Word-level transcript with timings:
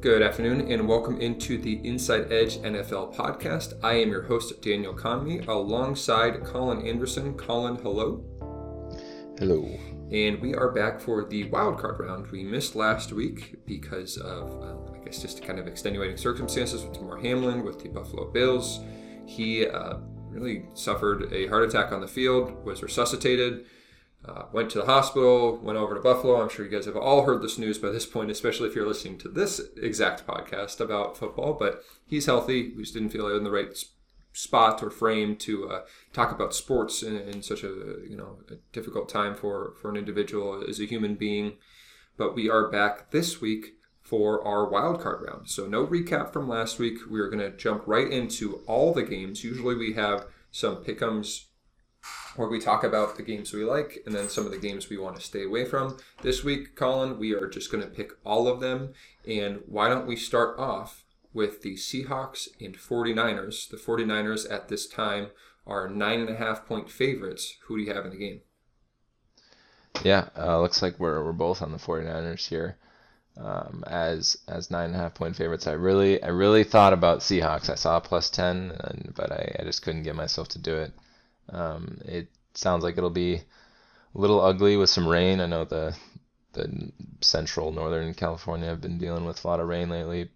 Good 0.00 0.22
afternoon, 0.22 0.70
and 0.70 0.86
welcome 0.86 1.20
into 1.20 1.58
the 1.58 1.84
Inside 1.84 2.30
Edge 2.30 2.58
NFL 2.58 3.16
podcast. 3.16 3.72
I 3.82 3.94
am 3.94 4.10
your 4.10 4.22
host, 4.22 4.62
Daniel 4.62 4.94
Conley, 4.94 5.40
alongside 5.48 6.44
Colin 6.44 6.86
Anderson. 6.86 7.34
Colin, 7.34 7.74
hello. 7.74 8.22
Hello. 9.40 9.64
And 10.12 10.40
we 10.40 10.54
are 10.54 10.70
back 10.70 11.00
for 11.00 11.24
the 11.24 11.50
wildcard 11.50 11.98
round. 11.98 12.28
We 12.28 12.44
missed 12.44 12.76
last 12.76 13.12
week 13.12 13.56
because 13.66 14.18
of, 14.18 14.62
uh, 14.62 14.92
I 14.94 15.04
guess, 15.04 15.20
just 15.20 15.42
kind 15.42 15.58
of 15.58 15.66
extenuating 15.66 16.16
circumstances 16.16 16.84
with 16.84 16.92
Damar 16.92 17.18
Hamlin 17.18 17.64
with 17.64 17.82
the 17.82 17.88
Buffalo 17.88 18.30
Bills. 18.30 18.78
He 19.26 19.66
uh, 19.66 19.96
really 20.28 20.66
suffered 20.74 21.32
a 21.32 21.48
heart 21.48 21.64
attack 21.64 21.90
on 21.90 22.00
the 22.00 22.06
field, 22.06 22.64
was 22.64 22.84
resuscitated 22.84 23.66
uh, 24.28 24.46
went 24.52 24.70
to 24.70 24.78
the 24.78 24.86
hospital, 24.86 25.58
went 25.58 25.78
over 25.78 25.94
to 25.94 26.00
Buffalo. 26.00 26.40
I'm 26.40 26.48
sure 26.48 26.64
you 26.64 26.70
guys 26.70 26.86
have 26.86 26.96
all 26.96 27.24
heard 27.24 27.42
this 27.42 27.58
news 27.58 27.78
by 27.78 27.90
this 27.90 28.06
point, 28.06 28.30
especially 28.30 28.68
if 28.68 28.74
you're 28.74 28.86
listening 28.86 29.18
to 29.18 29.28
this 29.28 29.60
exact 29.80 30.26
podcast 30.26 30.80
about 30.80 31.16
football. 31.16 31.54
But 31.54 31.82
he's 32.06 32.26
healthy. 32.26 32.72
We 32.76 32.82
just 32.82 32.94
didn't 32.94 33.10
feel 33.10 33.34
in 33.34 33.44
the 33.44 33.50
right 33.50 33.72
spot 34.32 34.82
or 34.82 34.90
frame 34.90 35.36
to 35.36 35.68
uh, 35.68 35.80
talk 36.12 36.30
about 36.30 36.54
sports 36.54 37.02
in, 37.02 37.16
in, 37.16 37.42
such 37.42 37.64
a 37.64 37.68
you 38.08 38.16
know 38.16 38.38
a 38.50 38.54
difficult 38.72 39.08
time 39.08 39.34
for 39.34 39.72
for 39.80 39.90
an 39.90 39.96
individual 39.96 40.62
as 40.68 40.78
a 40.78 40.86
human 40.86 41.14
being. 41.14 41.56
But 42.16 42.34
we 42.34 42.50
are 42.50 42.70
back 42.70 43.10
this 43.10 43.40
week 43.40 43.74
for 44.02 44.46
our 44.46 44.68
wild 44.68 45.00
card 45.00 45.24
round. 45.26 45.48
So 45.48 45.66
no 45.66 45.86
recap 45.86 46.32
from 46.32 46.48
last 46.48 46.78
week. 46.78 46.98
We 47.10 47.20
are 47.20 47.28
going 47.28 47.40
to 47.40 47.56
jump 47.56 47.82
right 47.86 48.10
into 48.10 48.62
all 48.66 48.92
the 48.92 49.02
games. 49.02 49.44
Usually 49.44 49.74
we 49.74 49.92
have 49.94 50.26
some 50.50 50.76
pickums 50.76 51.44
where 52.38 52.48
we 52.48 52.60
talk 52.60 52.84
about 52.84 53.16
the 53.16 53.22
games 53.22 53.52
we 53.52 53.64
like 53.64 53.98
and 54.06 54.14
then 54.14 54.28
some 54.28 54.46
of 54.46 54.52
the 54.52 54.58
games 54.58 54.88
we 54.88 54.96
want 54.96 55.16
to 55.16 55.22
stay 55.22 55.42
away 55.42 55.64
from. 55.64 55.96
This 56.22 56.44
week, 56.44 56.76
Colin, 56.76 57.18
we 57.18 57.34
are 57.34 57.48
just 57.48 57.70
going 57.72 57.82
to 57.82 57.90
pick 57.90 58.12
all 58.24 58.46
of 58.46 58.60
them. 58.60 58.92
And 59.26 59.62
why 59.66 59.88
don't 59.88 60.06
we 60.06 60.14
start 60.14 60.56
off 60.56 61.04
with 61.34 61.62
the 61.62 61.74
Seahawks 61.74 62.46
and 62.60 62.78
49ers? 62.78 63.68
The 63.68 63.76
49ers 63.76 64.50
at 64.50 64.68
this 64.68 64.86
time 64.86 65.30
are 65.66 65.88
nine 65.88 66.20
and 66.20 66.30
a 66.30 66.36
half 66.36 66.64
point 66.64 66.88
favorites. 66.88 67.56
Who 67.66 67.76
do 67.76 67.82
you 67.82 67.92
have 67.92 68.04
in 68.04 68.12
the 68.12 68.16
game? 68.16 68.42
Yeah, 70.04 70.28
uh, 70.38 70.60
looks 70.60 70.80
like 70.80 70.96
we're, 71.00 71.24
we're 71.24 71.32
both 71.32 71.60
on 71.60 71.72
the 71.72 71.78
49ers 71.78 72.46
here. 72.48 72.76
Um, 73.36 73.84
as 73.86 74.36
as 74.48 74.68
nine 74.68 74.86
and 74.86 74.96
a 74.96 74.98
half 74.98 75.14
point 75.14 75.36
favorites. 75.36 75.68
I 75.68 75.72
really 75.72 76.20
I 76.20 76.28
really 76.28 76.64
thought 76.64 76.92
about 76.92 77.20
Seahawks. 77.20 77.70
I 77.70 77.76
saw 77.76 78.00
plus 78.00 78.30
ten, 78.30 78.72
and, 78.80 79.12
but 79.14 79.30
I, 79.30 79.54
I 79.60 79.62
just 79.62 79.82
couldn't 79.82 80.02
get 80.02 80.16
myself 80.16 80.48
to 80.48 80.58
do 80.58 80.74
it. 80.74 80.92
Um, 81.50 82.00
it 82.04 82.28
sounds 82.54 82.84
like 82.84 82.98
it'll 82.98 83.10
be 83.10 83.36
a 83.36 83.42
little 84.14 84.40
ugly 84.40 84.76
with 84.76 84.90
some 84.90 85.06
rain. 85.06 85.40
I 85.40 85.46
know 85.46 85.64
the 85.64 85.96
the 86.52 86.92
central 87.20 87.72
northern 87.72 88.14
California 88.14 88.68
have 88.68 88.80
been 88.80 88.98
dealing 88.98 89.24
with 89.24 89.44
a 89.44 89.48
lot 89.48 89.60
of 89.60 89.68
rain 89.68 89.90
lately, 89.90 90.30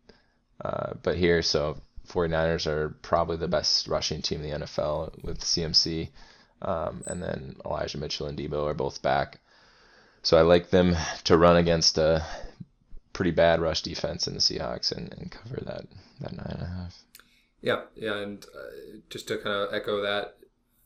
uh, 0.64 0.92
but 1.02 1.16
here 1.16 1.42
so 1.42 1.80
49ers 2.08 2.66
are 2.66 2.90
probably 3.02 3.36
the 3.36 3.48
best 3.48 3.88
rushing 3.88 4.22
team 4.22 4.42
in 4.42 4.50
the 4.50 4.66
NFL 4.66 5.22
with 5.24 5.40
CMC, 5.40 6.10
um, 6.60 7.02
and 7.06 7.22
then 7.22 7.56
Elijah 7.64 7.98
Mitchell 7.98 8.26
and 8.26 8.38
Deebo 8.38 8.66
are 8.66 8.74
both 8.74 9.02
back. 9.02 9.40
So 10.22 10.38
I 10.38 10.42
like 10.42 10.70
them 10.70 10.96
to 11.24 11.36
run 11.36 11.56
against 11.56 11.98
a 11.98 12.24
pretty 13.12 13.30
bad 13.30 13.60
rush 13.60 13.82
defense 13.82 14.26
in 14.26 14.34
the 14.34 14.40
Seahawks 14.40 14.92
and, 14.92 15.12
and 15.14 15.30
cover 15.30 15.60
that 15.66 15.86
that 16.20 16.36
nine 16.36 16.56
and 16.58 16.62
a 16.62 16.66
half. 16.66 17.02
Yeah, 17.60 17.82
yeah, 17.94 18.18
and 18.18 18.44
uh, 18.44 18.98
just 19.10 19.28
to 19.28 19.38
kind 19.38 19.54
of 19.54 19.74
echo 19.74 20.02
that, 20.02 20.36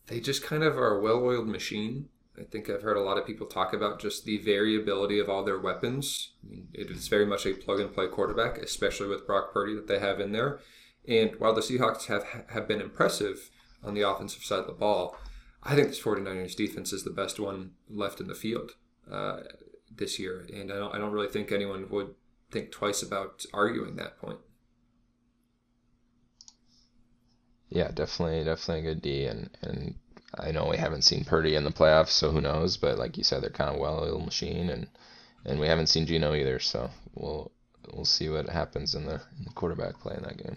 they 0.06 0.20
just 0.20 0.42
kind 0.42 0.62
of 0.62 0.76
are 0.76 0.96
a 0.96 1.00
well-oiled 1.00 1.48
machine. 1.48 2.08
I 2.38 2.44
think 2.44 2.68
I've 2.68 2.82
heard 2.82 2.96
a 2.96 3.02
lot 3.02 3.18
of 3.18 3.26
people 3.26 3.46
talk 3.46 3.72
about 3.72 3.98
just 3.98 4.24
the 4.24 4.38
variability 4.38 5.18
of 5.18 5.28
all 5.28 5.42
their 5.42 5.58
weapons. 5.58 6.32
It 6.72 6.90
is 6.90 7.08
very 7.08 7.24
much 7.24 7.46
a 7.46 7.54
plug-and-play 7.54 8.08
quarterback, 8.08 8.58
especially 8.58 9.08
with 9.08 9.26
Brock 9.26 9.52
Purdy 9.52 9.74
that 9.74 9.88
they 9.88 9.98
have 9.98 10.20
in 10.20 10.32
there. 10.32 10.60
And 11.08 11.36
while 11.38 11.54
the 11.54 11.60
Seahawks 11.60 12.06
have 12.06 12.24
have 12.48 12.68
been 12.68 12.80
impressive 12.80 13.50
on 13.82 13.94
the 13.94 14.02
offensive 14.02 14.42
side 14.42 14.60
of 14.60 14.66
the 14.66 14.72
ball, 14.72 15.16
I 15.62 15.74
think 15.74 15.88
this 15.88 16.02
49ers 16.02 16.56
defense 16.56 16.92
is 16.92 17.04
the 17.04 17.10
best 17.10 17.40
one 17.40 17.72
left 17.88 18.20
in 18.20 18.28
the 18.28 18.34
field 18.34 18.72
uh, 19.10 19.40
this 19.94 20.18
year. 20.18 20.46
And 20.52 20.70
I 20.70 20.76
don't, 20.76 20.94
I 20.94 20.98
don't 20.98 21.12
really 21.12 21.28
think 21.28 21.50
anyone 21.50 21.88
would 21.90 22.14
think 22.50 22.70
twice 22.70 23.02
about 23.02 23.44
arguing 23.52 23.96
that 23.96 24.18
point. 24.18 24.38
Yeah, 27.68 27.90
definitely, 27.90 28.44
definitely 28.44 28.88
a 28.88 28.94
good 28.94 29.02
D, 29.02 29.26
and 29.26 29.50
and 29.62 29.94
I 30.38 30.50
know 30.50 30.66
we 30.68 30.76
haven't 30.76 31.02
seen 31.02 31.24
Purdy 31.24 31.54
in 31.54 31.64
the 31.64 31.70
playoffs, 31.70 32.10
so 32.10 32.30
who 32.30 32.40
knows? 32.40 32.76
But 32.76 32.98
like 32.98 33.16
you 33.16 33.24
said, 33.24 33.42
they're 33.42 33.50
kind 33.50 33.74
of 33.74 33.80
well-oiled 33.80 34.24
machine, 34.24 34.70
and 34.70 34.86
and 35.44 35.58
we 35.58 35.66
haven't 35.66 35.88
seen 35.88 36.06
Geno 36.06 36.34
either, 36.34 36.58
so 36.58 36.90
we'll 37.14 37.50
we'll 37.92 38.04
see 38.04 38.28
what 38.28 38.48
happens 38.48 38.94
in 38.94 39.06
the, 39.06 39.14
in 39.38 39.44
the 39.44 39.50
quarterback 39.54 39.98
play 40.00 40.14
in 40.16 40.22
that 40.24 40.36
game. 40.38 40.56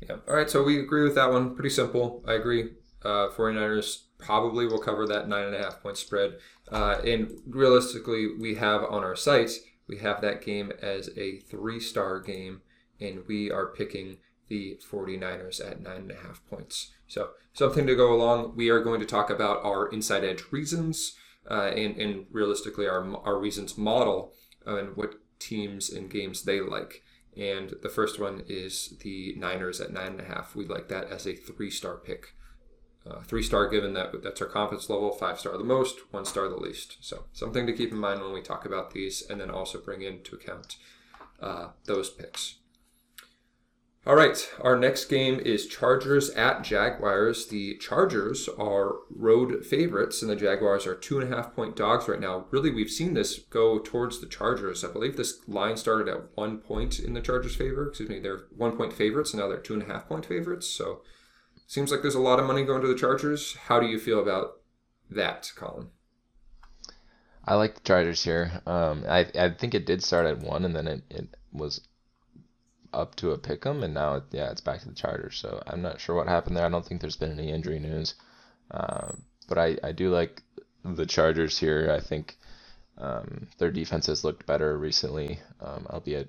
Yeah. 0.00 0.16
All 0.28 0.34
right. 0.34 0.48
So 0.50 0.62
we 0.62 0.80
agree 0.80 1.02
with 1.02 1.14
that 1.16 1.30
one. 1.30 1.54
Pretty 1.54 1.70
simple. 1.70 2.22
I 2.26 2.34
agree. 2.34 2.70
Uh, 3.02 3.28
49ers 3.30 4.02
probably 4.18 4.66
will 4.66 4.78
cover 4.78 5.06
that 5.06 5.28
nine 5.28 5.46
and 5.46 5.54
a 5.54 5.62
half 5.62 5.82
point 5.82 5.96
spread. 5.96 6.38
Uh, 6.70 7.00
and 7.04 7.30
realistically, 7.46 8.28
we 8.38 8.54
have 8.56 8.82
on 8.84 9.02
our 9.02 9.16
site, 9.16 9.50
we 9.88 9.98
have 9.98 10.20
that 10.20 10.42
game 10.42 10.72
as 10.80 11.10
a 11.16 11.40
three 11.40 11.80
star 11.80 12.20
game, 12.20 12.62
and 13.00 13.26
we 13.26 13.50
are 13.50 13.66
picking 13.66 14.18
the 14.50 14.78
49ers 14.92 15.64
at 15.64 15.80
nine 15.80 16.02
and 16.02 16.10
a 16.10 16.16
half 16.16 16.42
points. 16.50 16.90
So 17.06 17.30
something 17.54 17.86
to 17.86 17.96
go 17.96 18.12
along. 18.12 18.56
We 18.56 18.68
are 18.68 18.82
going 18.82 19.00
to 19.00 19.06
talk 19.06 19.30
about 19.30 19.64
our 19.64 19.88
inside 19.88 20.24
edge 20.24 20.42
reasons 20.50 21.16
uh, 21.50 21.70
and, 21.74 21.96
and 21.96 22.26
realistically 22.30 22.86
our, 22.86 23.16
our 23.24 23.38
reasons 23.38 23.78
model 23.78 24.34
and 24.66 24.96
what 24.96 25.14
teams 25.38 25.88
and 25.88 26.10
games 26.10 26.42
they 26.42 26.60
like. 26.60 27.02
And 27.36 27.74
the 27.80 27.88
first 27.88 28.20
one 28.20 28.42
is 28.48 28.94
the 29.00 29.34
Niners 29.38 29.80
at 29.80 29.92
nine 29.92 30.12
and 30.12 30.20
a 30.20 30.24
half. 30.24 30.54
We 30.54 30.66
like 30.66 30.88
that 30.88 31.10
as 31.10 31.26
a 31.26 31.36
three 31.36 31.70
star 31.70 31.96
pick. 31.96 32.34
Uh, 33.06 33.22
three 33.22 33.42
star 33.42 33.68
given 33.68 33.94
that 33.94 34.22
that's 34.22 34.42
our 34.42 34.48
confidence 34.48 34.90
level, 34.90 35.10
five 35.12 35.38
star 35.38 35.56
the 35.56 35.64
most, 35.64 36.12
one 36.12 36.24
star 36.24 36.48
the 36.48 36.56
least. 36.56 36.98
So 37.00 37.24
something 37.32 37.66
to 37.66 37.72
keep 37.72 37.92
in 37.92 37.98
mind 37.98 38.20
when 38.20 38.34
we 38.34 38.42
talk 38.42 38.66
about 38.66 38.90
these, 38.90 39.22
and 39.22 39.40
then 39.40 39.50
also 39.50 39.80
bring 39.80 40.02
into 40.02 40.34
account 40.34 40.76
uh, 41.40 41.68
those 41.86 42.10
picks. 42.10 42.56
All 44.06 44.16
right, 44.16 44.50
our 44.62 44.78
next 44.78 45.04
game 45.06 45.38
is 45.40 45.66
Chargers 45.66 46.30
at 46.30 46.64
Jaguars. 46.64 47.48
The 47.48 47.76
Chargers 47.76 48.48
are 48.48 48.94
road 49.14 49.66
favorites, 49.66 50.22
and 50.22 50.30
the 50.30 50.36
Jaguars 50.36 50.86
are 50.86 50.94
two 50.94 51.20
and 51.20 51.30
a 51.30 51.36
half 51.36 51.54
point 51.54 51.76
dogs 51.76 52.08
right 52.08 52.18
now. 52.18 52.46
Really, 52.50 52.70
we've 52.70 52.90
seen 52.90 53.12
this 53.12 53.40
go 53.40 53.78
towards 53.78 54.18
the 54.18 54.26
Chargers. 54.26 54.82
I 54.82 54.90
believe 54.90 55.18
this 55.18 55.46
line 55.46 55.76
started 55.76 56.08
at 56.08 56.34
one 56.34 56.58
point 56.58 56.98
in 56.98 57.12
the 57.12 57.20
Chargers' 57.20 57.56
favor. 57.56 57.88
Excuse 57.88 58.08
me, 58.08 58.20
they're 58.20 58.46
one 58.56 58.74
point 58.74 58.94
favorites, 58.94 59.34
and 59.34 59.42
now 59.42 59.48
they're 59.48 59.58
two 59.58 59.74
and 59.74 59.82
a 59.82 59.86
half 59.92 60.08
point 60.08 60.24
favorites. 60.24 60.66
So, 60.66 61.02
seems 61.66 61.90
like 61.90 62.00
there's 62.00 62.14
a 62.14 62.20
lot 62.20 62.40
of 62.40 62.46
money 62.46 62.64
going 62.64 62.80
to 62.80 62.88
the 62.88 62.98
Chargers. 62.98 63.54
How 63.66 63.80
do 63.80 63.86
you 63.86 63.98
feel 63.98 64.18
about 64.18 64.62
that, 65.10 65.52
Colin? 65.56 65.88
I 67.44 67.54
like 67.54 67.74
the 67.74 67.80
Chargers 67.82 68.24
here. 68.24 68.62
Um, 68.66 69.04
I 69.06 69.26
I 69.38 69.50
think 69.50 69.74
it 69.74 69.84
did 69.84 70.02
start 70.02 70.24
at 70.24 70.38
one, 70.38 70.64
and 70.64 70.74
then 70.74 70.88
it, 70.88 71.02
it 71.10 71.28
was 71.52 71.86
up 72.92 73.14
to 73.16 73.32
a 73.32 73.38
pick 73.38 73.64
'em, 73.66 73.82
and 73.82 73.94
now 73.94 74.22
yeah, 74.30 74.50
it's 74.50 74.60
back 74.60 74.80
to 74.80 74.88
the 74.88 74.94
Chargers. 74.94 75.36
So 75.36 75.62
I'm 75.66 75.82
not 75.82 76.00
sure 76.00 76.16
what 76.16 76.28
happened 76.28 76.56
there. 76.56 76.66
I 76.66 76.68
don't 76.68 76.84
think 76.84 77.00
there's 77.00 77.16
been 77.16 77.38
any 77.38 77.50
injury 77.50 77.78
news, 77.78 78.14
uh, 78.70 79.12
but 79.48 79.58
I 79.58 79.76
I 79.82 79.92
do 79.92 80.10
like 80.10 80.42
the 80.84 81.06
Chargers 81.06 81.58
here. 81.58 81.90
I 81.90 82.00
think 82.00 82.38
um, 82.98 83.48
their 83.58 83.70
defense 83.70 84.06
has 84.06 84.24
looked 84.24 84.46
better 84.46 84.76
recently, 84.78 85.40
um, 85.60 85.86
albeit 85.90 86.28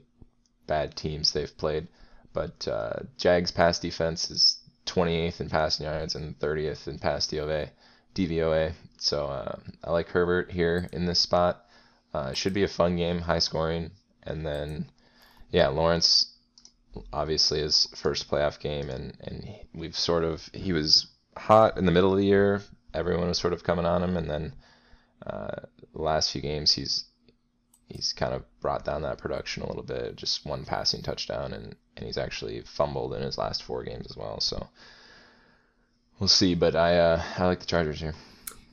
bad 0.68 0.96
teams 0.96 1.32
they've 1.32 1.58
played. 1.58 1.88
But 2.34 2.68
uh, 2.68 3.02
Jags 3.18 3.52
pass 3.52 3.80
defense 3.80 4.32
is 4.32 4.58
28th 4.86 5.42
in 5.42 5.50
passing 5.50 5.86
yards 5.86 6.16
and 6.16 6.38
30th 6.40 6.88
in 6.88 6.98
pass 7.00 7.28
DVOA. 7.28 7.70
DVOA. 8.16 8.74
So 8.98 9.28
uh, 9.28 9.58
I 9.84 9.92
like 9.92 10.10
Herbert 10.10 10.52
here 10.52 10.90
in 10.92 11.06
this 11.06 11.20
spot. 11.20 11.66
Uh, 12.14 12.34
should 12.34 12.54
be 12.54 12.64
a 12.64 12.68
fun 12.68 12.98
game, 12.98 13.20
high 13.20 13.40
scoring, 13.40 13.92
and 14.24 14.46
then 14.46 14.90
yeah, 15.52 15.68
Lawrence 15.68 16.31
obviously 17.14 17.60
his 17.60 17.88
first 17.96 18.30
playoff 18.30 18.60
game, 18.60 18.90
and 18.90 19.18
and 19.22 19.48
we've 19.74 19.96
sort 19.96 20.24
of 20.24 20.50
he 20.54 20.74
was 20.74 21.08
hot 21.38 21.78
in 21.78 21.86
the 21.86 21.92
middle 21.92 22.12
of 22.12 22.18
the 22.18 22.26
year. 22.26 22.62
Everyone 22.94 23.28
was 23.28 23.40
sort 23.40 23.54
of 23.54 23.64
coming 23.64 23.86
on 23.86 24.04
him, 24.04 24.18
and 24.18 24.30
then 24.30 24.54
uh, 25.26 25.62
the 25.94 26.02
last 26.02 26.32
few 26.32 26.42
games 26.42 26.74
he's 26.74 27.06
he's 27.88 28.14
kind 28.14 28.34
of 28.34 28.44
brought 28.62 28.86
down 28.86 29.02
that 29.04 29.18
production 29.18 29.64
a 29.64 29.68
little 29.68 29.84
bit. 29.84 30.16
Just 30.16 30.46
one 30.46 30.66
passing 30.66 31.02
touchdown, 31.02 31.54
and 31.54 31.76
and 31.98 32.06
he's 32.06 32.18
actually 32.18 32.62
fumbled 32.62 33.14
in 33.14 33.22
his 33.22 33.38
last 33.38 33.64
four 33.64 33.84
games 33.84 34.08
as 34.10 34.18
well. 34.18 34.40
So 34.40 34.68
we'll 36.20 36.28
see. 36.28 36.56
But 36.56 36.76
I 36.76 36.98
uh, 36.98 37.24
I 37.38 37.46
like 37.46 37.60
the 37.60 37.66
Chargers 37.66 38.00
here. 38.00 38.16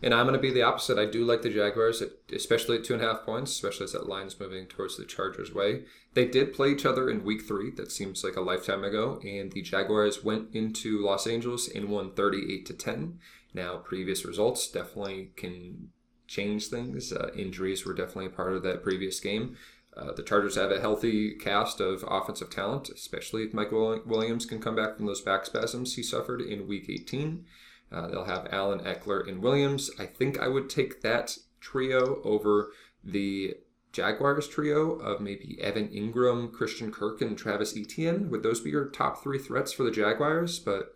And 0.00 0.14
I'm 0.14 0.26
going 0.26 0.36
to 0.36 0.40
be 0.40 0.52
the 0.52 0.62
opposite. 0.62 0.96
I 0.96 1.06
do 1.06 1.24
like 1.24 1.42
the 1.42 1.50
Jaguars, 1.50 2.02
especially 2.32 2.78
at 2.78 2.84
two 2.84 2.94
and 2.94 3.02
a 3.02 3.06
half 3.06 3.24
points, 3.24 3.50
especially 3.50 3.84
as 3.84 3.92
that 3.92 4.08
line's 4.08 4.38
moving 4.38 4.66
towards 4.66 4.96
the 4.96 5.04
Chargers' 5.04 5.52
way. 5.52 5.84
They 6.14 6.24
did 6.24 6.54
play 6.54 6.70
each 6.70 6.86
other 6.86 7.10
in 7.10 7.24
week 7.24 7.42
three. 7.42 7.72
That 7.72 7.90
seems 7.90 8.22
like 8.22 8.36
a 8.36 8.40
lifetime 8.40 8.84
ago. 8.84 9.20
And 9.24 9.50
the 9.50 9.62
Jaguars 9.62 10.22
went 10.22 10.54
into 10.54 11.04
Los 11.04 11.26
Angeles 11.26 11.68
and 11.68 11.88
won 11.88 12.12
38 12.12 12.64
to 12.66 12.74
10. 12.74 13.18
Now, 13.54 13.78
previous 13.78 14.24
results 14.24 14.70
definitely 14.70 15.32
can 15.36 15.88
change 16.28 16.68
things. 16.68 17.12
Uh, 17.12 17.30
injuries 17.36 17.84
were 17.84 17.94
definitely 17.94 18.26
a 18.26 18.30
part 18.30 18.52
of 18.52 18.62
that 18.62 18.84
previous 18.84 19.18
game. 19.18 19.56
Uh, 19.96 20.12
the 20.12 20.22
Chargers 20.22 20.54
have 20.54 20.70
a 20.70 20.80
healthy 20.80 21.34
cast 21.34 21.80
of 21.80 22.04
offensive 22.06 22.50
talent, 22.50 22.88
especially 22.88 23.42
if 23.42 23.52
Mike 23.52 23.72
Williams 23.72 24.46
can 24.46 24.60
come 24.60 24.76
back 24.76 24.96
from 24.96 25.06
those 25.06 25.22
back 25.22 25.44
spasms 25.44 25.96
he 25.96 26.04
suffered 26.04 26.40
in 26.40 26.68
Week 26.68 26.86
18. 26.88 27.44
Uh, 27.90 28.06
they'll 28.08 28.24
have 28.24 28.48
Allen, 28.50 28.80
Ekeler, 28.80 29.26
and 29.26 29.42
Williams. 29.42 29.90
I 29.98 30.06
think 30.06 30.38
I 30.38 30.48
would 30.48 30.68
take 30.68 31.02
that 31.02 31.38
trio 31.60 32.20
over 32.22 32.72
the 33.02 33.54
Jaguars 33.92 34.46
trio 34.46 34.92
of 34.92 35.20
maybe 35.20 35.58
Evan 35.60 35.88
Engram, 35.88 36.52
Christian 36.52 36.92
Kirk, 36.92 37.22
and 37.22 37.36
Travis 37.36 37.76
Etienne. 37.76 38.30
Would 38.30 38.42
those 38.42 38.60
be 38.60 38.70
your 38.70 38.88
top 38.88 39.22
three 39.22 39.38
threats 39.38 39.72
for 39.72 39.82
the 39.82 39.90
Jaguars? 39.90 40.58
But 40.58 40.94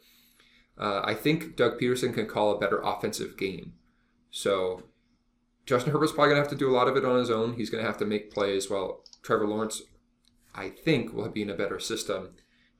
uh, 0.78 1.00
I 1.04 1.14
think 1.14 1.56
Doug 1.56 1.80
Pederson 1.80 2.12
can 2.12 2.26
call 2.26 2.52
a 2.52 2.58
better 2.58 2.80
offensive 2.80 3.38
game. 3.38 3.72
So 4.30 4.84
Justin 5.64 5.92
Herbert's 5.92 6.12
probably 6.12 6.34
going 6.34 6.42
to 6.42 6.48
have 6.48 6.58
to 6.58 6.64
do 6.64 6.70
a 6.70 6.76
lot 6.76 6.88
of 6.88 6.96
it 6.96 7.04
on 7.04 7.18
his 7.18 7.30
own. 7.30 7.54
He's 7.54 7.70
going 7.70 7.82
to 7.82 7.88
have 7.88 7.98
to 7.98 8.04
make 8.04 8.32
plays 8.32 8.70
while 8.70 9.02
Trevor 9.22 9.46
Lawrence, 9.46 9.82
I 10.54 10.68
think, 10.68 11.12
will 11.12 11.28
be 11.28 11.42
in 11.42 11.50
a 11.50 11.54
better 11.54 11.78
system. 11.78 12.34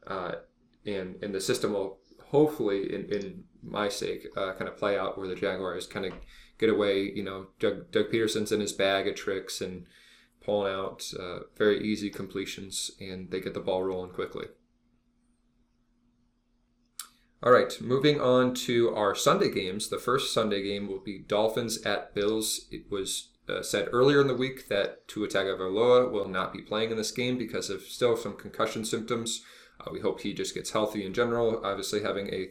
Uh, 0.07 0.33
and, 0.85 1.17
and 1.23 1.35
the 1.35 1.41
system 1.41 1.73
will 1.73 1.99
hopefully, 2.33 2.93
in, 2.93 3.05
in 3.13 3.45
my 3.63 3.89
sake, 3.89 4.27
uh, 4.37 4.53
kind 4.55 4.69
of 4.69 4.77
play 4.77 4.99
out 4.99 5.17
where 5.17 5.29
the 5.29 5.37
Jaguars 5.37 5.87
kind 5.87 6.07
of 6.07 6.15
get 6.59 6.69
away. 6.69 7.13
You 7.15 7.23
know, 7.23 7.47
Doug, 7.61 7.93
Doug 7.93 8.11
Pederson's 8.11 8.51
in 8.51 8.61
his 8.61 8.73
bag 8.73 9.07
of 9.07 9.15
tricks 9.15 9.61
and 9.61 9.87
pulling 10.45 10.73
out 10.73 11.05
uh, 11.19 11.41
very 11.57 11.81
easy 11.81 12.11
completions, 12.11 12.91
and 13.01 13.31
they 13.31 13.41
get 13.41 13.55
the 13.55 13.61
ball 13.61 13.85
rolling 13.85 14.11
quickly. 14.11 14.47
All 17.45 17.53
right, 17.53 17.77
moving 17.81 18.21
on 18.21 18.55
to 18.55 18.95
our 18.95 19.15
Sunday 19.15 19.51
games. 19.51 19.89
The 19.89 19.99
first 19.99 20.33
Sunday 20.33 20.63
game 20.63 20.89
will 20.89 21.01
be 21.01 21.19
Dolphins 21.19 21.83
at 21.83 22.15
Bills. 22.15 22.67
It 22.71 22.91
was 22.91 23.31
uh, 23.49 23.63
said 23.63 23.89
earlier 23.93 24.21
in 24.21 24.29
the 24.29 24.35
week 24.35 24.69
that 24.69 25.07
Tua 25.09 25.27
Tagovailoa 25.27 26.11
will 26.11 26.29
not 26.29 26.53
be 26.53 26.63
playing 26.63 26.93
in 26.93 26.97
this 26.97 27.11
game 27.11 27.37
because 27.37 27.69
of 27.69 27.83
still 27.83 28.17
some 28.17 28.37
concussion 28.37 28.85
symptoms. 28.85 29.43
Uh, 29.85 29.91
we 29.93 30.01
hope 30.01 30.21
he 30.21 30.33
just 30.33 30.55
gets 30.55 30.71
healthy 30.71 31.05
in 31.05 31.13
general. 31.13 31.61
Obviously, 31.65 32.03
having 32.03 32.29
a 32.29 32.49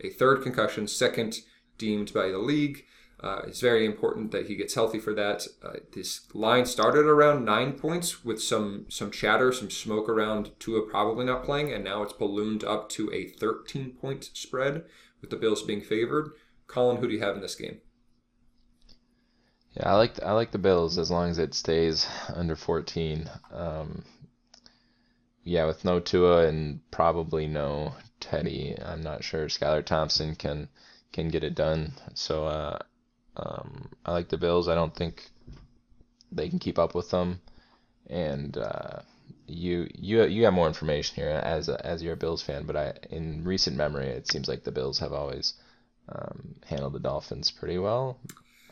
a 0.00 0.10
third 0.10 0.42
concussion, 0.42 0.88
second 0.88 1.40
deemed 1.78 2.12
by 2.12 2.28
the 2.28 2.38
league. 2.38 2.84
Uh, 3.20 3.42
it's 3.46 3.60
very 3.60 3.86
important 3.86 4.32
that 4.32 4.48
he 4.48 4.56
gets 4.56 4.74
healthy 4.74 4.98
for 4.98 5.14
that. 5.14 5.46
Uh, 5.62 5.74
this 5.92 6.22
line 6.34 6.66
started 6.66 7.06
around 7.06 7.44
nine 7.44 7.72
points 7.72 8.24
with 8.24 8.42
some 8.42 8.86
some 8.88 9.10
chatter, 9.10 9.52
some 9.52 9.70
smoke 9.70 10.08
around 10.08 10.50
Tua 10.58 10.82
probably 10.82 11.24
not 11.24 11.44
playing, 11.44 11.72
and 11.72 11.84
now 11.84 12.02
it's 12.02 12.12
ballooned 12.12 12.64
up 12.64 12.88
to 12.90 13.10
a 13.12 13.28
13 13.28 13.92
point 13.92 14.30
spread 14.34 14.84
with 15.20 15.30
the 15.30 15.36
Bills 15.36 15.62
being 15.62 15.80
favored. 15.80 16.32
Colin, 16.66 16.98
who 16.98 17.08
do 17.08 17.14
you 17.14 17.20
have 17.20 17.36
in 17.36 17.40
this 17.40 17.54
game? 17.54 17.78
Yeah, 19.72 19.90
I 19.90 19.96
like 19.96 20.14
the, 20.14 20.26
I 20.26 20.32
like 20.32 20.50
the 20.50 20.58
Bills 20.58 20.98
as 20.98 21.10
long 21.10 21.30
as 21.30 21.38
it 21.38 21.54
stays 21.54 22.06
under 22.34 22.56
14. 22.56 23.28
Um, 23.52 24.04
yeah, 25.44 25.66
with 25.66 25.84
no 25.84 26.00
Tua 26.00 26.46
and 26.46 26.80
probably 26.90 27.46
no 27.46 27.94
Teddy, 28.18 28.76
I'm 28.82 29.02
not 29.02 29.22
sure 29.22 29.46
Skylar 29.46 29.84
Thompson 29.84 30.34
can 30.34 30.68
can 31.12 31.28
get 31.28 31.44
it 31.44 31.54
done. 31.54 31.92
So 32.14 32.46
uh, 32.46 32.78
um, 33.36 33.90
I 34.04 34.12
like 34.12 34.28
the 34.30 34.38
Bills. 34.38 34.68
I 34.68 34.74
don't 34.74 34.94
think 34.94 35.30
they 36.32 36.48
can 36.48 36.58
keep 36.58 36.78
up 36.78 36.94
with 36.94 37.10
them. 37.10 37.40
And 38.08 38.56
uh, 38.56 39.00
you 39.46 39.88
you 39.94 40.24
you 40.24 40.44
have 40.44 40.54
more 40.54 40.66
information 40.66 41.16
here 41.16 41.28
as 41.28 41.68
a, 41.68 41.84
as 41.86 42.02
you're 42.02 42.14
a 42.14 42.16
Bills 42.24 42.42
fan, 42.42 42.64
but 42.64 42.76
I 42.76 42.94
in 43.10 43.44
recent 43.44 43.76
memory 43.76 44.06
it 44.08 44.30
seems 44.30 44.48
like 44.48 44.64
the 44.64 44.72
Bills 44.72 44.98
have 44.98 45.12
always 45.12 45.54
um, 46.08 46.56
handled 46.66 46.94
the 46.94 47.00
Dolphins 47.00 47.50
pretty 47.50 47.78
well. 47.78 48.18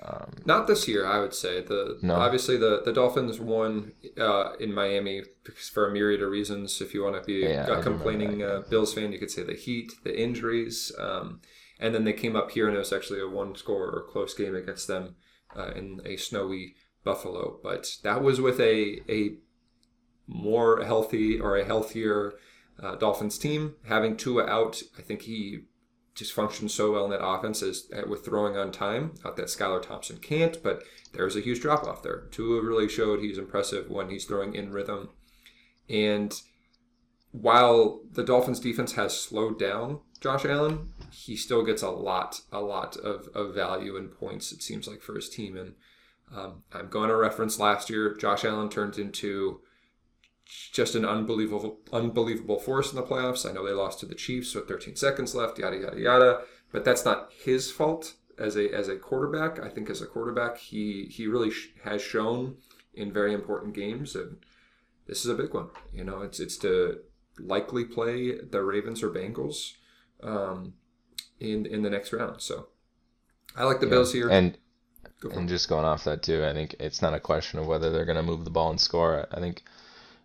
Um, 0.05 0.33
Not 0.45 0.67
this 0.67 0.89
year, 0.89 1.07
I 1.07 1.21
would 1.21 1.35
say. 1.35 1.61
The 1.61 1.99
no. 2.03 2.15
obviously 2.15 2.57
the 2.57 2.83
the 2.85 2.93
Dolphins 2.93 3.39
won 3.39 3.93
uh, 4.19 4.53
in 4.59 4.75
Miami 4.75 5.23
for 5.73 5.89
a 5.89 5.93
myriad 5.93 6.23
of 6.23 6.31
reasons. 6.31 6.81
If 6.81 6.93
you 6.93 7.05
want 7.05 7.17
to 7.17 7.23
be 7.23 7.47
yeah, 7.47 7.67
a 7.67 7.83
complaining 7.83 8.43
uh, 8.43 8.63
Bills 8.69 8.95
fan, 8.95 9.13
you 9.13 9.19
could 9.19 9.31
say 9.31 9.43
the 9.43 9.55
heat, 9.55 9.93
the 10.05 10.19
injuries. 10.19 10.93
Um, 10.99 11.41
and 11.79 11.95
then 11.95 12.05
they 12.05 12.13
came 12.13 12.37
up 12.37 12.51
here, 12.53 12.67
and 12.67 12.77
it 12.77 12.81
was 12.81 12.93
actually 12.93 13.21
a 13.21 13.29
one 13.29 13.55
score 13.55 13.87
or 13.91 14.07
close 14.09 14.35
game 14.35 14.55
against 14.55 14.89
them 14.89 15.17
uh, 15.57 15.73
in 15.75 16.01
a 16.05 16.17
snowy 16.17 16.75
Buffalo. 17.05 17.59
But 17.63 17.97
that 18.03 18.23
was 18.23 18.41
with 18.41 18.61
a, 18.61 19.01
a 19.09 19.37
more 20.27 20.85
healthy 20.85 21.39
or 21.41 21.57
a 21.57 21.65
healthier 21.65 22.35
uh, 22.83 22.97
Dolphins 22.97 23.39
team. 23.39 23.75
Having 23.89 24.17
Tua 24.17 24.47
out, 24.47 24.83
I 24.99 25.03
think 25.03 25.23
he 25.23 25.61
just 26.15 26.33
functions 26.33 26.75
so 26.75 26.93
well 26.93 27.05
in 27.05 27.11
that 27.11 27.25
offense 27.25 27.63
as 27.63 27.89
uh, 27.97 28.03
with 28.09 28.25
throwing 28.25 28.57
on 28.57 28.71
time. 28.71 29.15
Not 29.25 29.37
that 29.37 29.47
Skylar 29.47 29.83
Thompson 29.83 30.19
can't, 30.19 30.63
but 30.63 30.83
there's 31.13 31.37
a 31.37 31.41
huge 31.41 31.61
drop 31.61 31.85
off 31.85 32.03
there. 32.03 32.29
Tua 32.31 32.63
really 32.63 32.89
showed 32.89 33.21
he's 33.21 33.39
impressive 33.39 33.91
when 33.91 34.11
he's 34.11 34.25
throwing 34.25 34.55
in 34.55 34.73
rhythm. 34.73 35.11
And 35.89 36.39
while 37.31 38.01
the 38.13 38.25
Dolphins 38.25 38.61
defense 38.61 38.93
has 38.93 39.19
slowed 39.19 39.59
down 39.59 40.01
Josh 40.21 40.45
Allen, 40.45 40.93
he 41.11 41.35
still 41.37 41.65
gets 41.65 41.83
a 41.83 41.91
lot, 41.91 42.43
a 42.53 42.61
lot 42.61 42.97
of, 42.99 43.29
of 43.35 43.55
value 43.55 43.97
and 43.97 44.13
points, 44.13 44.53
it 44.53 44.63
seems 44.63 44.87
like, 44.87 45.01
for 45.01 45.15
his 45.15 45.29
team. 45.29 45.57
And 45.57 45.75
um, 46.35 46.63
I'm 46.73 46.89
going 46.89 47.09
to 47.09 47.17
reference 47.17 47.59
last 47.59 47.91
year, 47.91 48.15
Josh 48.15 48.45
Allen 48.45 48.69
turned 48.69 48.99
into 48.99 49.61
just 50.73 50.95
an 50.95 51.05
unbelievable, 51.05 51.81
unbelievable 51.93 52.59
force 52.59 52.91
in 52.91 52.97
the 52.97 53.03
playoffs. 53.03 53.49
I 53.49 53.53
know 53.53 53.65
they 53.65 53.73
lost 53.73 54.01
to 54.01 54.07
the 54.07 54.15
Chiefs 54.15 54.55
with 54.55 54.69
13 54.69 54.97
seconds 54.97 55.35
left, 55.35 55.59
yada 55.59 55.77
yada 55.77 56.01
yada. 56.01 56.41
But 56.73 56.85
that's 56.85 57.05
not 57.05 57.31
his 57.45 57.71
fault 57.71 58.15
as 58.39 58.57
a 58.57 58.73
as 58.73 58.89
a 58.89 58.97
quarterback. 58.97 59.59
I 59.59 59.69
think 59.69 59.91
as 59.91 60.01
a 60.01 60.07
quarterback, 60.07 60.59
he 60.59 61.07
he 61.11 61.27
really 61.27 61.51
sh- 61.51 61.71
has 61.85 62.03
shown 62.03 62.57
in 62.95 63.13
very 63.13 63.33
important 63.35 63.75
games, 63.75 64.15
and 64.15 64.39
this 65.07 65.25
is 65.25 65.31
a 65.31 65.35
big 65.35 65.55
one. 65.55 65.69
You 65.93 66.05
know, 66.05 66.23
it's 66.23 66.41
it's 66.41 66.57
to 66.59 67.01
likely 67.39 67.85
play 67.85 68.39
the 68.39 68.63
Ravens 68.63 69.03
or 69.03 69.11
Bengals. 69.11 69.75
Um, 70.23 70.75
in 71.43 71.67
in 71.67 71.83
the 71.83 71.91
next 71.91 72.13
round. 72.13 72.41
So 72.41 72.69
I 73.57 73.65
like 73.65 73.81
the 73.81 73.87
yeah. 73.87 73.91
Bills 73.91 74.13
here. 74.13 74.31
And 74.31 74.57
Go 75.21 75.31
and 75.31 75.49
just 75.49 75.69
going 75.69 75.85
off 75.85 76.05
that 76.05 76.23
too, 76.23 76.45
I 76.45 76.53
think 76.53 76.75
it's 76.81 77.01
not 77.01 77.15
a 77.15 77.21
question 77.21 77.59
of 77.59 77.67
whether 77.67 77.91
they're 77.91 78.05
going 78.05 78.17
to 78.17 78.23
move 78.23 78.45
the 78.45 78.51
ball 78.51 78.71
and 78.71 78.81
score. 78.81 79.27
I 79.31 79.39
think 79.39 79.63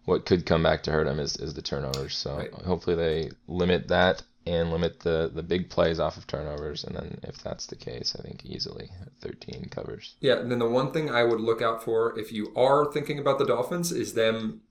what 0.08 0.26
could 0.26 0.46
come 0.46 0.64
back 0.64 0.84
to 0.84 0.92
hurt 0.92 1.04
them 1.04 1.20
is, 1.20 1.36
is 1.36 1.54
the 1.54 1.62
turnovers. 1.62 2.16
So 2.16 2.38
right. 2.38 2.54
hopefully 2.54 2.96
they 2.96 3.30
limit 3.50 3.90
that 3.90 4.24
and 4.46 4.72
limit 4.72 5.02
the, 5.02 5.30
the 5.34 5.44
big 5.44 5.70
plays 5.70 6.00
off 6.00 6.16
of 6.16 6.26
turnovers. 6.26 6.86
And 6.86 6.96
then 6.96 7.20
if 7.24 7.44
that's 7.44 7.66
the 7.66 7.76
case, 7.76 8.16
I 8.18 8.24
think 8.24 8.46
easily 8.46 8.90
13 9.20 9.68
covers. 9.70 10.16
Yeah, 10.22 10.40
and 10.40 10.50
then 10.50 10.60
the 10.60 10.70
one 10.70 10.94
thing 10.94 11.12
I 11.12 11.26
would 11.26 11.42
look 11.42 11.62
out 11.62 11.84
for 11.84 12.18
if 12.18 12.32
you 12.32 12.54
are 12.56 12.90
thinking 12.90 13.20
about 13.20 13.38
the 13.38 13.46
Dolphins 13.46 13.92
is 13.92 14.14
them 14.14 14.62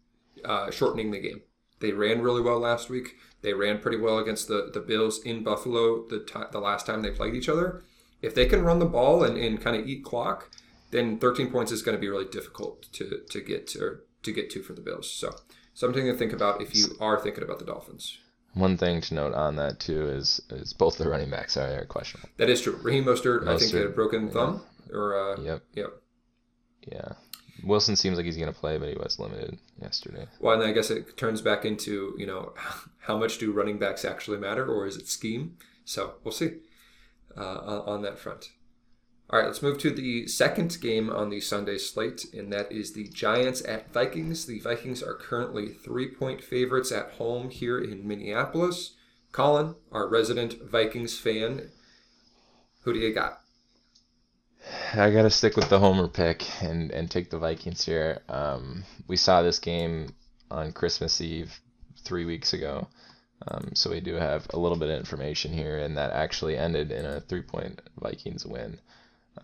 uh, 0.43 0.71
shortening 0.71 1.11
the 1.11 1.21
game. 1.21 1.43
They 1.81 1.93
ran 1.93 2.23
really 2.23 2.41
well 2.41 2.59
last 2.59 2.89
week. 2.89 3.17
They 3.43 3.53
ran 3.53 3.81
pretty 3.81 3.99
well 3.99 4.19
against 4.19 4.49
the, 4.49 4.71
the 4.73 4.81
Bills 4.81 5.23
in 5.23 5.45
Buffalo 5.45 6.09
the, 6.09 6.21
t- 6.21 6.49
the 6.51 6.61
last 6.61 6.87
time 6.87 7.03
they 7.03 7.11
played 7.11 7.35
each 7.35 7.51
other. 7.51 7.83
If 8.23 8.35
they 8.35 8.47
can 8.47 8.65
run 8.65 8.79
the 8.79 8.87
ball 8.87 9.23
and, 9.23 9.37
and 9.37 9.61
kind 9.61 9.77
of 9.77 9.87
eat 9.87 10.03
clock, 10.03 10.51
then 10.93 11.19
13 11.19 11.51
points 11.51 11.73
is 11.73 11.83
going 11.83 11.95
to 11.95 12.01
be 12.01 12.09
really 12.09 12.25
difficult 12.25 12.91
to, 12.95 13.21
to 13.29 13.41
get 13.43 13.67
to, 13.69 13.99
to 14.27 14.33
get 14.33 14.51
to 14.51 14.63
for 14.63 14.75
the 14.75 14.83
Bills. 14.83 15.11
So 15.11 15.35
something 15.75 16.05
to 16.05 16.15
think 16.15 16.33
about 16.33 16.61
if 16.61 16.75
you 16.75 16.97
are 17.01 17.19
thinking 17.19 17.43
about 17.43 17.59
the 17.59 17.65
Dolphins. 17.65 18.19
One 18.55 18.77
thing 18.77 19.01
to 19.03 19.15
note 19.15 19.35
on 19.35 19.57
that 19.57 19.81
too 19.81 20.09
is 20.09 20.41
is 20.51 20.73
both 20.73 20.99
the 20.99 21.09
running 21.09 21.31
backs 21.31 21.57
are 21.57 21.85
questionable. 21.87 22.31
That 22.37 22.49
is 22.49 22.61
true. 22.61 22.79
Raheem 22.83 23.05
Mostert, 23.05 23.43
Mostert 23.43 23.49
I 23.49 23.59
think, 23.59 23.73
had 23.73 23.83
a 23.83 23.89
broken 23.91 24.31
thumb. 24.31 24.63
Yeah. 24.89 24.97
Or 24.97 25.19
uh, 25.19 25.41
yep, 25.43 25.63
yep, 25.75 25.91
yeah. 26.87 27.13
Wilson 27.65 27.97
seems 27.97 28.17
like 28.17 28.27
he's 28.27 28.37
going 28.37 28.53
to 28.53 28.59
play, 28.59 28.79
but 28.79 28.89
he 28.89 28.95
was 28.95 29.19
limited 29.19 29.59
yesterday. 29.81 30.27
Well, 30.41 30.55
and 30.61 30.69
I 30.69 30.73
guess 30.73 30.91
it 30.91 31.17
turns 31.17 31.41
back 31.41 31.65
into 31.65 32.15
you 32.17 32.27
know 32.27 32.55
how 33.01 33.19
much 33.19 33.39
do 33.39 33.53
running 33.53 33.79
backs 33.79 34.05
actually 34.05 34.39
matter, 34.39 34.67
or 34.67 34.87
is 34.87 34.97
it 34.97 35.09
scheme? 35.09 35.57
So 35.85 36.15
we'll 36.25 36.33
see 36.33 36.53
uh, 37.37 37.83
on 37.87 38.03
that 38.03 38.19
front. 38.19 38.51
All 39.29 39.41
right, 39.41 39.47
let's 39.47 39.63
move 39.63 39.79
to 39.79 39.91
the 39.91 40.29
second 40.29 40.79
game 40.81 41.11
on 41.11 41.31
the 41.31 41.41
Sunday 41.41 41.79
slate, 41.79 42.27
and 42.33 42.53
that 42.53 42.71
is 42.71 42.93
the 42.93 43.09
Giants 43.09 43.61
at 43.65 43.93
Vikings. 43.93 44.47
The 44.47 44.61
Vikings 44.61 45.03
are 45.03 45.15
currently 45.15 45.67
three 45.67 46.07
point 46.07 46.45
favorites 46.45 46.93
at 46.93 47.11
home 47.13 47.51
here 47.51 47.77
in 47.77 48.07
Minneapolis. 48.07 48.95
Colin, 49.33 49.75
our 49.91 50.09
resident 50.09 50.55
Vikings 50.71 51.19
fan, 51.19 51.71
who 52.83 52.93
do 52.93 53.01
you 53.01 53.13
got? 53.13 53.41
I 54.95 55.11
gotta 55.11 55.31
stick 55.31 55.57
with 55.57 55.71
the 55.71 55.81
homer 55.81 56.07
pick 56.07 56.45
and 56.63 56.93
and 56.93 57.11
take 57.11 57.31
the 57.31 57.39
Vikings 57.39 57.85
here. 57.85 58.23
Um, 58.29 58.85
we 59.09 59.17
saw 59.17 59.43
this 59.43 59.59
game 59.59 60.15
on 60.53 60.71
Christmas 60.71 61.21
Eve 61.21 61.61
three 62.05 62.25
weeks 62.25 62.53
ago, 62.53 62.87
um, 63.49 63.71
so 63.75 63.91
we 63.91 63.99
do 63.99 64.15
have 64.15 64.47
a 64.51 64.59
little 64.59 64.79
bit 64.79 64.91
of 64.91 65.01
information 65.01 65.53
here, 65.53 65.79
and 65.79 65.97
that 65.99 66.13
actually 66.13 66.57
ended 66.57 66.93
in 66.93 67.05
a 67.05 67.21
three-point 67.21 67.81
Vikings 68.01 68.47
win. 68.47 68.79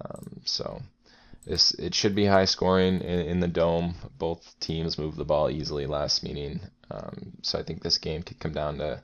Um, 0.00 0.40
so 0.44 0.82
this 1.44 1.72
it 1.72 1.94
should 1.94 2.14
be 2.14 2.26
high 2.26 2.44
scoring 2.44 3.00
in, 3.00 3.20
in, 3.20 3.40
the 3.40 3.48
dome. 3.48 3.94
Both 4.18 4.58
teams 4.60 4.98
moved 4.98 5.16
the 5.16 5.24
ball 5.24 5.50
easily 5.50 5.86
last 5.86 6.22
meeting, 6.22 6.60
um, 6.90 7.32
so 7.42 7.58
I 7.58 7.62
think 7.62 7.82
this 7.82 7.98
game 7.98 8.22
could 8.22 8.38
come 8.38 8.52
down 8.52 8.78
to 8.78 9.02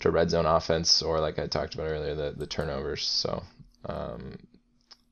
to 0.00 0.10
red 0.10 0.30
zone 0.30 0.46
offense 0.46 1.02
or 1.02 1.18
like 1.20 1.38
I 1.38 1.46
talked 1.46 1.74
about 1.74 1.88
earlier, 1.88 2.14
the 2.14 2.34
the 2.36 2.46
turnovers. 2.46 3.06
So 3.06 3.42
um, 3.86 4.38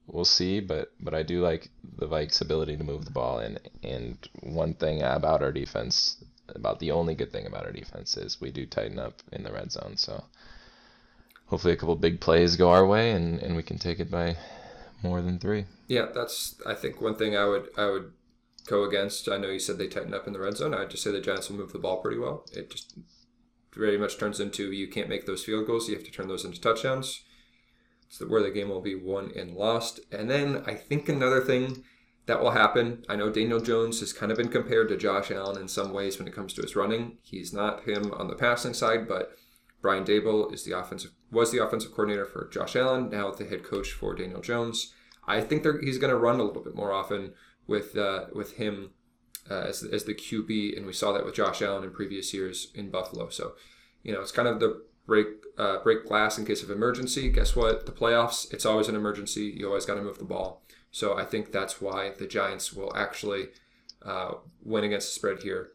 we'll 0.06 0.25
see. 0.25 0.61
But 0.61 0.92
but 1.00 1.14
I 1.14 1.23
do 1.23 1.40
like 1.40 1.71
the 1.99 2.06
Vikes' 2.06 2.40
ability 2.40 2.76
to 2.76 2.85
move 2.85 3.04
the 3.04 3.11
ball, 3.11 3.38
and 3.38 3.59
and 3.83 4.18
one 4.40 4.75
thing 4.75 5.02
about 5.02 5.42
our 5.42 5.52
defense, 5.52 6.23
about 6.49 6.78
the 6.78 6.90
only 6.90 7.14
good 7.14 7.33
thing 7.33 7.47
about 7.47 7.64
our 7.64 7.73
defense 7.73 8.16
is 8.16 8.40
we 8.40 8.50
do 8.50 8.66
tighten 8.66 8.99
up 8.99 9.23
in 9.33 9.42
the 9.42 9.52
red 9.52 9.73
zone. 9.73 9.97
So 9.97 10.25
hopefully 11.47 11.73
a 11.73 11.76
couple 11.76 11.97
big 11.97 12.21
plays 12.21 12.56
go 12.56 12.71
our 12.71 12.87
way, 12.87 13.12
and 13.12 13.40
and 13.40 13.56
we 13.56 13.62
can 13.62 13.78
take 13.78 13.99
it 13.99 14.11
by 14.11 14.37
more 15.03 15.23
than 15.23 15.38
three. 15.38 15.67
Yeah, 15.88 16.07
that's 16.15 16.61
I 16.67 16.75
think 16.75 17.00
one 17.00 17.15
thing 17.15 17.37
I 17.37 17.45
would 17.45 17.69
I 17.76 17.87
would 17.87 18.12
go 18.67 18.85
against. 18.85 19.29
I 19.29 19.38
know 19.38 19.50
you 19.50 19.59
said 19.59 19.79
they 19.79 19.88
tighten 19.88 20.15
up 20.15 20.26
in 20.26 20.33
the 20.33 20.41
red 20.41 20.57
zone. 20.57 20.75
I'd 20.75 20.91
just 20.91 21.03
say 21.03 21.12
the 21.12 21.21
Giants 21.21 21.49
will 21.49 21.57
move 21.57 21.73
the 21.73 21.79
ball 21.79 22.03
pretty 22.03 22.19
well. 22.19 22.45
It 22.53 22.71
just 22.71 22.99
very 23.75 23.99
much 23.99 24.19
turns 24.19 24.41
into 24.41 24.73
you 24.73 24.88
can't 24.88 25.09
make 25.09 25.26
those 25.26 25.45
field 25.45 25.67
goals. 25.67 25.88
You 25.88 25.95
have 25.95 26.05
to 26.05 26.11
turn 26.11 26.29
those 26.29 26.45
into 26.45 26.61
touchdowns. 26.61 27.23
It's 28.09 28.21
where 28.21 28.43
the 28.43 28.50
game 28.50 28.69
will 28.69 28.81
be 28.81 28.95
won 28.95 29.33
and 29.37 29.55
lost. 29.55 30.00
And 30.12 30.31
then 30.31 30.62
I 30.67 30.75
think 30.75 31.09
another 31.09 31.41
thing 31.41 31.85
that 32.26 32.41
will 32.41 32.53
happen. 32.53 33.05
I 33.09 33.17
know 33.17 33.31
Daniel 33.31 33.61
Jones 33.61 34.00
has 34.00 34.12
kind 34.12 34.31
of 34.33 34.38
been 34.38 34.49
compared 34.49 34.88
to 34.88 34.97
Josh 34.97 35.31
Allen 35.31 35.61
in 35.61 35.69
some 35.69 35.93
ways 35.93 36.19
when 36.19 36.29
it 36.29 36.35
comes 36.35 36.53
to 36.55 36.62
his 36.62 36.76
running. 36.76 37.19
He's 37.23 37.53
not 37.53 37.85
him 37.85 38.12
on 38.12 38.29
the 38.29 38.35
passing 38.35 38.75
side, 38.75 39.09
but 39.09 39.33
Brian 39.81 40.05
Daboll 40.05 40.53
is 40.53 40.65
the 40.65 40.76
offensive 40.79 41.12
was 41.30 41.50
the 41.50 41.62
offensive 41.62 41.92
coordinator 41.92 42.25
for 42.25 42.49
Josh 42.52 42.76
Allen, 42.76 43.11
now 43.11 43.30
the 43.30 43.45
head 43.45 43.64
coach 43.64 43.92
for 43.92 44.14
Daniel 44.14 44.40
Jones. 44.40 44.92
I 45.26 45.40
think 45.40 45.66
he's 45.83 45.99
going 45.99 46.12
to 46.12 46.18
run 46.18 46.38
a 46.38 46.45
little 46.45 46.62
bit 46.62 46.75
more 46.75 46.92
often 46.92 47.35
with 47.66 47.97
uh, 47.97 48.26
with 48.33 48.54
him 48.54 48.90
uh, 49.50 49.61
as, 49.61 49.83
as 49.83 50.04
the 50.04 50.14
QB, 50.14 50.76
and 50.76 50.87
we 50.87 50.92
saw 50.92 51.12
that 51.12 51.25
with 51.25 51.35
Josh 51.35 51.62
Allen 51.62 51.85
in 51.85 51.90
previous 51.90 52.33
years 52.33 52.71
in 52.75 52.90
Buffalo. 52.90 53.28
So, 53.28 53.54
you 54.02 54.12
know, 54.12 54.21
it's 54.21 54.33
kind 54.33 54.49
of 54.49 54.61
the 54.61 54.85
break 55.06 55.26
uh, 55.59 55.78
break 55.83 56.06
glass 56.06 56.38
in 56.38 56.45
case 56.45 56.62
of 56.62 56.71
emergency. 56.71 57.30
Guess 57.30 57.56
what? 57.56 57.87
The 57.87 57.92
playoffs, 57.92 58.52
it's 58.52 58.66
always 58.66 58.88
an 58.88 58.97
emergency. 58.97 59.54
You 59.56 59.68
always 59.68 59.87
got 59.87 59.95
to 59.95 60.02
move 60.02 60.18
the 60.18 60.25
ball. 60.25 60.62
So 60.90 61.18
I 61.18 61.25
think 61.25 61.52
that's 61.52 61.80
why 61.80 62.12
the 62.16 62.26
Giants 62.26 62.73
will 62.73 62.95
actually 62.97 63.49
uh, 64.02 64.35
win 64.62 64.85
against 64.85 65.09
the 65.09 65.14
spread 65.14 65.42
here, 65.42 65.73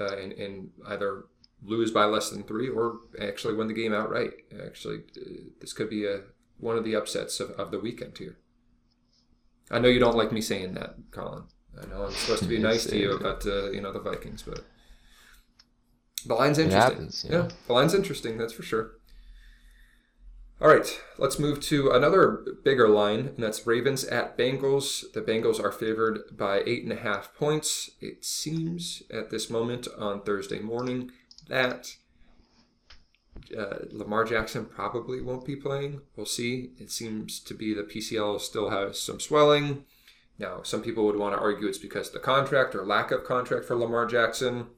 uh, 0.00 0.16
and, 0.16 0.32
and 0.32 0.70
either 0.86 1.24
lose 1.64 1.90
by 1.90 2.04
less 2.04 2.30
than 2.30 2.42
three 2.42 2.68
or 2.68 2.98
actually 3.20 3.54
win 3.54 3.68
the 3.68 3.74
game 3.74 3.92
outright. 3.92 4.32
Actually, 4.64 4.98
uh, 5.16 5.50
this 5.60 5.72
could 5.72 5.90
be 5.90 6.06
a 6.06 6.22
one 6.58 6.76
of 6.76 6.84
the 6.84 6.94
upsets 6.94 7.40
of, 7.40 7.50
of 7.52 7.70
the 7.70 7.78
weekend 7.78 8.18
here. 8.18 8.38
I 9.70 9.78
know 9.78 9.88
you 9.88 9.98
don't 9.98 10.16
like 10.16 10.32
me 10.32 10.40
saying 10.40 10.74
that, 10.74 10.94
Colin. 11.10 11.44
I 11.80 11.86
know 11.86 12.04
I'm 12.04 12.12
supposed 12.12 12.42
to 12.42 12.48
be 12.48 12.58
nice 12.70 12.84
to 12.86 12.98
you 12.98 13.12
about 13.12 13.46
uh, 13.46 13.70
you 13.70 13.80
know 13.80 13.92
the 13.92 14.00
Vikings, 14.00 14.42
but 14.42 14.64
the 16.26 16.34
line's 16.34 16.58
interesting. 16.58 16.92
Happens, 16.92 17.26
yeah. 17.28 17.36
yeah, 17.36 17.48
the 17.66 17.72
line's 17.72 17.94
interesting. 17.94 18.38
That's 18.38 18.52
for 18.52 18.62
sure. 18.62 18.92
All 20.60 20.68
right, 20.68 21.00
let's 21.18 21.40
move 21.40 21.60
to 21.62 21.90
another 21.90 22.44
bigger 22.62 22.88
line, 22.88 23.32
and 23.34 23.42
that's 23.42 23.66
Ravens 23.66 24.04
at 24.04 24.38
Bengals. 24.38 25.02
The 25.12 25.20
Bengals 25.20 25.58
are 25.58 25.72
favored 25.72 26.20
by 26.30 26.62
eight 26.64 26.84
and 26.84 26.92
a 26.92 26.96
half 26.96 27.34
points. 27.34 27.90
It 28.00 28.24
seems 28.24 29.02
at 29.10 29.30
this 29.30 29.50
moment 29.50 29.88
on 29.98 30.22
Thursday 30.22 30.60
morning 30.60 31.10
that 31.52 31.96
uh, 33.56 33.84
Lamar 33.90 34.24
Jackson 34.24 34.64
probably 34.64 35.20
won't 35.20 35.44
be 35.44 35.54
playing. 35.54 36.00
We'll 36.16 36.24
see. 36.24 36.70
It 36.78 36.90
seems 36.90 37.40
to 37.40 37.52
be 37.52 37.74
the 37.74 37.82
PCL 37.82 38.40
still 38.40 38.70
has 38.70 38.98
some 38.98 39.20
swelling. 39.20 39.84
Now, 40.38 40.62
some 40.62 40.80
people 40.80 41.04
would 41.04 41.18
want 41.18 41.34
to 41.34 41.40
argue 41.40 41.68
it's 41.68 41.76
because 41.76 42.10
the 42.10 42.20
contract 42.20 42.74
or 42.74 42.86
lack 42.86 43.10
of 43.10 43.24
contract 43.24 43.66
for 43.66 43.76
Lamar 43.76 44.06
Jackson. 44.06 44.68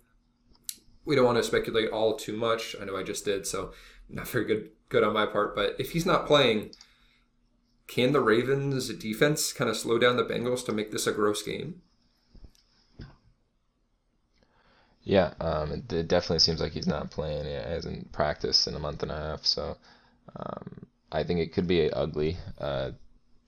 We 1.05 1.15
don't 1.15 1.25
want 1.25 1.39
to 1.39 1.45
speculate 1.45 1.91
all 1.91 2.17
too 2.17 2.37
much. 2.37 2.75
I 2.81 2.85
know 2.85 2.97
I 2.97 3.05
just 3.05 3.25
did, 3.25 3.47
so 3.47 3.73
not 4.09 4.27
very 4.27 4.45
good 4.45 4.71
good 4.89 5.05
on 5.05 5.15
my 5.15 5.27
part. 5.27 5.55
But 5.55 5.77
if 5.79 5.93
he's 5.93 6.07
not 6.07 6.27
playing, 6.27 6.73
can 7.87 8.11
the 8.11 8.21
Ravens 8.21 8.89
defense 8.95 9.53
kind 9.53 9.71
of 9.71 9.77
slow 9.77 9.97
down 9.97 10.17
the 10.17 10.25
Bengals 10.25 10.67
to 10.67 10.73
make 10.73 10.91
this 10.91 11.07
a 11.07 11.13
gross 11.13 11.41
game? 11.41 11.83
Yeah, 15.05 15.35
um, 15.41 15.73
it, 15.73 15.93
it, 15.93 16.09
definitely 16.09 16.39
seems 16.39 16.61
like 16.61 16.73
he's 16.73 16.87
not 16.87 17.11
playing. 17.11 17.45
He 17.45 17.53
hasn't 17.53 18.11
practiced 18.13 18.67
in 18.67 18.75
a 18.75 18.79
month 18.79 19.03
and 19.03 19.13
a 19.13 19.17
half, 19.17 19.45
so 19.45 19.77
um, 20.35 20.87
I 21.13 21.25
think 21.25 21.41
it 21.41 21.53
could 21.53 21.67
be 21.67 21.93
ugly. 21.93 22.39
Uh, 22.59 22.93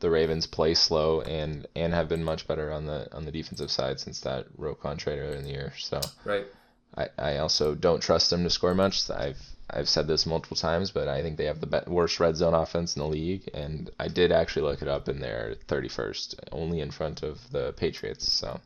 the 0.01 0.11
Ravens 0.11 0.47
play 0.47 0.75
slow 0.75 1.23
and 1.23 1.67
and 1.75 1.95
have 1.95 2.09
been 2.09 2.23
much 2.23 2.47
better 2.47 2.71
on 2.71 2.85
the 2.85 3.15
on 3.15 3.25
the 3.25 3.33
defensive 3.33 3.71
side 3.71 3.99
since 3.99 4.21
that 4.21 4.47
Roquan 4.59 4.99
trade 4.99 5.19
earlier 5.19 5.39
in 5.39 5.45
the 5.45 5.51
year. 5.51 5.73
So 5.79 6.01
right. 6.25 6.47
I, 6.95 7.09
I 7.19 7.37
also 7.39 7.75
don't 7.75 8.01
trust 8.01 8.29
them 8.31 8.45
to 8.45 8.51
score 8.51 8.75
much. 8.75 9.09
I've 9.11 9.41
I've 9.69 9.89
said 9.89 10.07
this 10.07 10.27
multiple 10.27 10.57
times, 10.57 10.91
but 10.91 11.09
I 11.09 11.23
think 11.23 11.37
they 11.37 11.47
have 11.47 11.61
the 11.61 11.67
be- 11.67 11.91
worst 11.91 12.21
red 12.21 12.37
zone 12.37 12.55
offense 12.55 12.95
in 12.95 13.01
the 13.01 13.09
league, 13.09 13.49
and 13.53 13.91
I 13.99 14.09
did 14.09 14.31
actually 14.31 14.63
look 14.63 14.81
it 14.81 14.89
up, 14.89 15.09
in 15.09 15.19
their 15.19 15.57
31st, 15.67 16.37
only 16.53 16.81
in 16.81 16.93
front 16.93 17.23
of 17.25 17.51
the 17.51 17.73
Patriots. 17.73 18.31
So 18.33 18.61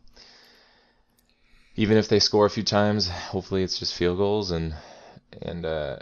even 1.76 1.96
if 1.96 2.08
they 2.08 2.18
score 2.18 2.46
a 2.46 2.50
few 2.50 2.62
times, 2.62 3.08
hopefully 3.08 3.62
it's 3.62 3.78
just 3.78 3.94
field 3.94 4.18
goals 4.18 4.50
and 4.50 4.74
and 5.42 5.64
uh, 5.64 5.96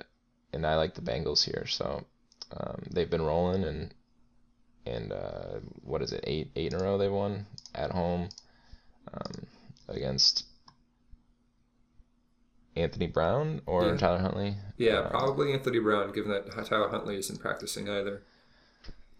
and 0.52 0.66
I 0.66 0.76
like 0.76 0.94
the 0.94 1.00
Bengals 1.00 1.44
here. 1.44 1.66
So 1.66 2.04
um, 2.56 2.82
they've 2.90 3.10
been 3.10 3.22
rolling 3.22 3.64
and 3.64 3.94
and 4.86 5.12
uh, 5.12 5.60
what 5.82 6.02
is 6.02 6.12
it 6.12 6.24
eight 6.26 6.50
eight 6.56 6.72
in 6.72 6.80
a 6.80 6.82
row 6.82 6.98
they've 6.98 7.12
won 7.12 7.46
at 7.74 7.90
home 7.90 8.28
um, 9.12 9.46
against 9.88 10.46
Anthony 12.76 13.06
Brown 13.06 13.60
or 13.66 13.86
yeah. 13.86 13.96
Tyler 13.96 14.20
Huntley. 14.20 14.56
Yeah, 14.76 15.00
uh, 15.00 15.10
probably 15.10 15.52
Anthony 15.52 15.80
Brown, 15.80 16.12
given 16.12 16.30
that 16.30 16.50
Tyler 16.66 16.88
Huntley 16.88 17.16
isn't 17.18 17.40
practicing 17.40 17.88
either. 17.88 18.22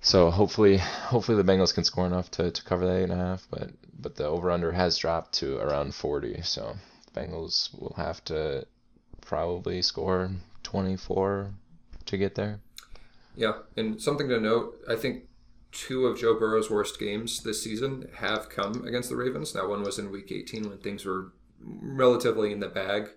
So 0.01 0.31
hopefully, 0.31 0.79
hopefully 0.79 1.41
the 1.41 1.51
Bengals 1.51 1.75
can 1.75 1.85
score 1.85 2.07
enough 2.07 2.31
to, 2.33 2.51
to 2.51 2.65
cover 2.65 2.87
that 2.87 2.99
eight 2.99 3.03
and 3.05 3.13
a 3.13 3.17
half. 3.17 3.47
But 3.51 3.71
but 3.99 4.17
the 4.17 4.27
over 4.27 4.51
under 4.51 4.73
has 4.73 4.97
dropped 4.97 5.33
to 5.35 5.59
around 5.59 5.95
40. 5.95 6.43
So 6.43 6.77
the 7.13 7.21
Bengals 7.21 7.79
will 7.79 7.95
have 7.97 8.25
to 8.27 8.67
probably 9.21 9.83
score 9.83 10.31
24 10.63 11.51
to 12.07 12.17
get 12.17 12.35
there. 12.35 12.61
Yeah, 13.37 13.59
and 13.77 14.01
something 14.01 14.29
to 14.29 14.41
note, 14.41 14.81
I 14.89 14.97
think 14.97 15.25
two 15.71 16.07
of 16.07 16.19
Joe 16.19 16.39
Burrow's 16.39 16.71
worst 16.71 16.99
games 16.99 17.43
this 17.43 17.63
season 17.63 18.09
have 18.17 18.49
come 18.49 18.85
against 18.87 19.11
the 19.11 19.17
Ravens. 19.17 19.55
Now 19.55 19.69
one 19.69 19.83
was 19.83 19.99
in 19.99 20.11
Week 20.11 20.33
18 20.33 20.69
when 20.69 20.79
things 20.79 21.05
were 21.05 21.33
relatively 21.61 22.53
in 22.53 22.61
the 22.61 22.69
bag. 22.69 23.11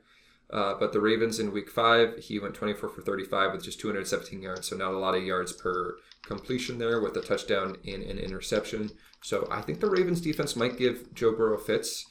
Uh, 0.51 0.73
but 0.77 0.91
the 0.91 0.99
Ravens 0.99 1.39
in 1.39 1.53
week 1.53 1.69
five, 1.69 2.17
he 2.17 2.37
went 2.37 2.55
24 2.55 2.89
for 2.89 3.01
35 3.01 3.53
with 3.53 3.63
just 3.63 3.79
217 3.79 4.41
yards. 4.41 4.67
So 4.67 4.75
not 4.75 4.93
a 4.93 4.97
lot 4.97 5.15
of 5.15 5.23
yards 5.23 5.53
per 5.53 5.97
completion 6.25 6.77
there 6.77 6.99
with 6.99 7.15
a 7.15 7.21
touchdown 7.21 7.77
and 7.87 8.03
an 8.03 8.19
interception. 8.19 8.91
So 9.21 9.47
I 9.49 9.61
think 9.61 9.79
the 9.79 9.89
Ravens 9.89 10.19
defense 10.19 10.55
might 10.55 10.77
give 10.77 11.13
Joe 11.13 11.33
Burrow 11.33 11.57
fits. 11.57 12.05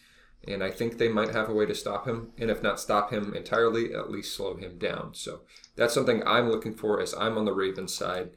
And 0.49 0.65
I 0.65 0.71
think 0.71 0.97
they 0.97 1.09
might 1.09 1.33
have 1.33 1.51
a 1.51 1.55
way 1.55 1.67
to 1.67 1.75
stop 1.75 2.07
him. 2.07 2.33
And 2.39 2.51
if 2.51 2.63
not 2.63 2.81
stop 2.81 3.13
him 3.13 3.35
entirely, 3.35 3.93
at 3.95 4.11
least 4.11 4.35
slow 4.35 4.57
him 4.57 4.79
down. 4.79 5.11
So 5.13 5.41
that's 5.77 5.93
something 5.93 6.23
I'm 6.27 6.49
looking 6.49 6.75
for 6.75 6.99
as 6.99 7.15
I'm 7.15 7.37
on 7.37 7.45
the 7.45 7.53
Ravens 7.53 7.95
side. 7.95 8.31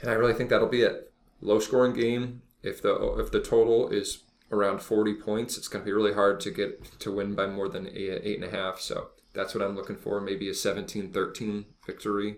And 0.00 0.10
I 0.10 0.14
really 0.14 0.34
think 0.34 0.48
that'll 0.48 0.68
be 0.68 0.82
it. 0.82 1.12
Low 1.40 1.58
scoring 1.58 1.92
game. 1.92 2.42
If 2.62 2.80
the 2.80 2.94
if 3.18 3.32
the 3.32 3.40
total 3.40 3.88
is 3.88 4.22
around 4.52 4.82
40 4.82 5.14
points, 5.14 5.56
it's 5.56 5.66
going 5.66 5.82
to 5.82 5.86
be 5.86 5.92
really 5.92 6.12
hard 6.12 6.38
to 6.40 6.50
get 6.50 7.00
to 7.00 7.10
win 7.10 7.34
by 7.34 7.46
more 7.46 7.68
than 7.68 7.88
eight, 7.88 8.20
eight 8.22 8.40
and 8.40 8.44
a 8.44 8.56
half. 8.56 8.80
So 8.80 9.08
that's 9.32 9.54
what 9.54 9.64
I'm 9.64 9.74
looking 9.74 9.96
for. 9.96 10.20
Maybe 10.20 10.48
a 10.48 10.52
17-13 10.52 11.64
victory 11.86 12.36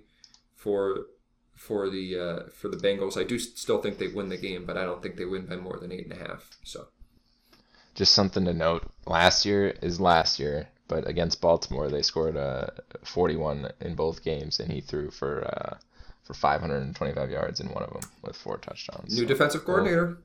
for 0.54 1.06
for 1.54 1.88
the 1.88 2.18
uh, 2.18 2.50
for 2.52 2.68
the 2.68 2.76
Bengals. 2.76 3.18
I 3.18 3.24
do 3.24 3.38
still 3.38 3.80
think 3.80 3.98
they 3.98 4.08
win 4.08 4.28
the 4.28 4.36
game, 4.36 4.64
but 4.64 4.76
I 4.76 4.84
don't 4.84 5.02
think 5.02 5.16
they 5.16 5.24
win 5.24 5.46
by 5.46 5.56
more 5.56 5.78
than 5.78 5.92
eight 5.92 6.10
and 6.10 6.20
a 6.20 6.28
half. 6.28 6.50
So 6.62 6.88
just 7.94 8.14
something 8.14 8.44
to 8.44 8.52
note: 8.52 8.90
last 9.06 9.44
year 9.44 9.74
is 9.82 10.00
last 10.00 10.38
year, 10.38 10.68
but 10.88 11.08
against 11.08 11.40
Baltimore, 11.40 11.88
they 11.88 12.02
scored 12.02 12.36
uh, 12.36 12.66
41 13.04 13.70
in 13.80 13.94
both 13.94 14.24
games, 14.24 14.58
and 14.58 14.70
he 14.72 14.80
threw 14.80 15.10
for 15.10 15.44
uh, 15.44 15.76
for 16.24 16.34
525 16.34 17.30
yards 17.30 17.60
in 17.60 17.68
one 17.68 17.82
of 17.84 17.92
them 17.92 18.10
with 18.22 18.36
four 18.36 18.58
touchdowns. 18.58 19.14
New 19.14 19.22
so, 19.22 19.28
defensive 19.28 19.64
coordinator. 19.64 20.06
Well, 20.06 20.16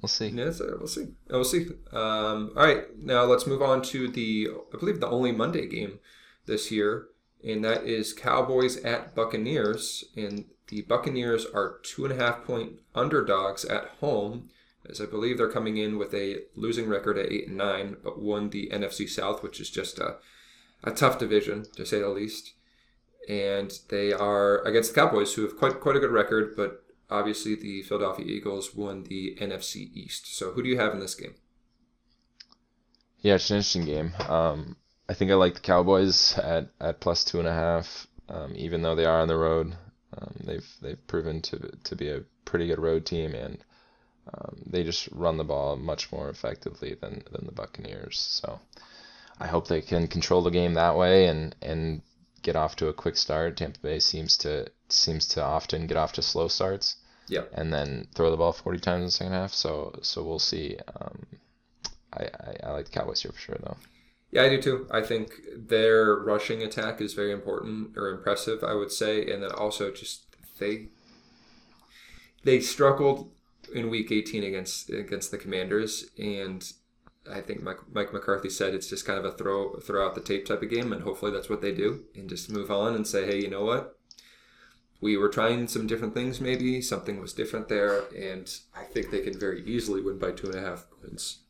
We'll 0.00 0.08
see. 0.08 0.28
Yeah, 0.28 0.50
so 0.50 0.76
we'll 0.78 0.88
see. 0.88 1.08
We'll 1.28 1.44
see. 1.44 1.66
Um, 1.92 2.52
all 2.56 2.64
right, 2.64 2.84
now 2.98 3.24
let's 3.24 3.46
move 3.46 3.60
on 3.60 3.82
to 3.82 4.08
the, 4.08 4.48
I 4.72 4.78
believe, 4.78 5.00
the 5.00 5.08
only 5.08 5.32
Monday 5.32 5.66
game 5.66 5.98
this 6.46 6.70
year, 6.70 7.08
and 7.44 7.64
that 7.64 7.84
is 7.84 8.14
Cowboys 8.14 8.78
at 8.78 9.14
Buccaneers. 9.14 10.04
And 10.16 10.46
the 10.68 10.82
Buccaneers 10.82 11.44
are 11.44 11.80
two 11.82 12.06
and 12.06 12.14
a 12.14 12.16
half 12.16 12.44
point 12.44 12.80
underdogs 12.94 13.64
at 13.66 13.88
home, 14.00 14.48
as 14.88 15.00
I 15.02 15.06
believe 15.06 15.36
they're 15.36 15.50
coming 15.50 15.76
in 15.76 15.98
with 15.98 16.14
a 16.14 16.44
losing 16.54 16.88
record 16.88 17.18
at 17.18 17.30
eight 17.30 17.48
and 17.48 17.58
nine, 17.58 17.96
but 18.02 18.20
won 18.20 18.50
the 18.50 18.70
NFC 18.72 19.08
South, 19.08 19.42
which 19.42 19.60
is 19.60 19.68
just 19.68 19.98
a, 19.98 20.16
a 20.82 20.92
tough 20.92 21.18
division 21.18 21.66
to 21.76 21.84
say 21.84 22.00
the 22.00 22.08
least. 22.08 22.54
And 23.28 23.78
they 23.90 24.14
are 24.14 24.62
against 24.62 24.94
the 24.94 25.00
Cowboys, 25.00 25.34
who 25.34 25.42
have 25.42 25.58
quite 25.58 25.78
quite 25.78 25.96
a 25.96 26.00
good 26.00 26.10
record, 26.10 26.54
but 26.56 26.84
obviously 27.10 27.54
the 27.54 27.82
Philadelphia 27.82 28.26
Eagles 28.26 28.74
won 28.74 29.04
the 29.04 29.36
NFC 29.40 29.90
East. 29.94 30.36
So 30.36 30.52
who 30.52 30.62
do 30.62 30.68
you 30.68 30.78
have 30.78 30.94
in 30.94 31.00
this 31.00 31.14
game? 31.14 31.34
Yeah, 33.22 33.34
it's 33.36 33.50
an 33.50 33.56
interesting 33.56 33.84
game. 33.86 34.14
Um, 34.28 34.76
I 35.08 35.14
think 35.14 35.30
I 35.30 35.34
like 35.34 35.54
the 35.54 35.60
Cowboys 35.60 36.36
at, 36.38 36.70
at 36.80 37.00
plus 37.00 37.24
two 37.24 37.38
and 37.38 37.48
a 37.48 37.52
half, 37.52 38.06
um, 38.28 38.52
even 38.56 38.82
though 38.82 38.94
they 38.94 39.04
are 39.06 39.20
on 39.20 39.28
the 39.28 39.36
road. 39.36 39.76
Um, 40.16 40.34
they've 40.44 40.68
they've 40.82 41.06
proven 41.06 41.40
to 41.42 41.58
to 41.84 41.96
be 41.96 42.08
a 42.10 42.24
pretty 42.44 42.66
good 42.66 42.78
road 42.80 43.06
team, 43.06 43.34
and 43.34 43.64
Um, 44.34 44.62
they 44.66 44.84
just 44.84 45.08
run 45.12 45.38
the 45.38 45.44
ball 45.44 45.76
much 45.76 46.12
more 46.12 46.30
effectively 46.30 46.94
than 46.94 47.24
than 47.32 47.46
the 47.46 47.52
Buccaneers. 47.52 48.18
So 48.18 48.60
I 49.40 49.48
hope 49.48 49.68
they 49.68 49.82
can 49.82 50.08
control 50.08 50.42
the 50.42 50.50
game 50.50 50.74
that 50.74 50.96
way 50.96 51.26
and 51.26 51.56
and 51.62 52.02
get 52.42 52.56
off 52.56 52.76
to 52.76 52.88
a 52.88 52.94
quick 52.94 53.16
start. 53.18 53.56
Tampa 53.58 53.80
Bay 53.80 54.00
seems 54.00 54.36
to 54.38 54.70
seems 54.90 55.26
to 55.28 55.42
often 55.44 55.86
get 55.88 55.96
off 55.98 56.12
to 56.14 56.22
slow 56.22 56.48
starts. 56.48 56.96
Yeah. 57.30 57.44
And 57.52 57.72
then 57.72 58.08
throw 58.14 58.30
the 58.30 58.36
ball 58.36 58.52
40 58.52 58.80
times 58.80 59.00
in 59.00 59.04
the 59.06 59.10
second 59.10 59.32
half. 59.32 59.52
So 59.52 59.98
so 60.02 60.22
we'll 60.22 60.38
see. 60.38 60.76
Um, 61.00 61.26
I, 62.12 62.24
I, 62.24 62.56
I 62.64 62.70
like 62.72 62.86
the 62.86 62.90
Cowboys 62.90 63.22
here 63.22 63.32
for 63.32 63.38
sure 63.38 63.56
though. 63.62 63.76
Yeah, 64.32 64.42
I 64.42 64.48
do 64.48 64.60
too. 64.60 64.88
I 64.90 65.00
think 65.00 65.32
their 65.56 66.14
rushing 66.16 66.62
attack 66.62 67.00
is 67.00 67.14
very 67.14 67.32
important 67.32 67.96
or 67.96 68.08
impressive, 68.08 68.62
I 68.62 68.74
would 68.74 68.92
say, 68.92 69.26
and 69.30 69.42
then 69.42 69.50
also 69.52 69.90
just 69.90 70.24
they 70.58 70.88
they 72.44 72.60
struggled 72.60 73.30
in 73.74 73.90
week 73.90 74.10
18 74.10 74.42
against 74.42 74.90
against 74.90 75.30
the 75.30 75.38
Commanders 75.38 76.06
and 76.18 76.72
I 77.30 77.40
think 77.42 77.62
Mike, 77.62 77.78
Mike 77.92 78.12
McCarthy 78.12 78.48
said 78.48 78.74
it's 78.74 78.88
just 78.88 79.04
kind 79.04 79.18
of 79.18 79.24
a 79.24 79.32
throw 79.32 79.78
throw 79.80 80.06
out 80.06 80.14
the 80.14 80.20
tape 80.20 80.46
type 80.46 80.62
of 80.62 80.70
game 80.70 80.92
and 80.92 81.02
hopefully 81.02 81.30
that's 81.30 81.50
what 81.50 81.60
they 81.60 81.72
do 81.72 82.04
and 82.14 82.28
just 82.28 82.50
move 82.50 82.70
on 82.70 82.94
and 82.94 83.06
say, 83.06 83.26
"Hey, 83.26 83.40
you 83.40 83.48
know 83.48 83.64
what? 83.64 83.99
We 85.00 85.16
were 85.16 85.28
trying 85.30 85.66
some 85.68 85.86
different 85.86 86.14
things 86.14 86.40
maybe, 86.40 86.82
something 86.82 87.20
was 87.20 87.32
different 87.32 87.68
there, 87.68 88.04
and 88.14 88.52
I 88.74 88.84
think 88.84 89.10
they 89.10 89.22
can 89.22 89.38
very 89.38 89.64
easily 89.64 90.02
win 90.02 90.18
by 90.18 90.32
two 90.32 90.48
and 90.48 90.56
a 90.56 90.60
half 90.60 90.86
points. 90.90 91.40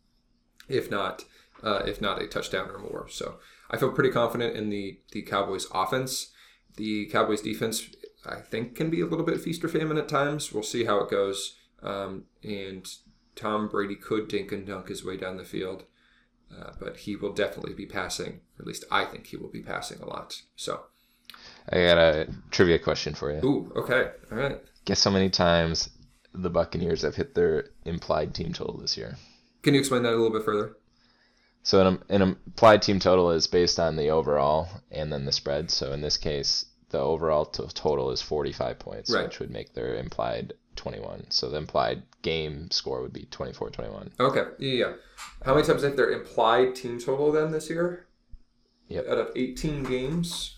If 0.69 0.91
not 0.91 1.25
uh, 1.63 1.83
if 1.87 2.01
not 2.01 2.23
a 2.23 2.27
touchdown 2.27 2.71
or 2.71 2.79
more. 2.79 3.07
So 3.09 3.39
I 3.71 3.77
feel 3.77 3.93
pretty 3.93 4.11
confident 4.11 4.57
in 4.57 4.71
the 4.71 5.01
the 5.13 5.23
Cowboys 5.23 5.67
offense. 5.73 6.33
The 6.77 7.07
Cowboys 7.07 7.43
defense, 7.43 7.91
I 8.25 8.37
think, 8.37 8.75
can 8.75 8.91
be 8.91 9.01
a 9.01 9.07
little 9.07 9.25
bit 9.25 9.41
feast 9.41 9.65
or 9.65 9.69
famine 9.69 9.99
at 9.99 10.09
times. 10.09 10.53
We'll 10.53 10.63
see 10.63 10.85
how 10.85 10.99
it 11.01 11.11
goes. 11.11 11.57
Um, 11.83 12.25
and 12.43 12.87
Tom 13.35 13.69
Brady 13.69 13.97
could 13.97 14.29
dink 14.29 14.53
and 14.53 14.67
dunk 14.67 14.89
his 14.89 15.05
way 15.05 15.17
down 15.17 15.37
the 15.37 15.45
field, 15.45 15.85
uh, 16.57 16.73
but 16.79 16.99
he 16.99 17.17
will 17.17 17.33
definitely 17.33 17.75
be 17.75 17.87
passing. 17.87 18.41
At 18.59 18.67
least 18.67 18.85
I 18.91 19.05
think 19.05 19.27
he 19.27 19.37
will 19.37 19.51
be 19.51 19.63
passing 19.63 20.01
a 20.01 20.07
lot. 20.07 20.43
So. 20.57 20.85
I 21.69 21.77
got 21.87 21.99
a 21.99 22.29
trivia 22.51 22.79
question 22.79 23.15
for 23.15 23.33
you. 23.33 23.41
Ooh, 23.47 23.73
okay. 23.77 24.11
All 24.33 24.39
right. 24.39 24.61
Guess 24.85 25.05
how 25.05 25.11
many 25.11 25.31
times 25.31 25.91
the 26.33 26.51
Buccaneers 26.51 27.03
have 27.03 27.15
hit 27.17 27.35
their 27.35 27.67
implied 27.85 28.35
team 28.35 28.53
total 28.53 28.79
this 28.79 28.97
year? 28.97 29.17
Can 29.63 29.75
you 29.75 29.81
explain 29.81 30.03
that 30.05 30.11
a 30.11 30.17
little 30.17 30.31
bit 30.31 30.45
further? 30.45 30.77
So 31.63 31.87
an, 31.87 32.03
an 32.09 32.23
implied 32.23 32.83
team 32.83 32.99
total 32.99 33.31
is 33.33 33.47
based 33.47 33.79
on 33.79 33.97
the 33.97 34.09
overall 34.09 34.69
and 34.91 35.13
then 35.13 35.27
the 35.27 35.33
spread. 35.33 35.71
So 35.71 35.93
in 35.93 36.01
this 36.01 36.17
case, 36.17 36.65
the 36.89 36.99
overall 36.99 37.45
t- 37.45 37.63
total 37.75 38.11
is 38.11 38.23
45 38.23 38.79
points, 38.79 39.11
Right. 39.13 39.25
which 39.25 39.39
would 39.39 39.51
make 39.51 39.75
their 39.75 39.97
implied 39.97 40.55
21. 40.77 41.27
So 41.31 41.51
the 41.51 41.59
implied 41.59 42.03
game 42.23 42.71
score 42.71 43.03
would 43.03 43.13
be 43.13 43.27
24-21. 43.31 44.11
Okay. 44.19 44.45
Yeah, 44.59 44.87
yeah. 44.87 44.93
How 45.45 45.55
many 45.55 45.67
times 45.67 45.83
have 45.83 45.83
they 45.83 45.89
hit 45.89 45.97
their 45.99 46.11
implied 46.13 46.75
team 46.75 46.99
total 46.99 47.31
then 47.31 47.53
this 47.53 47.69
year? 47.69 48.07
Yep. 48.89 49.07
Out 49.09 49.19
of 49.19 49.29
18 49.37 49.83
games? 49.85 50.57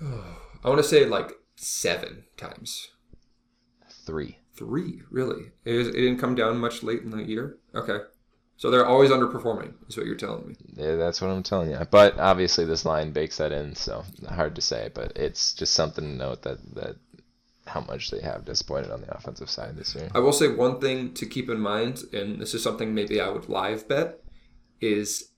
I 0.64 0.68
want 0.68 0.78
to 0.78 0.84
say 0.84 1.04
like 1.06 1.32
seven 1.56 2.24
times. 2.36 2.88
Three. 4.04 4.38
Three, 4.54 5.02
really? 5.10 5.52
It, 5.64 5.92
didn't 5.92 6.18
come 6.18 6.34
down 6.34 6.58
much 6.58 6.82
late 6.82 7.02
in 7.02 7.10
the 7.10 7.22
year? 7.22 7.58
Okay. 7.74 7.98
So 8.56 8.70
they're 8.70 8.86
always 8.86 9.10
underperforming, 9.10 9.74
is 9.86 9.98
what 9.98 10.06
you're 10.06 10.14
telling 10.14 10.48
me. 10.48 10.54
Yeah, 10.74 10.96
that's 10.96 11.20
what 11.20 11.28
I'm 11.28 11.42
telling 11.42 11.70
you. 11.70 11.78
But 11.90 12.18
obviously 12.18 12.64
this 12.64 12.86
line 12.86 13.12
bakes 13.12 13.36
that 13.36 13.52
in, 13.52 13.74
so 13.74 14.04
hard 14.28 14.54
to 14.54 14.62
say. 14.62 14.90
But 14.94 15.12
it's 15.14 15.52
just 15.52 15.74
something 15.74 16.04
to 16.04 16.10
note 16.10 16.42
that 16.42 16.58
that 16.74 16.96
how 17.66 17.80
much 17.80 18.10
they 18.10 18.20
have 18.20 18.44
disappointed 18.44 18.90
on 18.90 19.02
the 19.02 19.14
offensive 19.14 19.50
side 19.50 19.76
this 19.76 19.94
year. 19.94 20.08
I 20.14 20.20
will 20.20 20.32
say 20.32 20.48
one 20.48 20.80
thing 20.80 21.12
to 21.14 21.26
keep 21.26 21.50
in 21.50 21.60
mind, 21.60 22.04
and 22.12 22.40
this 22.40 22.54
is 22.54 22.62
something 22.62 22.94
maybe 22.94 23.20
I 23.20 23.28
would 23.28 23.48
live 23.48 23.88
bet, 23.88 24.20
is 24.80 25.32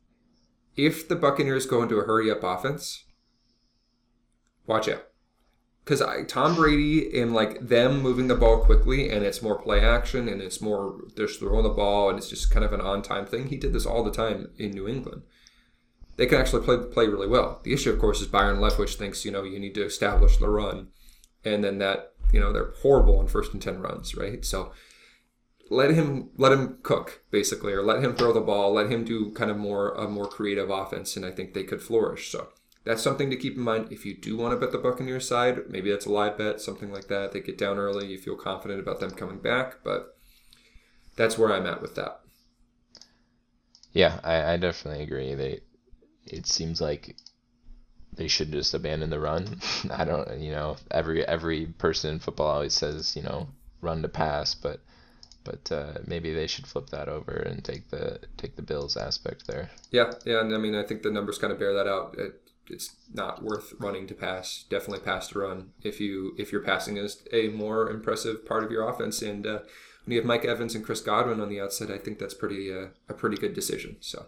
if 0.77 1.09
the 1.09 1.17
Buccaneers 1.17 1.67
go 1.67 1.83
into 1.83 1.99
a 1.99 2.05
hurry 2.05 2.31
up 2.31 2.45
offense, 2.45 3.05
watch 4.69 4.89
out. 4.89 5.05
Because 5.85 6.03
Tom 6.29 6.55
Brady 6.55 7.19
and 7.19 7.33
like 7.33 7.67
them 7.67 8.03
moving 8.03 8.29
the 8.29 8.35
ball 8.35 8.59
quickly, 8.59 9.09
and 9.09 9.25
it's 9.25 9.41
more 9.41 9.59
play 9.59 9.81
action, 9.81 10.29
and 10.29 10.43
it's 10.43 10.61
more 10.61 11.01
they're 11.17 11.27
throwing 11.27 11.63
the 11.63 11.71
ball, 11.71 12.11
and 12.11 12.19
it's 12.19 12.29
just 12.29 12.51
kind 12.51 12.65
of 12.65 12.75
an 12.75 12.83
on 12.83 13.01
time 13.01 13.25
thing. 13.25 13.49
He 13.49 13.57
did 13.57 13.73
this 13.73 13.87
all 13.87 14.05
the 14.05 14.11
time 14.11 14.51
in 14.59 14.73
New 14.73 14.87
England. 14.87 15.23
They 16.17 16.27
can 16.27 16.39
actually 16.39 16.65
play 16.65 16.77
play 16.77 17.07
really 17.07 17.27
well. 17.27 17.61
The 17.65 17.73
issue, 17.73 17.91
of 17.91 17.99
course, 17.99 18.21
is 18.21 18.27
Byron 18.27 18.59
Leftwich 18.59 18.97
thinks 18.97 19.25
you 19.25 19.31
know 19.31 19.45
you 19.45 19.59
need 19.59 19.75
to 19.77 19.85
establish 19.85 20.37
the 20.37 20.51
run, 20.51 20.89
and 21.43 21.65
then 21.65 21.79
that 21.79 22.13
you 22.33 22.39
know 22.41 22.53
they're 22.53 22.75
horrible 22.83 23.19
on 23.19 23.27
first 23.27 23.55
and 23.55 23.63
ten 23.63 23.81
runs, 23.81 24.15
right? 24.15 24.45
So 24.45 24.73
let 25.71 25.91
him 25.91 26.31
let 26.37 26.53
him 26.53 26.81
cook 26.83 27.23
basically, 27.31 27.73
or 27.73 27.83
let 27.83 28.05
him 28.05 28.15
throw 28.15 28.35
the 28.35 28.43
ball, 28.43 28.75
let 28.75 28.93
him 28.93 29.05
do 29.05 29.33
kind 29.33 29.51
of 29.51 29.57
more 29.57 29.93
a 29.95 30.07
more 30.07 30.27
creative 30.27 30.69
offense, 30.69 31.17
and 31.17 31.25
I 31.25 31.31
think 31.31 31.55
they 31.55 31.65
could 31.65 31.81
flourish. 31.81 32.31
So 32.31 32.49
that's 32.89 33.03
something 33.03 33.29
to 33.29 33.37
keep 33.37 33.55
in 33.55 33.61
mind 33.63 33.93
if 33.93 34.07
you 34.07 34.17
do 34.17 34.35
want 34.35 34.53
to 34.53 34.57
bet 34.59 34.73
the 34.73 34.79
Buccaneers 34.79 35.29
side. 35.29 35.69
Maybe 35.69 35.91
that's 35.91 36.07
a 36.07 36.11
live 36.13 36.39
bet, 36.39 36.59
something 36.59 36.91
like 36.91 37.09
that. 37.09 37.33
They 37.33 37.41
get 37.41 37.59
down 37.59 37.77
early, 37.77 38.07
you 38.07 38.17
feel 38.17 38.35
confident 38.35 38.81
about 38.81 38.99
them 38.99 39.11
coming 39.11 39.41
back, 39.41 39.85
but 39.85 40.17
that's 41.15 41.37
where 41.37 41.53
I'm 41.53 41.67
at 41.67 41.83
with 41.83 41.97
that. 41.97 42.21
Yeah, 43.93 44.19
I, 44.25 44.55
I 44.55 44.57
definitely 44.57 45.03
agree. 45.05 45.35
They 45.35 45.61
it 46.25 46.47
seems 46.47 46.81
like 46.81 47.15
they 48.15 48.27
should 48.27 48.53
just 48.53 48.73
abandon 48.73 49.11
the 49.11 49.21
run. 49.21 49.61
I 49.91 50.07
don't 50.07 50.41
you 50.41 50.53
know, 50.53 50.79
every 50.91 51.27
every 51.29 51.67
person 51.67 52.15
in 52.15 52.21
football 52.21 52.49
always 52.49 52.73
says, 52.73 53.15
you 53.15 53.23
know, 53.23 53.49
run 53.83 54.01
to 54.01 54.09
pass, 54.09 54.55
but 54.55 54.81
but 55.45 55.71
uh, 55.71 55.99
maybe 56.07 56.33
they 56.33 56.47
should 56.47 56.67
flip 56.67 56.89
that 56.89 57.11
over 57.11 57.33
and 57.33 57.63
take 57.63 57.91
the 57.91 58.21
take 58.39 58.57
the 58.57 58.63
Bills 58.63 58.97
aspect 58.97 59.47
there. 59.47 59.69
Yeah, 59.91 60.13
yeah, 60.25 60.41
and 60.41 60.55
I 60.55 60.59
mean 60.59 60.75
I 60.75 60.85
think 60.85 61.03
the 61.03 61.11
numbers 61.11 61.37
kind 61.37 61.53
of 61.53 61.59
bear 61.59 61.75
that 61.75 61.87
out. 61.87 62.15
It, 62.19 62.41
it's 62.71 62.97
not 63.13 63.43
worth 63.43 63.75
running 63.79 64.07
to 64.07 64.15
pass. 64.15 64.65
Definitely 64.69 65.05
pass 65.05 65.29
to 65.29 65.41
run 65.41 65.71
if 65.83 66.01
you 66.01 66.35
if 66.39 66.53
your 66.53 66.63
passing 66.63 66.97
is 66.97 67.23
a 67.33 67.49
more 67.49 67.91
impressive 67.91 68.47
part 68.47 68.65
of 68.65 68.71
your 68.71 68.89
offense. 68.89 69.23
And 69.23 69.47
uh, 69.47 69.59
when 70.05 70.15
you 70.15 70.19
have 70.19 70.27
Mike 70.27 70.45
Evans 70.45 70.75
and 70.75 70.85
Chris 70.85 71.01
Godwin 71.01 71.41
on 71.41 71.49
the 71.49 71.61
outside, 71.61 71.91
I 71.91 71.99
think 71.99 72.19
that's 72.19 72.35
pretty 72.35 72.73
uh, 72.73 72.89
a 73.09 73.15
pretty 73.15 73.37
good 73.37 73.55
decision. 73.55 73.97
So. 74.01 74.27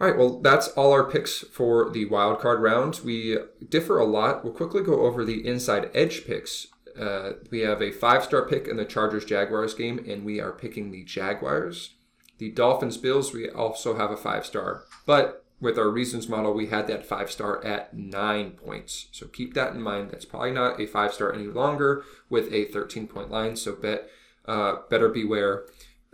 All 0.00 0.06
right, 0.06 0.16
well, 0.16 0.38
that's 0.38 0.68
all 0.68 0.92
our 0.92 1.10
picks 1.10 1.40
for 1.40 1.90
the 1.90 2.04
wild 2.04 2.38
card 2.38 2.62
round. 2.62 3.00
We 3.04 3.36
differ 3.68 3.98
a 3.98 4.04
lot. 4.04 4.44
We'll 4.44 4.52
quickly 4.52 4.80
go 4.80 5.00
over 5.00 5.24
the 5.24 5.44
inside 5.44 5.90
edge 5.92 6.24
picks. 6.24 6.68
Uh, 6.98 7.32
we 7.50 7.60
have 7.60 7.82
a 7.82 7.90
five 7.90 8.22
star 8.22 8.46
pick 8.46 8.68
in 8.68 8.76
the 8.76 8.84
Chargers 8.84 9.24
Jaguars 9.24 9.74
game, 9.74 10.04
and 10.08 10.24
we 10.24 10.40
are 10.40 10.52
picking 10.52 10.90
the 10.90 11.04
Jaguars. 11.04 11.94
The 12.38 12.50
Dolphins 12.52 12.96
Bills, 12.96 13.32
we 13.32 13.50
also 13.50 13.96
have 13.96 14.12
a 14.12 14.16
five 14.16 14.46
star. 14.46 14.84
But 15.04 15.44
with 15.60 15.78
our 15.78 15.90
reasons 15.90 16.28
model, 16.28 16.54
we 16.54 16.66
had 16.66 16.86
that 16.86 17.06
five 17.06 17.30
star 17.30 17.64
at 17.64 17.94
nine 17.94 18.52
points. 18.52 19.08
So 19.12 19.26
keep 19.26 19.54
that 19.54 19.74
in 19.74 19.82
mind. 19.82 20.10
That's 20.10 20.24
probably 20.24 20.52
not 20.52 20.80
a 20.80 20.86
five 20.86 21.12
star 21.12 21.32
any 21.32 21.46
longer 21.46 22.04
with 22.30 22.52
a 22.52 22.66
13 22.66 23.08
point 23.08 23.30
line. 23.30 23.56
So 23.56 23.74
bet 23.74 24.08
uh, 24.46 24.76
better 24.88 25.08
beware 25.08 25.64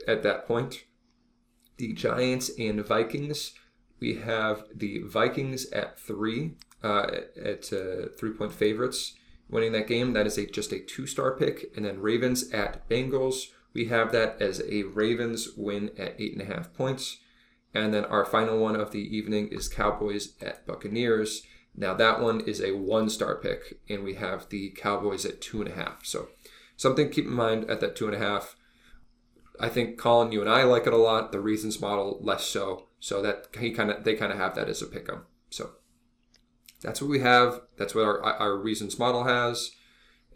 at 0.09 0.23
that 0.23 0.47
point. 0.47 0.85
The 1.77 1.93
Giants 1.93 2.51
and 2.59 2.85
Vikings, 2.85 3.53
we 4.01 4.15
have 4.17 4.65
the 4.75 5.01
Vikings 5.01 5.71
at 5.73 5.99
three, 5.99 6.55
uh, 6.83 7.11
at 7.43 7.73
uh, 7.73 8.09
three 8.17 8.31
point 8.31 8.53
favorites 8.53 9.15
winning 9.49 9.73
that 9.73 9.87
game. 9.87 10.13
That 10.13 10.27
is 10.27 10.39
a 10.39 10.47
just 10.47 10.73
a 10.73 10.81
two 10.81 11.07
star 11.07 11.37
pick. 11.37 11.73
And 11.77 11.85
then 11.85 12.01
Ravens 12.01 12.51
at 12.51 12.89
Bengals, 12.89 13.49
we 13.75 13.87
have 13.87 14.13
that 14.13 14.41
as 14.41 14.63
a 14.69 14.85
Ravens 14.85 15.51
win 15.57 15.91
at 15.99 16.15
eight 16.19 16.33
and 16.33 16.43
a 16.43 16.55
half 16.55 16.73
points. 16.73 17.19
And 17.75 17.93
then 17.93 18.05
our 18.05 18.25
final 18.25 18.59
one 18.59 18.77
of 18.77 18.93
the 18.93 19.01
evening 19.17 19.49
is 19.49 19.69
Cowboys 19.69 20.35
at 20.41 20.67
Buccaneers. 20.67 21.43
Now 21.75 21.93
that 21.95 22.21
one 22.21 22.41
is 22.41 22.61
a 22.61 22.77
one 22.77 23.11
star 23.11 23.35
pick, 23.35 23.81
and 23.89 24.05
we 24.05 24.15
have 24.15 24.49
the 24.49 24.71
Cowboys 24.71 25.25
at 25.25 25.41
two 25.41 25.61
and 25.61 25.69
a 25.71 25.75
half. 25.75 26.07
So 26.07 26.29
something 26.77 27.09
to 27.09 27.15
keep 27.15 27.25
in 27.25 27.33
mind 27.33 27.69
at 27.69 27.81
that 27.81 27.97
two 27.97 28.07
and 28.07 28.15
a 28.15 28.19
half. 28.19 28.57
I 29.61 29.69
think 29.69 29.99
Colin, 29.99 30.33
you 30.33 30.41
and 30.41 30.51
I 30.51 30.63
like 30.65 30.87
it 30.87 30.93
a 30.93 30.97
lot. 30.97 31.33
The 31.33 31.41
reasons 31.41 31.81
model 31.81 32.19
less 32.23 32.45
so. 32.45 32.89
So 33.01 33.21
that 33.23 33.49
he 33.59 33.73
kind 33.73 33.91
of 33.91 34.05
they 34.05 34.15
kind 34.15 34.33
of 34.33 34.39
have 34.39 34.55
that 34.55 34.69
as 34.69 34.83
a 34.83 34.87
pick 34.87 35.09
'em. 35.09 35.27
So 35.51 35.73
that's 36.81 37.01
what 37.01 37.11
we 37.11 37.21
have. 37.21 37.61
That's 37.77 37.95
what 37.95 38.05
our 38.05 38.23
our 38.23 38.57
reasons 38.57 38.99
model 38.99 39.25
has, 39.25 39.73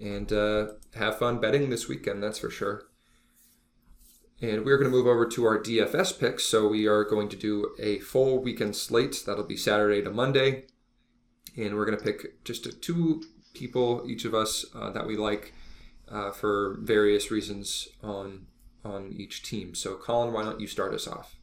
and 0.01 0.33
uh, 0.33 0.69
have 0.95 1.19
fun 1.19 1.41
betting 1.41 1.71
this 1.71 1.89
weekend. 1.89 2.23
That's 2.23 2.39
for 2.39 2.51
sure. 2.51 2.88
And 4.41 4.65
we're 4.65 4.79
going 4.79 4.91
to 4.91 4.97
move 4.97 5.07
over 5.07 5.27
to 5.27 5.45
our 5.45 5.59
DFS 5.59 6.19
picks. 6.19 6.45
So 6.45 6.69
we 6.69 6.87
are 6.87 7.05
going 7.05 7.29
to 7.31 7.37
do 7.37 7.75
a 7.79 7.99
full 7.99 8.43
weekend 8.43 8.77
slate. 8.77 9.25
That'll 9.27 9.45
be 9.45 9.57
Saturday 9.57 10.03
to 10.03 10.11
Monday. 10.11 10.67
And 11.57 11.75
we're 11.75 11.87
going 11.87 11.99
to 11.99 12.05
pick 12.05 12.45
just 12.45 12.81
two 12.81 13.23
people, 13.53 14.05
each 14.07 14.25
of 14.25 14.35
us, 14.35 14.65
uh, 14.75 14.91
that 14.91 15.07
we 15.07 15.17
like 15.17 15.55
uh, 16.09 16.31
for 16.31 16.79
various 16.81 17.31
reasons 17.31 17.89
on 18.03 18.47
on 18.85 19.13
each 19.13 19.43
team. 19.43 19.75
So, 19.75 19.97
Colin, 19.97 20.33
why 20.33 20.45
don't 20.45 20.61
you 20.61 20.69
start 20.69 20.95
us 20.95 21.09
off? 21.09 21.37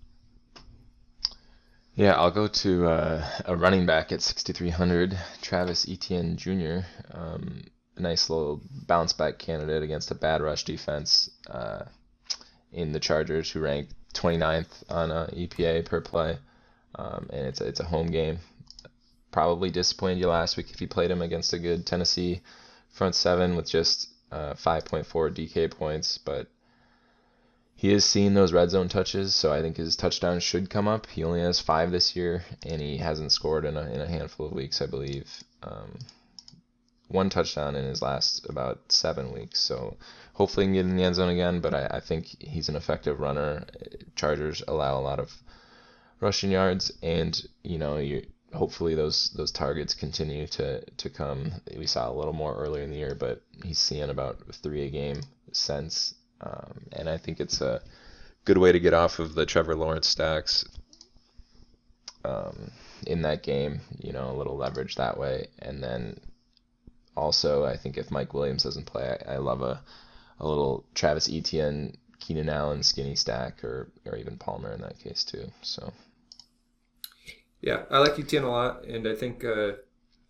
Yeah, 1.95 2.13
I'll 2.13 2.31
go 2.31 2.47
to 2.47 2.87
uh, 2.87 3.29
a 3.45 3.55
running 3.55 3.85
back 3.85 4.11
at 4.11 4.21
6,300, 4.21 5.17
Travis 5.41 5.87
Etienne 5.87 6.35
Jr. 6.35 6.79
Um, 7.11 7.63
a 7.95 8.01
nice 8.01 8.29
little 8.29 8.61
bounce 8.85 9.13
back 9.13 9.39
candidate 9.39 9.81
against 9.81 10.11
a 10.11 10.15
bad 10.15 10.41
rush 10.41 10.65
defense 10.65 11.29
uh, 11.49 11.83
in 12.75 12.91
the 12.91 12.99
Chargers, 12.99 13.49
who 13.49 13.61
ranked 13.61 13.93
29th 14.13 14.83
on 14.89 15.11
uh, 15.11 15.27
EPA 15.33 15.85
per 15.85 16.01
play, 16.01 16.37
um, 16.95 17.27
and 17.31 17.47
it's 17.47 17.61
it's 17.61 17.79
a 17.79 17.85
home 17.85 18.07
game. 18.07 18.39
Probably 19.31 19.71
disappointed 19.71 20.19
you 20.19 20.27
last 20.27 20.57
week 20.57 20.71
if 20.71 20.81
you 20.81 20.87
played 20.87 21.11
him 21.11 21.21
against 21.21 21.53
a 21.53 21.59
good 21.59 21.85
Tennessee 21.85 22.41
front 22.89 23.15
seven 23.15 23.55
with 23.55 23.69
just 23.69 24.09
uh, 24.31 24.53
5.4 24.53 25.05
DK 25.05 25.71
points, 25.71 26.17
but 26.17 26.47
he 27.75 27.91
has 27.91 28.05
seen 28.05 28.33
those 28.33 28.53
red 28.53 28.69
zone 28.69 28.87
touches, 28.87 29.35
so 29.35 29.51
I 29.51 29.61
think 29.61 29.75
his 29.75 29.97
touchdown 29.97 30.39
should 30.39 30.69
come 30.69 30.87
up. 30.87 31.07
He 31.07 31.23
only 31.23 31.41
has 31.41 31.59
five 31.59 31.91
this 31.91 32.15
year, 32.15 32.45
and 32.65 32.81
he 32.81 32.97
hasn't 32.97 33.33
scored 33.33 33.65
in 33.65 33.75
a, 33.75 33.81
in 33.81 33.99
a 33.99 34.07
handful 34.07 34.45
of 34.45 34.53
weeks, 34.53 34.81
I 34.81 34.85
believe. 34.85 35.43
Um, 35.61 35.99
one 37.07 37.29
touchdown 37.29 37.75
in 37.75 37.85
his 37.85 38.01
last 38.01 38.47
about 38.49 38.91
seven 38.91 39.31
weeks, 39.31 39.59
so 39.59 39.97
hopefully 40.33 40.65
he 40.65 40.67
can 40.67 40.73
get 40.73 40.85
in 40.85 40.97
the 40.97 41.03
end 41.03 41.15
zone 41.15 41.29
again, 41.29 41.59
but 41.59 41.73
I, 41.73 41.97
I 41.97 41.99
think 41.99 42.27
he's 42.39 42.69
an 42.69 42.75
effective 42.75 43.19
runner. 43.19 43.65
Chargers 44.15 44.63
allow 44.67 44.99
a 44.99 45.01
lot 45.01 45.19
of 45.19 45.31
rushing 46.19 46.51
yards, 46.51 46.91
and, 47.03 47.39
you 47.63 47.77
know, 47.77 47.97
you 47.97 48.25
hopefully 48.53 48.95
those 48.95 49.31
those 49.31 49.51
targets 49.51 49.93
continue 49.93 50.47
to, 50.47 50.81
to 50.97 51.09
come. 51.09 51.51
We 51.77 51.87
saw 51.87 52.09
a 52.09 52.15
little 52.15 52.33
more 52.33 52.55
earlier 52.55 52.83
in 52.83 52.89
the 52.89 52.97
year, 52.97 53.15
but 53.15 53.41
he's 53.63 53.79
seeing 53.79 54.09
about 54.09 54.41
three 54.55 54.85
a 54.85 54.89
game 54.89 55.21
since 55.51 56.15
um, 56.41 56.85
and 56.91 57.09
I 57.09 57.17
think 57.17 57.39
it's 57.39 57.61
a 57.61 57.81
good 58.45 58.57
way 58.57 58.71
to 58.71 58.79
get 58.79 58.93
off 58.93 59.19
of 59.19 59.35
the 59.35 59.45
Trevor 59.45 59.75
Lawrence 59.75 60.07
stacks 60.07 60.65
um, 62.23 62.71
in 63.07 63.21
that 63.23 63.43
game. 63.43 63.81
You 63.99 64.13
know, 64.13 64.31
a 64.31 64.37
little 64.37 64.57
leverage 64.57 64.95
that 64.95 65.17
way. 65.17 65.47
And 65.59 65.83
then 65.83 66.19
also, 67.15 67.65
I 67.65 67.77
think 67.77 67.97
if 67.97 68.11
Mike 68.11 68.33
Williams 68.33 68.63
doesn't 68.63 68.85
play, 68.85 69.17
I, 69.27 69.35
I 69.35 69.37
love 69.37 69.61
a, 69.61 69.81
a 70.39 70.47
little 70.47 70.85
Travis 70.93 71.29
Etienne, 71.31 71.95
Keenan 72.19 72.49
Allen 72.49 72.83
skinny 72.83 73.15
stack, 73.15 73.63
or, 73.63 73.91
or 74.05 74.17
even 74.17 74.37
Palmer 74.37 74.73
in 74.73 74.81
that 74.81 74.99
case, 74.99 75.23
too. 75.23 75.51
So. 75.61 75.93
Yeah, 77.61 77.83
I 77.89 77.99
like 77.99 78.19
Etienne 78.19 78.43
a 78.43 78.51
lot, 78.51 78.83
and 78.85 79.07
I 79.07 79.15
think, 79.15 79.43
uh, 79.43 79.73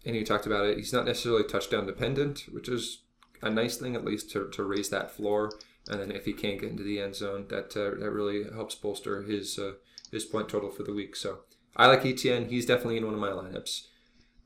and 0.06 0.16
you 0.16 0.24
talked 0.24 0.46
about 0.46 0.66
it, 0.66 0.78
he's 0.78 0.94
not 0.94 1.06
necessarily 1.06 1.44
touchdown 1.44 1.86
dependent, 1.86 2.46
which 2.52 2.70
is 2.70 3.02
a 3.42 3.50
nice 3.50 3.78
thing 3.78 3.96
at 3.96 4.06
least 4.06 4.32
to, 4.32 4.50
to 4.52 4.64
raise 4.64 4.90
that 4.90 5.12
floor. 5.12 5.52
And 5.88 6.00
then 6.00 6.12
if 6.12 6.26
he 6.26 6.34
can't 6.34 6.60
get 6.60 6.72
into 6.72 6.84
the 6.84 7.00
end 7.00 7.16
zone, 7.16 7.46
that 7.50 7.78
uh, 7.78 8.00
that 8.00 8.12
really 8.12 8.44
helps 8.52 8.74
bolster 8.74 9.22
his 9.22 9.60
uh, 9.60 9.74
his 10.12 10.26
point 10.26 10.50
total 10.50 10.72
for 10.72 10.82
the 10.82 10.94
week. 10.94 11.16
So 11.16 11.40
I 11.76 11.88
like 11.88 12.06
Etienne. 12.06 12.50
He's 12.50 12.66
definitely 12.66 12.98
in 12.98 13.06
one 13.06 13.14
of 13.14 13.20
my 13.20 13.30
lineups. 13.30 13.88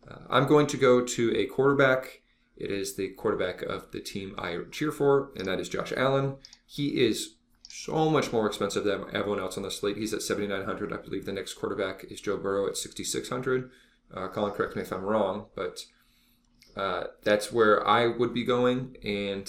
Uh, 0.06 0.20
I'm 0.30 0.48
going 0.48 0.68
to 0.68 0.78
go 0.78 1.02
to 1.02 1.38
a 1.38 1.46
quarterback. 1.46 2.22
It 2.60 2.72
is 2.72 2.96
the 2.96 3.10
quarterback 3.10 3.62
of 3.62 3.92
the 3.92 4.02
team 4.02 4.36
I 4.38 4.58
cheer 4.72 4.92
for, 4.92 5.32
and 5.36 5.48
that 5.48 5.60
is 5.60 5.70
Josh 5.70 5.94
Allen. 5.96 6.36
He 6.66 7.02
is 7.02 7.36
so 7.70 8.10
much 8.10 8.34
more 8.34 8.48
expensive 8.48 8.84
than 8.84 9.06
everyone 9.14 9.40
else 9.40 9.56
on 9.56 9.64
the 9.64 9.72
slate. 9.72 9.98
He's 9.98 10.14
at 10.14 10.22
7,900. 10.22 10.92
I 10.92 10.98
believe 10.98 11.26
the 11.26 11.32
next 11.32 11.54
quarterback 11.54 12.04
is 12.10 12.20
Joe 12.20 12.38
Burrow 12.38 12.68
at 12.68 12.78
6,600. 12.78 13.70
Uh, 14.14 14.28
Colin, 14.28 14.52
correct 14.52 14.76
me 14.76 14.82
if 14.82 14.92
I'm 14.92 15.04
wrong, 15.04 15.46
but 15.56 15.86
uh, 16.76 17.06
that's 17.24 17.52
where 17.52 17.88
I 17.88 18.08
would 18.08 18.34
be 18.34 18.44
going. 18.44 18.98
And 19.04 19.48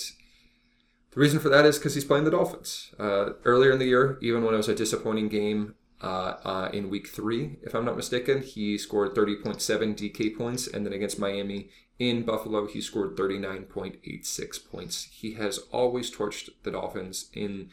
the 1.12 1.20
reason 1.20 1.40
for 1.40 1.49
that 1.49 1.64
is 1.64 1.79
because 1.79 1.94
he's 1.94 2.05
playing 2.05 2.25
the 2.25 2.31
Dolphins. 2.31 2.94
Uh, 2.99 3.31
earlier 3.44 3.73
in 3.73 3.79
the 3.79 3.87
year, 3.87 4.18
even 4.20 4.44
when 4.44 4.55
it 4.55 4.59
was 4.59 4.68
a 4.68 4.75
disappointing 4.75 5.29
game 5.29 5.75
uh, 6.03 6.35
uh, 6.44 6.70
in 6.73 6.90
week 6.90 7.09
three, 7.09 7.57
if 7.62 7.75
I'm 7.75 7.85
not 7.85 7.96
mistaken, 7.96 8.42
he 8.42 8.77
scored 8.77 9.14
30.7 9.14 9.57
DK 9.96 10.37
points. 10.37 10.66
And 10.66 10.85
then 10.85 10.92
against 10.92 11.18
Miami 11.18 11.70
in 12.01 12.23
Buffalo, 12.23 12.67
he 12.67 12.81
scored 12.81 13.15
39.86 13.15 14.71
points. 14.71 15.05
He 15.13 15.35
has 15.35 15.59
always 15.71 16.11
torched 16.11 16.49
the 16.63 16.71
Dolphins 16.71 17.29
in 17.35 17.69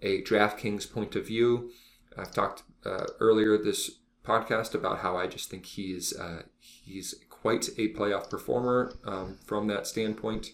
a 0.00 0.22
DraftKings 0.22 0.90
point 0.90 1.16
of 1.16 1.26
view. 1.26 1.72
I've 2.16 2.32
talked 2.32 2.62
uh, 2.86 3.06
earlier 3.18 3.58
this 3.58 3.98
podcast 4.24 4.74
about 4.74 5.00
how 5.00 5.16
I 5.16 5.26
just 5.26 5.50
think 5.50 5.66
he's 5.66 6.16
uh, 6.16 6.42
he's 6.60 7.16
quite 7.28 7.70
a 7.76 7.92
playoff 7.92 8.30
performer 8.30 8.94
um, 9.04 9.38
from 9.44 9.66
that 9.66 9.88
standpoint. 9.88 10.52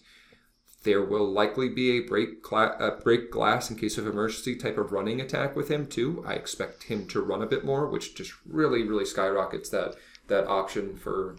There 0.83 1.03
will 1.03 1.29
likely 1.29 1.69
be 1.69 1.91
a 1.91 1.99
break, 1.99 2.41
cla- 2.41 2.77
a 2.79 2.99
break 2.99 3.29
glass 3.29 3.69
in 3.69 3.75
case 3.75 3.99
of 3.99 4.07
emergency 4.07 4.55
type 4.55 4.77
of 4.79 4.91
running 4.91 5.21
attack 5.21 5.55
with 5.55 5.69
him 5.69 5.85
too. 5.85 6.23
I 6.25 6.33
expect 6.33 6.83
him 6.83 7.05
to 7.07 7.21
run 7.21 7.43
a 7.43 7.47
bit 7.47 7.63
more, 7.63 7.85
which 7.87 8.15
just 8.15 8.33
really, 8.47 8.81
really 8.83 9.05
skyrockets 9.05 9.69
that 9.69 9.95
that 10.29 10.47
option 10.47 10.95
for 10.95 11.35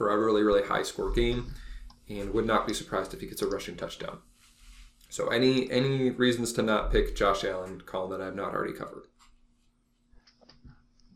for 0.00 0.08
a 0.08 0.18
really, 0.18 0.42
really 0.42 0.62
high 0.66 0.82
score 0.82 1.10
game, 1.10 1.52
and 2.08 2.32
would 2.32 2.46
not 2.46 2.66
be 2.66 2.72
surprised 2.72 3.12
if 3.12 3.20
he 3.20 3.26
gets 3.26 3.42
a 3.42 3.46
rushing 3.46 3.76
touchdown. 3.76 4.18
So 5.10 5.28
any 5.28 5.70
any 5.70 6.08
reasons 6.08 6.54
to 6.54 6.62
not 6.62 6.90
pick 6.90 7.14
Josh 7.14 7.44
Allen, 7.44 7.82
Colin, 7.84 8.18
that 8.18 8.26
I've 8.26 8.34
not 8.34 8.54
already 8.54 8.72
covered? 8.72 9.08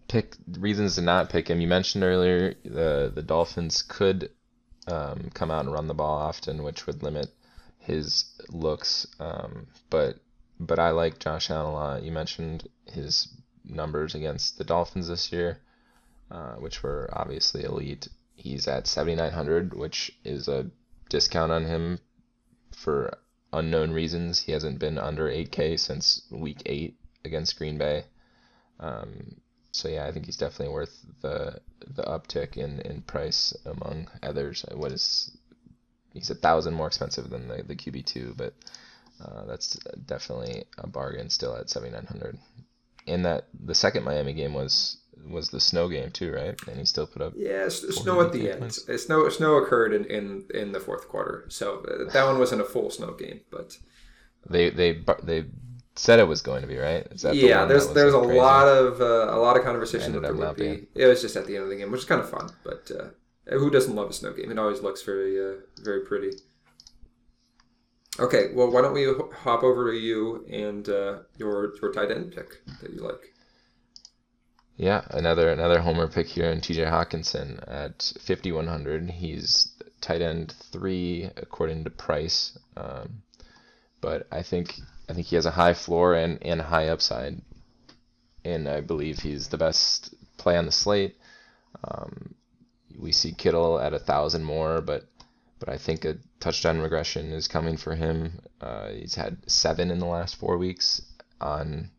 Pick 0.07 0.37
reasons 0.59 0.97
to 0.97 1.01
not 1.01 1.31
pick 1.31 1.49
him. 1.49 1.63
You 1.63 1.67
mentioned 1.67 2.05
earlier 2.05 2.57
the 2.63 3.11
the 3.15 3.23
Dolphins 3.23 3.81
could 3.81 4.29
um, 4.87 5.31
come 5.33 5.51
out 5.51 5.65
and 5.65 5.73
run 5.73 5.89
the 5.89 5.95
ball 5.95 6.19
often, 6.19 6.63
which 6.63 6.87
would 6.87 7.03
limit 7.03 7.29
his 7.79 8.27
looks. 8.51 9.07
Um, 9.19 9.67
but 9.89 10.17
but 10.61 10.79
I 10.79 10.91
like 10.91 11.21
Josh 11.21 11.49
Allen 11.49 11.71
a 11.71 11.73
lot. 11.73 12.03
You 12.03 12.13
mentioned 12.13 12.69
his 12.85 13.29
numbers 13.65 14.15
against 14.15 14.59
the 14.59 14.65
Dolphins 14.65 15.09
this 15.09 15.33
year, 15.33 15.63
uh, 16.31 16.57
which 16.57 16.83
were 16.83 17.09
obviously 17.15 17.65
elite. 17.65 18.09
He's 18.35 18.67
at 18.69 18.87
7,900, 18.87 19.75
which 19.75 20.17
is 20.25 20.49
a 20.49 20.71
discount 21.09 21.53
on 21.53 21.65
him 21.65 21.99
for 22.73 23.19
unknown 23.53 23.93
reasons. 23.93 24.41
He 24.41 24.53
hasn't 24.53 24.79
been 24.79 24.99
under 24.99 25.29
8K 25.29 25.79
since 25.79 26.23
week 26.31 26.63
8 26.67 26.97
against 27.25 27.57
Green 27.57 27.79
Bay. 27.79 28.05
Um, 28.81 29.37
so 29.73 29.89
yeah, 29.89 30.07
I 30.07 30.13
think 30.13 30.27
he's 30.27 30.37
definitely 30.37 30.73
worth 30.73 31.05
the 31.21 31.61
the 31.87 32.05
uptick 32.05 32.57
in, 32.57 32.81
in 32.81 33.03
price 33.03 33.55
among 33.65 34.09
others. 34.23 34.65
What 34.73 34.93
is 34.93 35.37
he's 36.13 36.31
a 36.31 36.35
thousand 36.35 36.75
more 36.75 36.87
expensive 36.87 37.29
than 37.29 37.49
the, 37.49 37.63
the 37.63 37.75
QB 37.75 38.07
two, 38.07 38.35
but 38.37 38.55
uh, 39.21 39.45
that's 39.47 39.75
definitely 40.07 40.65
a 40.79 40.87
bargain 40.87 41.29
still 41.29 41.57
at 41.57 41.71
seventy 41.71 41.93
nine 41.93 42.07
hundred. 42.07 42.39
And 43.07 43.25
that 43.25 43.49
the 43.53 43.75
second 43.75 44.05
Miami 44.05 44.33
game 44.33 44.55
was 44.55 44.99
was 45.29 45.51
the 45.51 45.61
snow 45.61 45.89
game 45.89 46.11
too, 46.11 46.33
right? 46.33 46.59
And 46.67 46.79
he 46.79 46.85
still 46.85 47.07
put 47.07 47.23
up. 47.23 47.33
Yeah, 47.37 47.69
snow 47.69 48.21
at 48.21 48.33
the 48.33 48.51
end. 48.51 48.61
Points. 48.61 48.85
Snow 49.05 49.29
snow 49.29 49.57
occurred 49.57 49.93
in, 49.93 50.05
in 50.05 50.45
in 50.55 50.73
the 50.73 50.81
fourth 50.81 51.09
quarter, 51.09 51.47
so 51.49 51.85
uh, 51.85 52.13
that 52.13 52.25
one 52.27 52.39
wasn't 52.39 52.61
a 52.61 52.65
full 52.65 52.91
snow 52.91 53.13
game, 53.13 53.41
but 53.51 53.79
they 54.49 54.71
they 54.71 55.01
they 55.23 55.47
said 55.97 56.19
it 56.19 56.29
was 56.29 56.43
going 56.43 56.63
to 56.63 56.67
be 56.67 56.77
right. 56.77 57.07
yeah, 57.33 57.63
the 57.63 57.69
there's 57.69 57.89
there's 57.93 58.15
a 58.15 58.19
crazy? 58.19 58.39
lot 58.39 58.67
of 58.67 59.01
uh, 59.01 59.35
a 59.35 59.39
lot 59.39 59.57
of 59.57 59.65
conversation 59.65 60.13
that 60.13 60.23
there 60.23 60.35
would 60.35 60.57
be. 60.57 60.87
It 60.95 61.07
was 61.07 61.23
just 61.23 61.37
at 61.37 61.47
the 61.47 61.57
end 61.57 61.65
of 61.65 61.71
the 61.71 61.77
game, 61.77 61.91
which 61.91 62.01
is 62.01 62.07
kind 62.07 62.21
of 62.21 62.29
fun. 62.29 62.51
But 62.65 62.91
uh, 62.91 63.57
who 63.57 63.71
doesn't 63.71 63.95
love 63.95 64.11
a 64.11 64.13
snow 64.13 64.33
game? 64.33 64.51
It 64.51 64.59
always 64.59 64.81
looks 64.81 65.03
very 65.03 65.39
uh, 65.39 65.61
very 65.83 66.01
pretty. 66.01 66.37
Okay, 68.19 68.51
well, 68.55 68.71
why 68.71 68.81
don't 68.81 68.93
we 68.93 69.13
hop 69.39 69.65
over 69.65 69.91
to 69.91 69.99
you 69.99 70.47
and 70.51 70.89
uh, 70.89 71.19
your 71.37 71.75
your 71.81 71.93
tight 71.93 72.11
end 72.11 72.33
pick 72.35 72.65
that 72.81 72.93
you 72.93 73.01
like? 73.01 73.34
Yeah, 74.77 75.03
another 75.11 75.51
another 75.51 75.81
homer 75.81 76.09
pick 76.09 76.27
here 76.27 76.51
in 76.51 76.61
T.J. 76.61 76.83
Hockenson 76.85 77.63
at 77.69 78.13
5100. 78.21 79.09
He's 79.11 79.73
tight 80.01 80.21
end 80.21 80.53
three 80.73 81.31
according 81.37 81.85
to 81.85 81.91
price, 81.91 82.59
um, 82.77 83.23
but 84.01 84.27
I 84.33 84.43
think 84.43 84.75
I 85.09 85.13
think 85.15 85.29
he 85.29 85.37
has 85.37 85.47
a 85.47 85.53
high 85.53 85.75
floor 85.75 86.15
and, 86.15 86.43
and 86.43 86.61
high 86.61 86.89
upside. 86.89 87.41
And 88.45 88.69
I 88.69 88.81
believe 88.81 89.21
he's 89.21 89.49
the 89.49 89.57
best 89.57 90.13
play 90.39 90.57
on 90.57 90.67
the 90.67 90.73
slate. 90.73 91.17
Um, 91.85 92.35
we 92.99 93.13
see 93.13 93.33
Kittle 93.33 93.79
at 93.79 93.95
a 93.95 93.99
thousand 93.99 94.45
more, 94.45 94.81
but 94.81 95.05
but 95.61 95.69
I 95.69 95.79
think 95.79 96.05
a 96.05 96.19
touchdown 96.41 96.81
regression 96.81 97.33
is 97.33 97.47
coming 97.47 97.77
for 97.77 97.95
him. 97.95 98.41
Uh, 98.61 98.89
he's 98.89 99.15
had 99.15 99.39
seven 99.47 99.91
in 99.93 100.01
the 100.01 100.07
last 100.07 100.35
four 100.37 100.59
weeks 100.59 101.01
on 101.41 101.91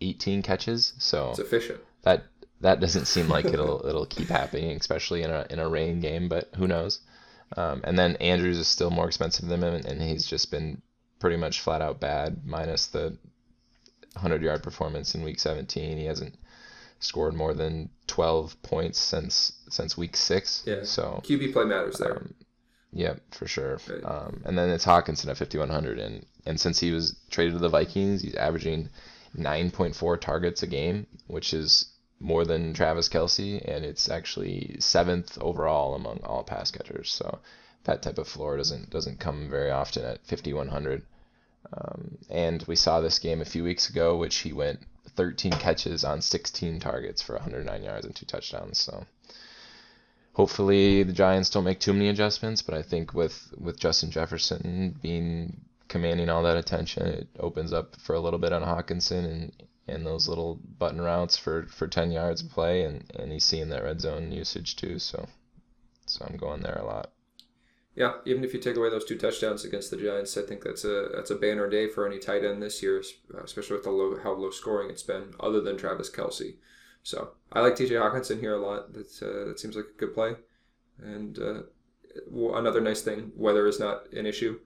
18 0.00 0.42
catches, 0.42 0.92
so 0.98 1.30
it's 1.30 1.38
efficient. 1.38 1.80
That 2.02 2.24
that 2.60 2.80
doesn't 2.80 3.06
seem 3.06 3.28
like 3.28 3.46
it'll 3.46 3.86
it'll 3.88 4.06
keep 4.06 4.28
happening, 4.28 4.76
especially 4.76 5.22
in 5.22 5.30
a 5.30 5.46
in 5.50 5.58
a 5.58 5.68
rain 5.68 6.00
game. 6.00 6.28
But 6.28 6.50
who 6.56 6.66
knows? 6.66 7.00
Um, 7.56 7.80
and 7.84 7.98
then 7.98 8.16
Andrews 8.16 8.58
is 8.58 8.68
still 8.68 8.90
more 8.90 9.06
expensive 9.06 9.48
than 9.48 9.62
him, 9.62 9.74
and 9.74 10.00
he's 10.00 10.26
just 10.26 10.50
been 10.50 10.80
pretty 11.18 11.36
much 11.36 11.60
flat 11.60 11.82
out 11.82 12.00
bad, 12.00 12.46
minus 12.46 12.86
the 12.86 13.16
100 14.14 14.42
yard 14.42 14.62
performance 14.62 15.14
in 15.14 15.22
week 15.22 15.38
17. 15.38 15.98
He 15.98 16.04
hasn't 16.04 16.36
scored 17.00 17.34
more 17.34 17.54
than 17.54 17.88
12 18.06 18.62
points 18.62 18.98
since 18.98 19.52
since 19.68 19.96
week 19.96 20.16
six. 20.16 20.62
Yeah. 20.66 20.84
So 20.84 21.20
QB 21.24 21.52
play 21.52 21.64
matters 21.64 21.98
there. 21.98 22.16
Um, 22.16 22.34
yeah, 22.92 23.14
for 23.30 23.46
sure. 23.46 23.78
Right. 23.88 24.04
Um, 24.04 24.42
and 24.44 24.58
then 24.58 24.68
it's 24.70 24.84
Hockenson 24.84 25.28
at 25.28 25.36
5100, 25.36 25.98
and 25.98 26.26
and 26.46 26.60
since 26.60 26.80
he 26.80 26.90
was 26.90 27.16
traded 27.30 27.54
to 27.54 27.58
the 27.60 27.68
Vikings, 27.68 28.22
he's 28.22 28.34
averaging 28.34 28.88
9.4 29.36 30.20
targets 30.20 30.62
a 30.62 30.66
game, 30.66 31.06
which 31.26 31.54
is 31.54 31.86
more 32.18 32.44
than 32.44 32.74
Travis 32.74 33.08
Kelce, 33.08 33.62
and 33.66 33.84
it's 33.84 34.08
actually 34.08 34.76
seventh 34.78 35.38
overall 35.40 35.94
among 35.94 36.20
all 36.24 36.44
pass 36.44 36.70
catchers. 36.70 37.10
So 37.10 37.38
that 37.84 38.02
type 38.02 38.18
of 38.18 38.28
floor 38.28 38.56
doesn't 38.56 38.90
doesn't 38.90 39.20
come 39.20 39.48
very 39.48 39.70
often 39.70 40.04
at 40.04 40.26
5100. 40.26 41.02
Um, 41.72 42.18
and 42.28 42.62
we 42.66 42.76
saw 42.76 43.00
this 43.00 43.18
game 43.18 43.40
a 43.40 43.46
few 43.46 43.64
weeks 43.64 43.88
ago, 43.88 44.16
which 44.16 44.38
he 44.38 44.52
went 44.52 44.80
13 45.16 45.52
catches 45.52 46.04
on 46.04 46.20
16 46.20 46.80
targets 46.80 47.22
for 47.22 47.34
109 47.34 47.82
yards 47.82 48.06
and 48.06 48.14
two 48.14 48.26
touchdowns. 48.26 48.78
So 48.78 49.06
hopefully 50.32 51.02
the 51.02 51.12
Giants 51.12 51.50
don't 51.50 51.64
make 51.64 51.80
too 51.80 51.92
many 51.92 52.08
adjustments, 52.08 52.62
but 52.62 52.74
I 52.74 52.82
think 52.82 53.14
with 53.14 53.52
with 53.58 53.78
Justin 53.78 54.10
Jefferson 54.10 54.96
being 55.00 55.60
commanding 55.90 56.30
all 56.30 56.44
that 56.44 56.56
attention, 56.56 57.06
it 57.06 57.28
opens 57.40 57.72
up 57.72 57.96
for 58.00 58.14
a 58.14 58.20
little 58.20 58.38
bit 58.38 58.54
on 58.54 58.62
Hockenson 58.62 59.26
and 59.26 59.52
and 59.88 60.06
those 60.06 60.28
little 60.28 60.60
button 60.78 61.00
routes 61.00 61.36
for, 61.36 61.66
for 61.66 61.88
10 61.88 62.12
yards 62.12 62.42
of 62.42 62.50
play, 62.50 62.84
and, 62.84 63.10
and 63.18 63.32
he's 63.32 63.44
seeing 63.44 63.70
that 63.70 63.82
red 63.82 64.00
zone 64.00 64.30
usage 64.30 64.76
too. 64.76 65.00
So 65.00 65.26
so 66.06 66.24
I'm 66.28 66.36
going 66.36 66.62
there 66.62 66.78
a 66.80 66.86
lot. 66.86 67.10
Yeah, 67.96 68.14
even 68.24 68.44
if 68.44 68.54
you 68.54 68.60
take 68.60 68.76
away 68.76 68.88
those 68.88 69.04
two 69.04 69.18
touchdowns 69.18 69.64
against 69.64 69.90
the 69.90 69.96
Giants, 69.96 70.36
I 70.36 70.42
think 70.42 70.62
that's 70.62 70.84
a 70.84 71.08
that's 71.14 71.32
a 71.32 71.34
banner 71.34 71.68
day 71.68 71.88
for 71.88 72.06
any 72.06 72.20
tight 72.20 72.44
end 72.44 72.62
this 72.62 72.82
year, 72.82 73.02
especially 73.42 73.76
with 73.76 73.84
the 73.84 73.90
low 73.90 74.16
how 74.22 74.32
low 74.32 74.50
scoring 74.50 74.90
it's 74.90 75.02
been, 75.02 75.34
other 75.40 75.60
than 75.60 75.76
Travis 75.76 76.08
Kelce. 76.08 76.54
So 77.02 77.32
I 77.52 77.60
like 77.60 77.74
T.J. 77.74 77.96
Hockenson 77.96 78.38
here 78.38 78.54
a 78.54 78.64
lot. 78.64 78.92
That 78.92 79.22
uh, 79.22 79.48
that 79.48 79.58
seems 79.58 79.74
like 79.74 79.86
a 79.86 79.98
good 79.98 80.14
play, 80.14 80.36
and 81.02 81.36
uh, 81.38 81.62
another 82.54 82.80
nice 82.80 83.02
thing, 83.02 83.32
weather 83.34 83.66
is 83.66 83.80
not 83.80 84.12
an 84.12 84.24
issue 84.24 84.60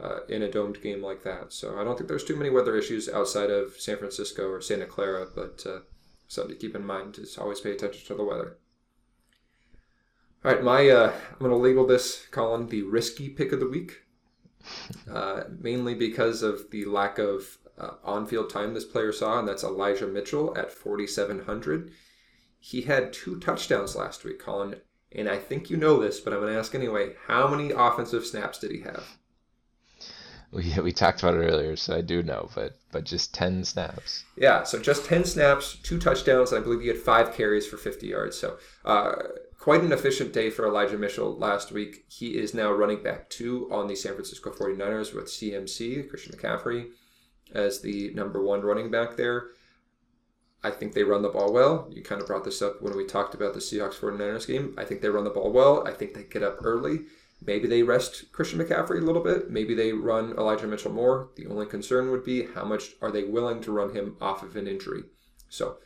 uh, 0.00 0.20
in 0.28 0.42
a 0.42 0.50
domed 0.50 0.80
game 0.82 1.02
like 1.02 1.22
that. 1.24 1.52
So 1.52 1.78
I 1.78 1.84
don't 1.84 1.96
think 1.96 2.08
there's 2.08 2.24
too 2.24 2.36
many 2.36 2.50
weather 2.50 2.76
issues 2.76 3.08
outside 3.08 3.50
of 3.50 3.76
San 3.78 3.98
Francisco 3.98 4.48
or 4.48 4.60
Santa 4.60 4.86
Clara, 4.86 5.26
but 5.34 5.64
uh, 5.66 5.80
something 6.28 6.54
to 6.54 6.60
keep 6.60 6.74
in 6.74 6.84
mind 6.84 7.18
is 7.18 7.38
always 7.38 7.60
pay 7.60 7.72
attention 7.72 8.06
to 8.06 8.14
the 8.14 8.24
weather. 8.24 8.58
All 10.44 10.52
right, 10.52 10.62
my 10.62 10.88
uh, 10.88 11.12
I'm 11.30 11.38
going 11.38 11.50
to 11.50 11.56
label 11.56 11.86
this 11.86 12.26
Colin 12.30 12.68
the 12.68 12.82
risky 12.82 13.28
pick 13.28 13.52
of 13.52 13.60
the 13.60 13.68
week, 13.68 14.02
uh, 15.10 15.44
mainly 15.60 15.94
because 15.94 16.42
of 16.42 16.70
the 16.70 16.84
lack 16.84 17.18
of 17.18 17.58
uh, 17.78 17.92
on-field 18.02 18.50
time 18.50 18.74
this 18.74 18.84
player 18.84 19.12
saw, 19.12 19.38
and 19.38 19.46
that's 19.46 19.62
Elijah 19.62 20.08
Mitchell 20.08 20.56
at 20.58 20.72
4,700. 20.72 21.92
He 22.58 22.82
had 22.82 23.12
two 23.12 23.38
touchdowns 23.38 23.94
last 23.94 24.24
week, 24.24 24.40
Colin, 24.40 24.76
and 25.12 25.28
I 25.28 25.38
think 25.38 25.70
you 25.70 25.76
know 25.76 26.00
this, 26.00 26.20
but 26.20 26.32
I'm 26.32 26.40
going 26.40 26.52
to 26.52 26.58
ask 26.58 26.74
anyway. 26.74 27.14
How 27.26 27.48
many 27.48 27.70
offensive 27.70 28.26
snaps 28.26 28.58
did 28.58 28.70
he 28.72 28.80
have? 28.80 29.18
We, 30.52 30.74
we 30.82 30.92
talked 30.92 31.22
about 31.22 31.34
it 31.34 31.44
earlier, 31.44 31.76
so 31.76 31.96
I 31.96 32.02
do 32.02 32.22
know, 32.22 32.50
but 32.54 32.78
but 32.92 33.04
just 33.04 33.34
ten 33.34 33.64
snaps. 33.64 34.24
Yeah, 34.36 34.62
so 34.62 34.78
just 34.78 35.04
ten 35.04 35.24
snaps, 35.24 35.76
two 35.82 35.98
touchdowns, 35.98 36.52
and 36.52 36.60
I 36.60 36.64
believe 36.64 36.82
he 36.82 36.88
had 36.88 36.98
five 36.98 37.34
carries 37.34 37.66
for 37.66 37.76
50 37.76 38.06
yards. 38.06 38.38
So 38.38 38.58
uh, 38.84 39.14
quite 39.58 39.82
an 39.82 39.92
efficient 39.92 40.32
day 40.32 40.50
for 40.50 40.66
Elijah 40.66 40.98
Mitchell 40.98 41.36
last 41.36 41.72
week. 41.72 42.04
He 42.08 42.36
is 42.36 42.52
now 42.52 42.70
running 42.72 43.02
back 43.02 43.30
two 43.30 43.68
on 43.72 43.86
the 43.86 43.96
San 43.96 44.14
Francisco 44.14 44.50
49ers 44.50 45.14
with 45.14 45.26
CMC, 45.26 46.08
Christian 46.08 46.36
McCaffrey, 46.36 46.88
as 47.54 47.80
the 47.80 48.12
number 48.14 48.42
one 48.42 48.62
running 48.62 48.90
back 48.90 49.16
there. 49.16 49.50
I 50.64 50.70
think 50.70 50.92
they 50.92 51.02
run 51.02 51.22
the 51.22 51.28
ball 51.28 51.52
well. 51.52 51.88
You 51.90 52.02
kind 52.02 52.20
of 52.20 52.26
brought 52.26 52.44
this 52.44 52.62
up 52.62 52.82
when 52.82 52.96
we 52.96 53.04
talked 53.04 53.34
about 53.34 53.54
the 53.54 53.60
Seahawks 53.60 53.94
49ers 53.94 54.46
game. 54.46 54.74
I 54.78 54.84
think 54.84 55.00
they 55.00 55.08
run 55.08 55.24
the 55.24 55.30
ball 55.30 55.52
well. 55.52 55.86
I 55.86 55.92
think 55.92 56.14
they 56.14 56.22
get 56.22 56.42
up 56.42 56.58
early. 56.62 57.00
Maybe 57.44 57.66
they 57.66 57.82
rest 57.82 58.30
Christian 58.32 58.58
McCaffrey 58.58 59.02
a 59.02 59.04
little 59.04 59.22
bit. 59.22 59.50
Maybe 59.50 59.74
they 59.74 59.92
run 59.92 60.32
Elijah 60.38 60.66
Mitchell 60.66 60.92
more. 60.92 61.30
The 61.36 61.46
only 61.46 61.66
concern 61.66 62.10
would 62.10 62.24
be 62.24 62.46
how 62.54 62.64
much 62.64 62.92
are 63.00 63.10
they 63.10 63.24
willing 63.24 63.60
to 63.62 63.72
run 63.72 63.94
him 63.94 64.16
off 64.20 64.42
of 64.42 64.56
an 64.56 64.68
injury. 64.68 65.02
So 65.48 65.78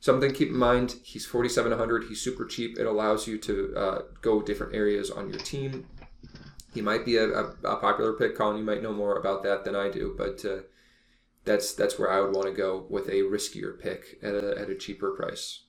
Something 0.00 0.32
keep 0.32 0.48
in 0.48 0.56
mind, 0.56 0.96
he's 1.02 1.26
4,700. 1.26 2.04
He's 2.04 2.20
super 2.20 2.44
cheap. 2.44 2.78
It 2.78 2.86
allows 2.86 3.26
you 3.26 3.36
to 3.38 3.74
uh, 3.76 3.98
go 4.22 4.40
different 4.40 4.74
areas 4.74 5.10
on 5.10 5.28
your 5.28 5.38
team. 5.40 5.86
He 6.72 6.80
might 6.80 7.04
be 7.04 7.16
a, 7.16 7.28
a, 7.28 7.44
a, 7.64 7.76
popular 7.76 8.12
pick. 8.12 8.36
Colin, 8.36 8.58
you 8.58 8.64
might 8.64 8.82
know 8.82 8.92
more 8.92 9.16
about 9.16 9.42
that 9.42 9.64
than 9.64 9.74
I 9.74 9.88
do, 9.90 10.14
but 10.16 10.44
uh, 10.44 10.62
that's 11.44 11.72
that's 11.72 11.98
where 11.98 12.10
I 12.10 12.20
would 12.20 12.36
want 12.36 12.46
to 12.46 12.52
go 12.52 12.86
with 12.88 13.08
a 13.08 13.22
riskier 13.22 13.80
pick 13.80 14.18
at 14.22 14.34
a, 14.34 14.56
at 14.56 14.70
a 14.70 14.76
cheaper 14.76 15.10
price. 15.10 15.64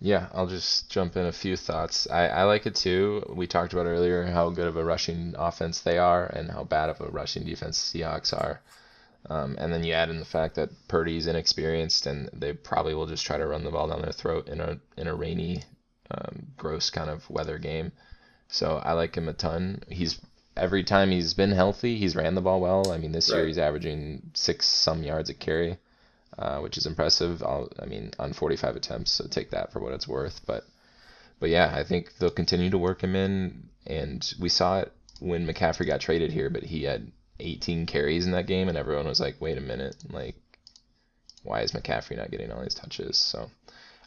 Yeah, 0.00 0.28
I'll 0.32 0.46
just 0.46 0.88
jump 0.90 1.16
in 1.16 1.26
a 1.26 1.32
few 1.32 1.56
thoughts. 1.56 2.08
I, 2.08 2.28
I 2.28 2.42
like 2.44 2.66
it 2.66 2.76
too. 2.76 3.24
We 3.34 3.46
talked 3.48 3.72
about 3.72 3.86
earlier 3.86 4.24
how 4.26 4.50
good 4.50 4.68
of 4.68 4.76
a 4.76 4.84
rushing 4.84 5.34
offense 5.36 5.80
they 5.80 5.98
are 5.98 6.26
and 6.26 6.50
how 6.50 6.64
bad 6.64 6.88
of 6.88 7.00
a 7.00 7.08
rushing 7.08 7.44
defense 7.44 7.78
Seahawks 7.78 8.32
are. 8.32 8.60
Um, 9.28 9.56
and 9.58 9.72
then 9.72 9.82
you 9.82 9.92
add 9.94 10.10
in 10.10 10.20
the 10.20 10.24
fact 10.24 10.54
that 10.54 10.70
Purdy's 10.86 11.26
inexperienced, 11.26 12.06
and 12.06 12.30
they 12.32 12.52
probably 12.52 12.94
will 12.94 13.06
just 13.06 13.26
try 13.26 13.36
to 13.36 13.46
run 13.46 13.64
the 13.64 13.70
ball 13.70 13.88
down 13.88 14.02
their 14.02 14.12
throat 14.12 14.48
in 14.48 14.60
a 14.60 14.78
in 14.96 15.08
a 15.08 15.14
rainy, 15.14 15.64
um, 16.10 16.46
gross 16.56 16.90
kind 16.90 17.10
of 17.10 17.28
weather 17.28 17.58
game. 17.58 17.92
So 18.48 18.80
I 18.82 18.92
like 18.92 19.16
him 19.16 19.28
a 19.28 19.32
ton. 19.32 19.82
He's 19.88 20.20
every 20.56 20.84
time 20.84 21.10
he's 21.10 21.34
been 21.34 21.52
healthy, 21.52 21.98
he's 21.98 22.16
ran 22.16 22.36
the 22.36 22.40
ball 22.40 22.60
well. 22.60 22.90
I 22.90 22.98
mean, 22.98 23.12
this 23.12 23.30
right. 23.30 23.38
year 23.38 23.46
he's 23.48 23.58
averaging 23.58 24.30
six 24.34 24.66
some 24.66 25.02
yards 25.02 25.28
a 25.28 25.34
carry, 25.34 25.78
uh, 26.38 26.60
which 26.60 26.78
is 26.78 26.86
impressive. 26.86 27.42
I'll, 27.42 27.68
I 27.80 27.86
mean, 27.86 28.12
on 28.18 28.32
45 28.32 28.76
attempts, 28.76 29.12
so 29.12 29.26
take 29.26 29.50
that 29.50 29.72
for 29.72 29.80
what 29.80 29.92
it's 29.92 30.08
worth. 30.08 30.40
But 30.46 30.64
but 31.40 31.50
yeah, 31.50 31.72
I 31.74 31.84
think 31.84 32.16
they'll 32.18 32.30
continue 32.30 32.70
to 32.70 32.78
work 32.78 33.02
him 33.02 33.14
in, 33.14 33.68
and 33.86 34.34
we 34.40 34.48
saw 34.48 34.80
it 34.80 34.92
when 35.20 35.46
McCaffrey 35.46 35.86
got 35.86 36.00
traded 36.00 36.32
here, 36.32 36.50
but 36.50 36.64
he 36.64 36.84
had 36.84 37.10
18 37.40 37.86
carries 37.86 38.26
in 38.26 38.32
that 38.32 38.46
game, 38.46 38.68
and 38.68 38.78
everyone 38.78 39.06
was 39.06 39.20
like, 39.20 39.40
"Wait 39.40 39.58
a 39.58 39.60
minute, 39.60 39.96
like, 40.10 40.36
why 41.42 41.62
is 41.62 41.72
McCaffrey 41.72 42.16
not 42.16 42.30
getting 42.30 42.50
all 42.50 42.62
these 42.62 42.74
touches?" 42.74 43.16
So, 43.16 43.50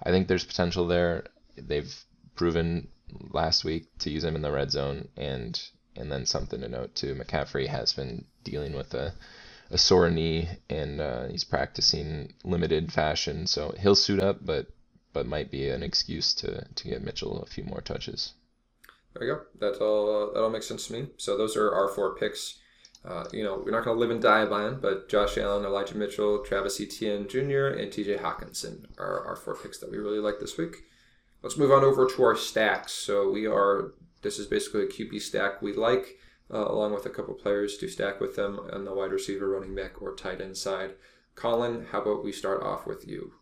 I 0.03 0.11
think 0.11 0.27
there's 0.27 0.45
potential 0.45 0.87
there. 0.87 1.25
They've 1.57 1.93
proven 2.35 2.87
last 3.31 3.63
week 3.65 3.87
to 3.99 4.09
use 4.09 4.23
him 4.23 4.35
in 4.35 4.41
the 4.41 4.51
red 4.51 4.71
zone, 4.71 5.09
and 5.17 5.61
and 5.95 6.11
then 6.11 6.25
something 6.25 6.61
to 6.61 6.69
note 6.69 6.95
too, 6.95 7.15
McCaffrey 7.15 7.67
has 7.67 7.93
been 7.93 8.25
dealing 8.43 8.73
with 8.73 8.93
a 8.93 9.13
a 9.71 9.77
sore 9.77 10.09
knee, 10.09 10.49
and 10.69 10.99
uh, 11.01 11.27
he's 11.27 11.43
practicing 11.43 12.33
limited 12.43 12.91
fashion, 12.91 13.47
so 13.47 13.73
he'll 13.79 13.95
suit 13.95 14.21
up, 14.21 14.45
but 14.45 14.67
but 15.13 15.25
might 15.25 15.51
be 15.51 15.69
an 15.69 15.83
excuse 15.83 16.33
to 16.35 16.65
to 16.75 16.87
get 16.87 17.03
Mitchell 17.03 17.41
a 17.41 17.45
few 17.45 17.63
more 17.63 17.81
touches. 17.81 18.33
There 19.13 19.27
you 19.27 19.33
go. 19.33 19.41
That 19.59 19.81
all 19.81 20.31
that 20.33 20.41
all 20.41 20.49
makes 20.49 20.67
sense 20.67 20.87
to 20.87 20.93
me. 20.93 21.07
So 21.17 21.37
those 21.37 21.55
are 21.55 21.73
our 21.73 21.87
four 21.87 22.15
picks. 22.15 22.59
Uh, 23.03 23.25
you 23.33 23.43
know, 23.43 23.61
we're 23.65 23.71
not 23.71 23.83
going 23.83 23.95
to 23.95 23.99
live 23.99 24.11
and 24.11 24.21
die 24.21 24.45
by 24.45 24.61
them, 24.61 24.79
but 24.79 25.09
Josh 25.09 25.35
Allen, 25.35 25.65
Elijah 25.65 25.97
Mitchell, 25.97 26.43
Travis 26.45 26.79
Etienne 26.79 27.27
Jr., 27.27 27.67
and 27.67 27.91
TJ 27.91 28.19
Hockenson 28.19 28.85
are 28.99 29.25
our 29.25 29.35
four 29.35 29.55
picks 29.55 29.79
that 29.79 29.89
we 29.89 29.97
really 29.97 30.19
like 30.19 30.39
this 30.39 30.55
week. 30.55 30.83
Let's 31.41 31.57
move 31.57 31.71
on 31.71 31.83
over 31.83 32.07
to 32.07 32.23
our 32.23 32.35
stacks. 32.35 32.91
So 32.91 33.31
we 33.31 33.47
are, 33.47 33.93
this 34.21 34.37
is 34.37 34.45
basically 34.45 34.83
a 34.83 34.87
QB 34.87 35.19
stack 35.19 35.63
we 35.63 35.73
like, 35.73 36.19
uh, 36.53 36.65
along 36.67 36.93
with 36.93 37.05
a 37.05 37.09
couple 37.09 37.33
players 37.33 37.77
to 37.77 37.87
stack 37.87 38.19
with 38.19 38.35
them 38.35 38.59
on 38.71 38.85
the 38.85 38.93
wide 38.93 39.11
receiver, 39.11 39.49
running 39.49 39.75
back, 39.75 40.01
or 40.01 40.13
tight 40.15 40.41
end 40.41 40.57
side. 40.57 40.95
Colin, 41.35 41.87
how 41.91 42.01
about 42.01 42.23
we 42.23 42.31
start 42.31 42.61
off 42.61 42.85
with 42.85 43.07
you? 43.07 43.33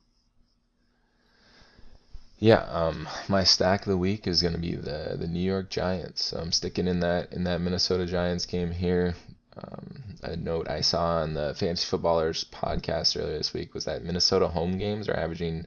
Yeah, 2.38 2.64
um, 2.70 3.08
my 3.28 3.44
stack 3.44 3.82
of 3.82 3.90
the 3.90 3.98
week 3.98 4.26
is 4.26 4.42
going 4.42 4.54
to 4.54 4.60
be 4.60 4.76
the 4.76 5.18
the 5.20 5.28
New 5.28 5.42
York 5.42 5.70
Giants. 5.70 6.32
I'm 6.32 6.54
sticking 6.54 6.88
in 6.88 7.02
that 7.02 7.34
in 7.34 7.44
that 7.44 7.60
Minnesota 7.60 8.06
Giants 8.06 8.46
game 8.46 8.72
here. 8.72 9.16
Um, 9.58 10.04
a 10.24 10.38
note 10.38 10.70
I 10.70 10.80
saw 10.82 11.18
on 11.18 11.34
the 11.34 11.54
Fantasy 11.56 11.86
Footballers 11.86 12.46
podcast 12.46 13.20
earlier 13.20 13.38
this 13.38 13.54
week 13.54 13.74
was 13.74 13.86
that 13.86 14.06
Minnesota 14.06 14.48
home 14.48 14.78
games 14.78 15.10
are 15.10 15.18
averaging 15.18 15.66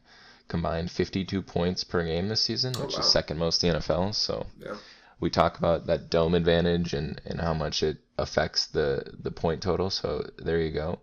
combined 0.49 0.91
52 0.91 1.43
points 1.43 1.85
per 1.85 2.05
game 2.05 2.29
this 2.29 2.43
season, 2.43 2.75
oh, 2.77 2.85
which 2.85 2.95
wow. 2.95 3.01
is 3.01 3.07
second 3.07 3.39
most 3.39 3.63
in 3.65 3.73
the 3.73 3.79
NFL. 3.79 4.15
So 4.15 4.47
yeah. 4.59 4.77
We 5.23 5.31
talk 5.31 5.57
about 5.57 5.87
that 5.87 6.11
dome 6.11 6.35
advantage 6.35 6.93
and, 6.93 7.21
and 7.25 7.41
how 7.41 7.55
much 7.55 7.85
it 7.85 7.99
affects 8.19 8.67
the, 8.67 9.15
the 9.21 9.31
point 9.31 9.63
total. 9.63 9.89
So 9.89 10.29
there 10.37 10.61
you 10.61 10.73
go. 10.73 10.99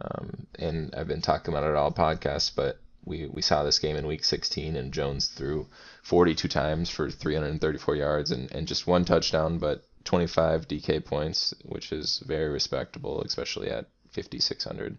Um, 0.00 0.48
and 0.58 0.92
I've 0.96 1.06
been 1.06 1.22
talking 1.22 1.54
about 1.54 1.62
it 1.70 1.76
all 1.76 1.92
podcasts, 1.92 2.50
but 2.54 2.80
we, 3.04 3.26
we 3.26 3.40
saw 3.40 3.62
this 3.62 3.78
game 3.78 3.94
in 3.94 4.08
week 4.08 4.24
16 4.24 4.74
and 4.74 4.92
Jones 4.92 5.28
threw 5.28 5.68
42 6.02 6.48
times 6.48 6.90
for 6.90 7.08
334 7.08 7.94
yards 7.94 8.32
and, 8.32 8.50
and 8.50 8.66
just 8.66 8.88
one 8.88 9.04
touchdown, 9.04 9.58
but 9.58 9.84
25 10.04 10.66
DK 10.66 11.04
points, 11.04 11.54
which 11.64 11.92
is 11.92 12.20
very 12.26 12.48
respectable, 12.48 13.22
especially 13.22 13.70
at 13.70 13.86
5,600. 14.10 14.98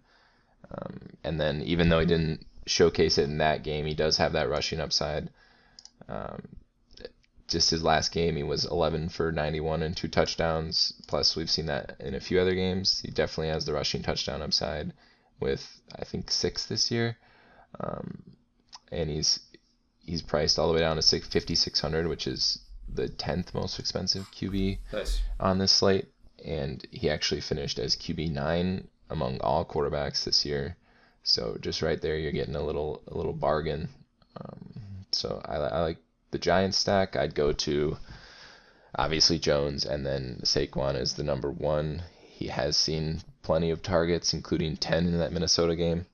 Um, 0.72 1.00
and 1.26 1.38
then 1.38 1.64
even 1.64 1.90
though 1.90 2.00
he 2.00 2.06
didn't 2.06 2.46
showcase 2.66 3.18
it 3.18 3.26
in 3.26 3.40
that 3.40 3.64
game, 3.64 3.86
he 3.86 3.94
does 3.94 4.16
have 4.18 4.32
that 4.34 4.50
rushing 4.50 4.80
upside. 4.80 5.32
Um, 6.08 6.48
just 7.48 7.70
his 7.70 7.84
last 7.84 8.12
game, 8.12 8.36
he 8.36 8.44
was 8.44 8.66
11 8.66 9.10
for 9.10 9.32
91 9.32 9.82
and 9.82 9.96
two 9.96 10.08
touchdowns. 10.08 10.94
Plus, 11.08 11.36
we've 11.36 11.50
seen 11.50 11.68
that 11.68 11.96
in 12.00 12.14
a 12.14 12.20
few 12.20 12.40
other 12.40 12.56
games. 12.56 13.00
He 13.00 13.12
definitely 13.12 13.50
has 13.50 13.66
the 13.66 13.74
rushing 13.74 14.02
touchdown 14.02 14.42
upside 14.42 14.94
with 15.40 15.82
I 15.98 16.04
think 16.04 16.32
six 16.32 16.66
this 16.66 16.92
year, 16.92 17.18
um, 17.80 18.24
and 18.92 19.10
he's 19.10 19.40
he's 20.04 20.22
priced 20.22 20.58
all 20.58 20.68
the 20.68 20.74
way 20.74 20.80
down 20.80 20.96
to 20.96 21.02
5600, 21.02 22.08
which 22.08 22.28
is 22.28 22.60
the 22.90 23.08
10th 23.08 23.54
most 23.54 23.80
expensive 23.80 24.32
QB 24.32 24.80
nice. 24.94 25.22
on 25.40 25.58
this 25.58 25.72
slate. 25.72 26.08
And 26.44 26.86
he 26.92 27.10
actually 27.10 27.42
finished 27.42 27.80
as 27.80 27.96
QB 27.96 28.32
nine 28.32 28.88
among 29.10 29.40
all 29.42 29.66
quarterbacks 29.66 30.24
this 30.24 30.46
year. 30.46 30.78
So 31.24 31.58
just 31.60 31.82
right 31.82 32.02
there, 32.02 32.18
you're 32.18 32.32
getting 32.32 32.56
a 32.56 32.64
little 32.64 33.02
a 33.08 33.16
little 33.16 33.34
bargain. 33.34 33.90
Um, 34.40 34.74
so 35.12 35.42
I, 35.46 35.56
I 35.56 35.82
like 35.82 35.98
the 36.32 36.38
Giants 36.38 36.78
stack. 36.78 37.16
I'd 37.16 37.36
go 37.36 37.54
to 37.54 37.98
obviously 38.96 39.40
Jones, 39.40 39.86
and 39.86 40.06
then 40.06 40.42
Saquon 40.44 41.00
is 41.00 41.14
the 41.14 41.24
number 41.24 41.52
one. 41.52 42.04
He 42.30 42.48
has 42.48 42.78
seen 42.78 43.22
plenty 43.42 43.72
of 43.72 43.82
targets, 43.82 44.34
including 44.34 44.78
10 44.78 45.08
in 45.08 45.20
that 45.20 45.32
Minnesota 45.32 45.76
game. 45.76 46.06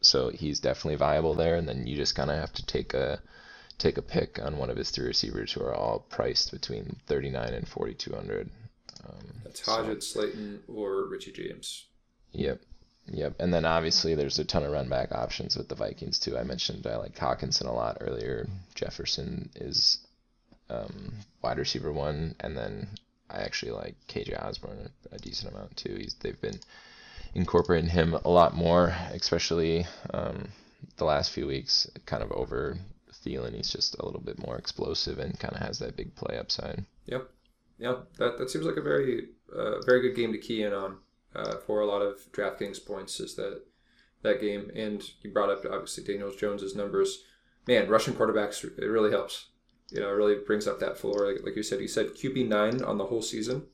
So 0.00 0.30
he's 0.30 0.60
definitely 0.60 0.96
viable 0.96 1.34
there. 1.34 1.56
And 1.56 1.68
then 1.68 1.86
you 1.86 1.96
just 1.96 2.14
kind 2.14 2.30
of 2.30 2.38
have 2.38 2.52
to 2.54 2.66
take 2.66 2.94
a 2.94 3.20
take 3.78 3.96
a 3.96 4.02
pick 4.02 4.40
on 4.42 4.58
one 4.58 4.70
of 4.70 4.76
his 4.76 4.90
three 4.90 5.06
receivers 5.06 5.52
who 5.52 5.62
are 5.62 5.74
all 5.74 6.00
priced 6.10 6.50
between 6.50 6.96
39 7.06 7.54
and 7.54 7.68
4200. 7.68 8.50
Um, 9.04 9.12
That's 9.44 9.60
Hodgins, 9.60 10.02
so, 10.02 10.20
Slayton, 10.20 10.60
or 10.66 11.06
Richie 11.08 11.32
James. 11.32 11.86
Yep. 12.32 12.60
Yep. 13.10 13.36
And 13.38 13.52
then 13.52 13.64
obviously 13.64 14.14
there's 14.14 14.38
a 14.38 14.44
ton 14.44 14.64
of 14.64 14.72
run 14.72 14.88
back 14.88 15.12
options 15.12 15.56
with 15.56 15.68
the 15.68 15.74
Vikings 15.74 16.18
too. 16.18 16.36
I 16.36 16.44
mentioned 16.44 16.86
I 16.86 16.96
like 16.96 17.16
Hockenson 17.16 17.66
a 17.66 17.72
lot 17.72 17.98
earlier. 18.00 18.48
Jefferson 18.74 19.48
is 19.56 19.98
um, 20.70 21.12
wide 21.42 21.58
receiver 21.58 21.92
one, 21.92 22.34
and 22.40 22.56
then 22.56 22.88
I 23.30 23.38
actually 23.38 23.72
like 23.72 23.94
KJ 24.08 24.42
Osborn 24.42 24.90
a, 25.10 25.14
a 25.14 25.18
decent 25.18 25.52
amount 25.52 25.76
too. 25.76 25.96
He's 25.96 26.14
they've 26.20 26.40
been 26.40 26.60
incorporating 27.34 27.90
him 27.90 28.14
a 28.14 28.28
lot 28.28 28.54
more, 28.54 28.94
especially 29.12 29.86
um, 30.12 30.48
the 30.96 31.04
last 31.04 31.32
few 31.32 31.46
weeks. 31.46 31.88
Kind 32.06 32.22
of 32.22 32.30
over 32.32 32.76
Thielen, 33.24 33.54
he's 33.54 33.70
just 33.70 33.96
a 33.98 34.04
little 34.04 34.20
bit 34.20 34.38
more 34.38 34.56
explosive 34.56 35.18
and 35.18 35.38
kind 35.38 35.54
of 35.54 35.60
has 35.60 35.78
that 35.78 35.96
big 35.96 36.14
play 36.14 36.38
upside. 36.38 36.84
Yep, 37.06 37.30
yep. 37.78 38.06
That 38.18 38.38
that 38.38 38.50
seems 38.50 38.66
like 38.66 38.76
a 38.76 38.82
very 38.82 39.28
uh, 39.54 39.80
very 39.86 40.02
good 40.02 40.16
game 40.16 40.32
to 40.32 40.38
key 40.38 40.62
in 40.62 40.72
on 40.72 40.98
uh, 41.34 41.56
for 41.66 41.80
a 41.80 41.86
lot 41.86 42.02
of 42.02 42.30
DraftKings 42.32 42.84
points. 42.84 43.20
Is 43.20 43.34
that 43.36 43.62
that 44.22 44.40
game? 44.40 44.70
And 44.74 45.02
you 45.22 45.30
brought 45.30 45.50
up 45.50 45.64
obviously 45.64 46.04
Daniel 46.04 46.32
Jones's 46.34 46.74
numbers. 46.74 47.24
Man, 47.66 47.88
rushing 47.88 48.14
quarterbacks 48.14 48.64
it 48.64 48.84
really 48.84 49.10
helps. 49.10 49.48
You 49.90 50.00
know, 50.00 50.08
it 50.08 50.16
really 50.16 50.36
brings 50.46 50.66
up 50.66 50.80
that 50.80 50.98
floor. 50.98 51.26
Like, 51.26 51.44
like 51.44 51.56
you 51.56 51.62
said, 51.62 51.80
he 51.80 51.88
said 51.88 52.08
QB 52.08 52.48
nine 52.48 52.82
on 52.82 52.98
the 52.98 53.06
whole 53.06 53.22
season. 53.22 53.66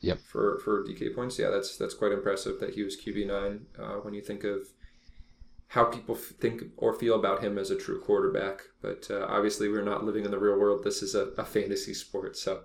Yep. 0.00 0.18
For 0.20 0.58
for 0.58 0.84
DK 0.84 1.14
points, 1.14 1.38
yeah, 1.38 1.50
that's 1.50 1.76
that's 1.78 1.94
quite 1.94 2.12
impressive 2.12 2.60
that 2.60 2.74
he 2.74 2.82
was 2.82 3.00
QB 3.00 3.26
nine. 3.26 3.66
Uh, 3.78 3.96
when 4.00 4.14
you 4.14 4.20
think 4.20 4.44
of 4.44 4.68
how 5.68 5.84
people 5.84 6.14
think 6.14 6.62
or 6.76 6.92
feel 6.92 7.18
about 7.18 7.42
him 7.42 7.58
as 7.58 7.70
a 7.70 7.76
true 7.76 8.00
quarterback, 8.00 8.62
but 8.82 9.08
uh, 9.10 9.26
obviously 9.28 9.68
we're 9.68 9.82
not 9.82 10.04
living 10.04 10.24
in 10.24 10.30
the 10.30 10.38
real 10.38 10.58
world. 10.58 10.84
This 10.84 11.02
is 11.02 11.14
a, 11.14 11.28
a 11.38 11.44
fantasy 11.44 11.94
sport, 11.94 12.36
so. 12.36 12.64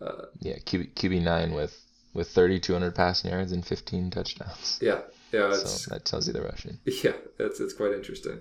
Uh, 0.00 0.24
yeah, 0.38 0.56
QB 0.56 0.94
QB 0.94 1.20
nine 1.20 1.52
with 1.52 1.84
with 2.14 2.28
thirty 2.28 2.58
two 2.58 2.72
hundred 2.72 2.94
passing 2.94 3.30
yards 3.30 3.52
and 3.52 3.64
fifteen 3.64 4.10
touchdowns. 4.10 4.78
Yeah, 4.80 5.00
yeah. 5.32 5.52
So 5.54 5.94
that 5.94 6.04
tells 6.04 6.26
you 6.26 6.32
the 6.32 6.42
rushing. 6.42 6.78
Yeah, 6.84 7.12
that's 7.38 7.60
it's 7.60 7.74
quite 7.74 7.92
interesting. 7.92 8.40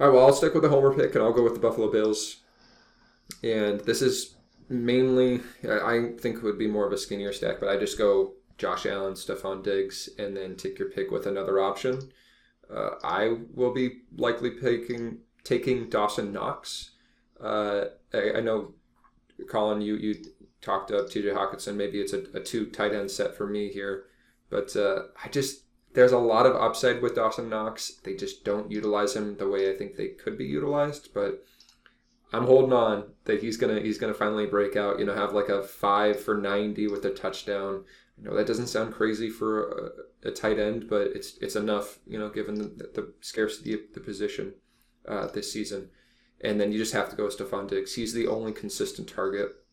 All 0.00 0.08
right, 0.08 0.14
well, 0.14 0.26
I'll 0.26 0.32
stick 0.32 0.54
with 0.54 0.64
the 0.64 0.68
homer 0.68 0.92
pick 0.92 1.14
and 1.14 1.22
I'll 1.22 1.32
go 1.32 1.44
with 1.44 1.54
the 1.54 1.60
Buffalo 1.60 1.90
Bills. 1.90 2.40
And 3.44 3.80
this 3.80 4.02
is 4.02 4.34
mainly, 4.68 5.40
I 5.62 6.12
think, 6.18 6.42
would 6.42 6.58
be 6.58 6.66
more 6.66 6.86
of 6.86 6.92
a 6.92 6.98
skinnier 6.98 7.32
stack, 7.32 7.60
but 7.60 7.68
I 7.68 7.76
just 7.76 7.96
go 7.96 8.32
Josh 8.58 8.86
Allen, 8.86 9.14
Stefon 9.14 9.62
Diggs, 9.62 10.08
and 10.18 10.36
then 10.36 10.56
take 10.56 10.78
your 10.78 10.90
pick 10.90 11.10
with 11.10 11.26
another 11.26 11.60
option. 11.60 12.10
Uh, 12.72 12.90
I 13.02 13.36
will 13.54 13.72
be 13.72 14.00
likely 14.16 14.50
picking 14.50 15.18
taking 15.44 15.88
Dawson 15.90 16.32
Knox. 16.32 16.92
Uh, 17.40 17.86
I, 18.12 18.32
I, 18.36 18.40
know, 18.40 18.74
Colin, 19.48 19.80
you 19.80 19.96
you 19.96 20.14
talked 20.64 20.90
up 20.90 21.10
T.J. 21.10 21.28
Hockenson. 21.28 21.76
Maybe 21.76 22.00
it's 22.00 22.12
a, 22.12 22.24
a, 22.34 22.40
two 22.40 22.66
tight 22.66 22.94
end 22.94 23.10
set 23.10 23.36
for 23.36 23.46
me 23.46 23.68
here, 23.68 24.04
but 24.50 24.74
uh, 24.74 25.02
I 25.22 25.28
just 25.28 25.64
there's 25.92 26.12
a 26.12 26.18
lot 26.18 26.46
of 26.46 26.56
upside 26.56 27.02
with 27.02 27.14
Dawson 27.14 27.48
Knox. 27.48 28.00
They 28.02 28.14
just 28.14 28.44
don't 28.44 28.70
utilize 28.70 29.14
him 29.14 29.36
the 29.36 29.48
way 29.48 29.70
I 29.70 29.76
think 29.76 29.96
they 29.96 30.08
could 30.08 30.38
be 30.38 30.46
utilized, 30.46 31.10
but 31.14 31.44
I'm 32.32 32.46
holding 32.46 32.72
on 32.72 33.12
that 33.26 33.42
he's 33.42 33.56
gonna 33.56 33.80
he's 33.80 33.98
gonna 33.98 34.14
finally 34.14 34.46
break 34.46 34.74
out. 34.74 34.98
You 34.98 35.04
know, 35.04 35.14
have 35.14 35.34
like 35.34 35.50
a 35.50 35.62
five 35.62 36.20
for 36.20 36.36
ninety 36.36 36.88
with 36.88 37.04
a 37.04 37.10
touchdown. 37.10 37.84
You 38.16 38.24
know, 38.24 38.34
that 38.36 38.46
doesn't 38.46 38.68
sound 38.68 38.94
crazy 38.94 39.28
for 39.28 40.04
a, 40.24 40.28
a 40.28 40.30
tight 40.30 40.58
end, 40.58 40.88
but 40.88 41.08
it's 41.08 41.36
it's 41.38 41.56
enough. 41.56 41.98
You 42.06 42.18
know, 42.18 42.30
given 42.30 42.56
the, 42.56 42.90
the 42.94 43.12
scarcity 43.20 43.74
of 43.74 43.80
the 43.92 44.00
position 44.00 44.54
uh, 45.06 45.28
this 45.28 45.52
season. 45.52 45.90
And 46.40 46.60
then 46.60 46.72
you 46.72 46.78
just 46.78 46.92
have 46.92 47.08
to 47.08 47.16
go 47.16 47.24
with 47.24 47.38
Stefon 47.38 47.68
Diggs. 47.68 47.94
He's 47.94 48.12
the 48.12 48.26
only 48.26 48.52
consistent 48.52 49.08
target 49.08 49.63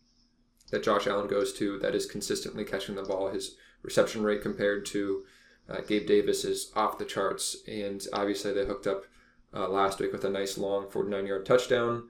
that 0.72 0.84
Josh 0.84 1.06
Allen 1.08 1.28
goes 1.28 1.54
to 1.54 1.78
that 1.80 1.96
is 1.96 2.06
consistently 2.06 2.66
catching 2.66 2.96
the 2.96 3.04
ball. 3.04 3.30
His 3.30 3.56
reception 3.84 4.24
rate 4.24 4.42
compared 4.42 4.86
to 4.88 5.24
uh, 5.70 5.82
Gabe 5.82 6.08
Davis 6.08 6.44
is 6.44 6.72
off 6.76 6.98
the 6.98 7.06
charts, 7.06 7.58
and 7.68 8.06
obviously 8.14 8.54
they 8.54 8.66
hooked 8.66 8.88
up 8.88 9.06
uh, 9.54 9.68
last 9.68 10.00
week 10.00 10.12
with 10.12 10.26
a 10.26 10.30
nice 10.30 10.58
long 10.58 10.90
49 10.90 11.28
yard 11.28 11.46
touchdown. 11.46 12.10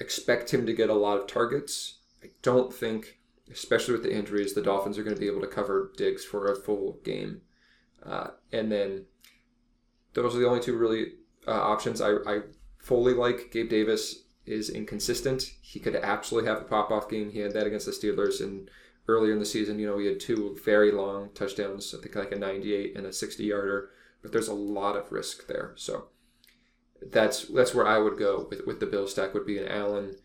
Expect 0.00 0.52
him 0.52 0.66
to 0.66 0.74
get 0.74 0.90
a 0.90 0.94
lot 0.94 1.18
of 1.18 1.26
targets. 1.26 1.98
I 2.22 2.28
don't 2.42 2.72
think, 2.72 3.18
especially 3.50 3.94
with 3.94 4.02
the 4.02 4.14
injuries, 4.14 4.52
the 4.52 4.62
Dolphins 4.62 4.98
are 4.98 5.02
going 5.02 5.14
to 5.14 5.20
be 5.20 5.28
able 5.28 5.40
to 5.40 5.46
cover 5.46 5.92
Diggs 5.96 6.24
for 6.24 6.50
a 6.50 6.56
full 6.56 6.98
game. 7.04 7.40
Uh, 8.04 8.28
and 8.52 8.70
then 8.70 9.06
those 10.14 10.34
are 10.34 10.38
the 10.38 10.48
only 10.48 10.60
two 10.60 10.76
really 10.76 11.12
uh, 11.46 11.52
options. 11.52 12.00
I, 12.00 12.16
I 12.26 12.40
fully 12.78 13.14
like 13.14 13.50
Gabe 13.52 13.70
Davis 13.70 14.25
is 14.46 14.70
inconsistent. 14.70 15.50
He 15.60 15.80
could 15.80 15.96
absolutely 15.96 16.48
have 16.48 16.62
a 16.62 16.64
pop 16.64 16.90
off 16.90 17.08
game. 17.08 17.30
He 17.30 17.40
had 17.40 17.52
that 17.52 17.66
against 17.66 17.86
the 17.86 17.92
Steelers 17.92 18.40
and 18.40 18.70
earlier 19.08 19.32
in 19.32 19.38
the 19.38 19.44
season, 19.44 19.78
you 19.78 19.86
know, 19.86 19.96
we 19.96 20.06
had 20.06 20.20
two 20.20 20.56
very 20.64 20.90
long 20.90 21.30
touchdowns, 21.34 21.94
I 21.94 22.02
think 22.02 22.14
like 22.14 22.32
a 22.32 22.36
98 22.36 22.96
and 22.96 23.06
a 23.06 23.12
60 23.12 23.44
yarder, 23.44 23.90
but 24.22 24.32
there's 24.32 24.48
a 24.48 24.54
lot 24.54 24.96
of 24.96 25.12
risk 25.12 25.46
there. 25.46 25.72
So 25.76 26.06
that's 27.10 27.44
that's 27.48 27.74
where 27.74 27.86
I 27.86 27.98
would 27.98 28.18
go 28.18 28.46
with, 28.50 28.66
with 28.66 28.80
the 28.80 28.86
Bill 28.86 29.06
stack 29.06 29.34
would 29.34 29.46
be 29.46 29.58
an 29.58 29.68
Allen, 29.68 30.16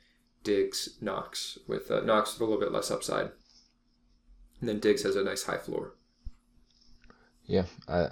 Diggs, 0.43 0.97
Knox, 1.01 1.59
with 1.67 1.91
uh, 1.91 2.01
Knox 2.01 2.33
with 2.33 2.41
a 2.41 2.45
little 2.45 2.59
bit 2.59 2.71
less 2.71 2.89
upside. 2.89 3.31
And 4.59 4.69
then 4.69 4.79
Diggs 4.79 5.03
has 5.03 5.15
a 5.15 5.23
nice 5.23 5.43
high 5.43 5.57
floor. 5.57 5.95
Yeah, 7.45 7.65
I, 7.87 8.09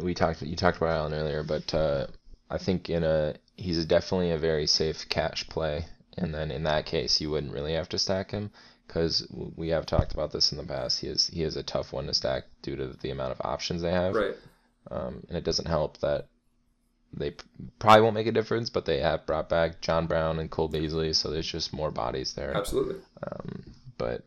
we 0.00 0.14
talked. 0.14 0.42
You 0.42 0.56
talked 0.56 0.76
about 0.76 0.90
Allen 0.90 1.14
earlier, 1.14 1.42
but 1.42 1.72
uh, 1.72 2.06
I 2.50 2.58
think 2.58 2.90
in 2.90 3.04
a 3.04 3.34
he's 3.56 3.84
definitely 3.84 4.30
a 4.30 4.38
very 4.38 4.66
safe 4.66 5.08
cash 5.08 5.48
play, 5.48 5.86
and 6.16 6.34
then 6.34 6.50
in 6.50 6.64
that 6.64 6.86
case, 6.86 7.20
you 7.20 7.30
wouldn't 7.30 7.52
really 7.52 7.74
have 7.74 7.88
to 7.90 7.98
stack 7.98 8.30
him 8.30 8.50
because 8.86 9.26
we 9.56 9.68
have 9.68 9.86
talked 9.86 10.12
about 10.12 10.32
this 10.32 10.52
in 10.52 10.58
the 10.58 10.64
past. 10.64 11.00
He 11.00 11.08
is 11.08 11.28
he 11.28 11.42
is 11.42 11.56
a 11.56 11.62
tough 11.62 11.92
one 11.92 12.06
to 12.06 12.14
stack 12.14 12.44
due 12.62 12.76
to 12.76 12.88
the 13.00 13.10
amount 13.10 13.32
of 13.32 13.40
options 13.40 13.82
they 13.82 13.92
have. 13.92 14.14
Right. 14.14 14.36
Um, 14.90 15.24
and 15.28 15.38
it 15.38 15.44
doesn't 15.44 15.68
help 15.68 15.98
that 15.98 16.26
they 17.14 17.34
probably 17.78 18.02
won't 18.02 18.14
make 18.14 18.26
a 18.26 18.32
difference, 18.32 18.70
but 18.70 18.84
they 18.84 19.00
have 19.00 19.26
brought 19.26 19.48
back 19.48 19.80
John 19.80 20.06
Brown 20.06 20.38
and 20.38 20.50
Cole 20.50 20.68
Beasley, 20.68 21.12
so 21.12 21.30
there's 21.30 21.46
just 21.46 21.72
more 21.72 21.90
bodies 21.90 22.34
there. 22.34 22.56
Absolutely. 22.56 22.96
Um, 23.22 23.64
but 23.98 24.24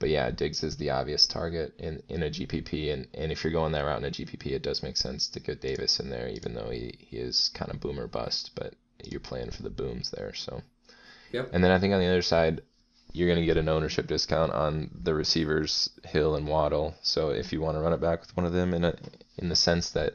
but 0.00 0.08
yeah, 0.08 0.30
Diggs 0.30 0.64
is 0.64 0.78
the 0.78 0.90
obvious 0.90 1.26
target 1.26 1.74
in, 1.78 2.02
in 2.08 2.22
a 2.22 2.30
GPP, 2.30 2.92
and, 2.92 3.06
and 3.14 3.30
if 3.30 3.44
you're 3.44 3.52
going 3.52 3.72
that 3.72 3.84
route 3.84 3.98
in 3.98 4.06
a 4.06 4.10
GPP, 4.10 4.46
it 4.46 4.62
does 4.62 4.82
make 4.82 4.96
sense 4.96 5.28
to 5.28 5.40
get 5.40 5.60
Davis 5.60 6.00
in 6.00 6.08
there, 6.08 6.28
even 6.28 6.54
though 6.54 6.70
he, 6.70 6.94
he 6.98 7.18
is 7.18 7.50
kind 7.54 7.70
of 7.70 7.80
boomer 7.80 8.06
bust, 8.06 8.50
but 8.54 8.74
you're 9.04 9.20
playing 9.20 9.50
for 9.50 9.62
the 9.62 9.70
booms 9.70 10.10
there, 10.10 10.32
so. 10.34 10.62
Yeah. 11.32 11.44
And 11.52 11.62
then 11.62 11.70
I 11.70 11.78
think 11.78 11.92
on 11.92 12.00
the 12.00 12.06
other 12.06 12.22
side, 12.22 12.62
you're 13.12 13.28
going 13.28 13.40
to 13.40 13.46
get 13.46 13.58
an 13.58 13.68
ownership 13.68 14.06
discount 14.06 14.52
on 14.52 14.90
the 15.02 15.14
receivers 15.14 15.90
Hill 16.04 16.34
and 16.34 16.48
Waddle. 16.48 16.94
So 17.02 17.30
if 17.30 17.52
you 17.52 17.60
want 17.60 17.76
to 17.76 17.80
run 17.80 17.92
it 17.92 18.00
back 18.00 18.20
with 18.20 18.36
one 18.36 18.46
of 18.46 18.52
them 18.52 18.72
in 18.72 18.84
a, 18.84 18.94
in 19.36 19.48
the 19.48 19.56
sense 19.56 19.90
that 19.90 20.14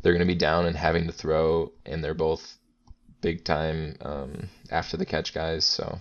they're 0.00 0.12
going 0.12 0.26
to 0.26 0.32
be 0.32 0.38
down 0.38 0.66
and 0.66 0.76
having 0.76 1.06
to 1.06 1.12
throw, 1.12 1.72
and 1.84 2.04
they're 2.04 2.14
both 2.14 2.56
big 3.20 3.44
time 3.44 3.96
um, 4.02 4.48
after 4.70 4.96
the 4.96 5.06
catch 5.06 5.34
guys. 5.34 5.64
So 5.64 5.98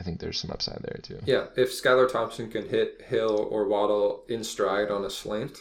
I 0.00 0.02
think 0.02 0.18
there's 0.18 0.40
some 0.40 0.50
upside 0.50 0.82
there 0.82 0.98
too. 1.02 1.20
Yeah, 1.26 1.46
if 1.56 1.70
Skylar 1.70 2.10
Thompson 2.10 2.50
can 2.50 2.68
hit 2.68 3.02
Hill 3.06 3.48
or 3.50 3.68
Waddle 3.68 4.24
in 4.28 4.42
stride 4.42 4.90
on 4.90 5.04
a 5.04 5.10
slant, 5.10 5.58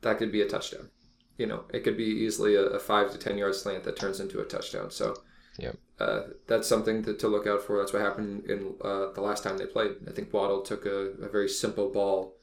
that 0.00 0.16
could 0.18 0.32
be 0.32 0.40
a 0.40 0.48
touchdown. 0.48 0.88
You 1.36 1.46
know, 1.46 1.64
it 1.72 1.84
could 1.84 1.96
be 1.98 2.04
easily 2.04 2.54
a, 2.54 2.62
a 2.62 2.78
five 2.80 3.12
to 3.12 3.18
ten 3.18 3.36
yard 3.36 3.54
slant 3.54 3.84
that 3.84 3.96
turns 3.96 4.18
into 4.20 4.40
a 4.40 4.44
touchdown. 4.44 4.90
So 4.90 5.14
yeah, 5.58 5.72
Uh, 5.98 6.22
that's 6.46 6.68
something 6.68 7.02
to, 7.04 7.14
to 7.14 7.28
look 7.28 7.46
out 7.46 7.62
for. 7.62 7.78
That's 7.78 7.92
what 7.92 8.02
happened 8.02 8.44
in 8.50 8.74
uh, 8.82 9.12
the 9.12 9.20
last 9.20 9.42
time 9.44 9.58
they 9.58 9.66
played. 9.66 9.92
I 10.08 10.12
think 10.12 10.32
Waddle 10.32 10.62
took 10.62 10.86
a, 10.86 11.12
a 11.22 11.28
very 11.28 11.48
simple 11.48 11.90
ball 11.90 12.34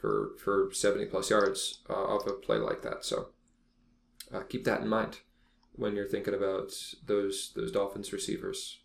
for 0.00 0.30
for 0.38 0.70
70 0.72 1.06
plus 1.06 1.28
yards 1.30 1.80
uh, 1.90 1.92
off 2.14 2.26
a 2.26 2.32
play 2.32 2.56
like 2.56 2.82
that. 2.82 3.04
So 3.04 3.28
uh, 4.32 4.40
keep 4.48 4.64
that 4.64 4.80
in 4.80 4.88
mind 4.88 5.18
when 5.74 5.94
you're 5.94 6.08
thinking 6.08 6.34
about 6.34 6.72
those 7.06 7.52
those 7.54 7.72
Dolphins 7.72 8.12
receivers. 8.12 8.78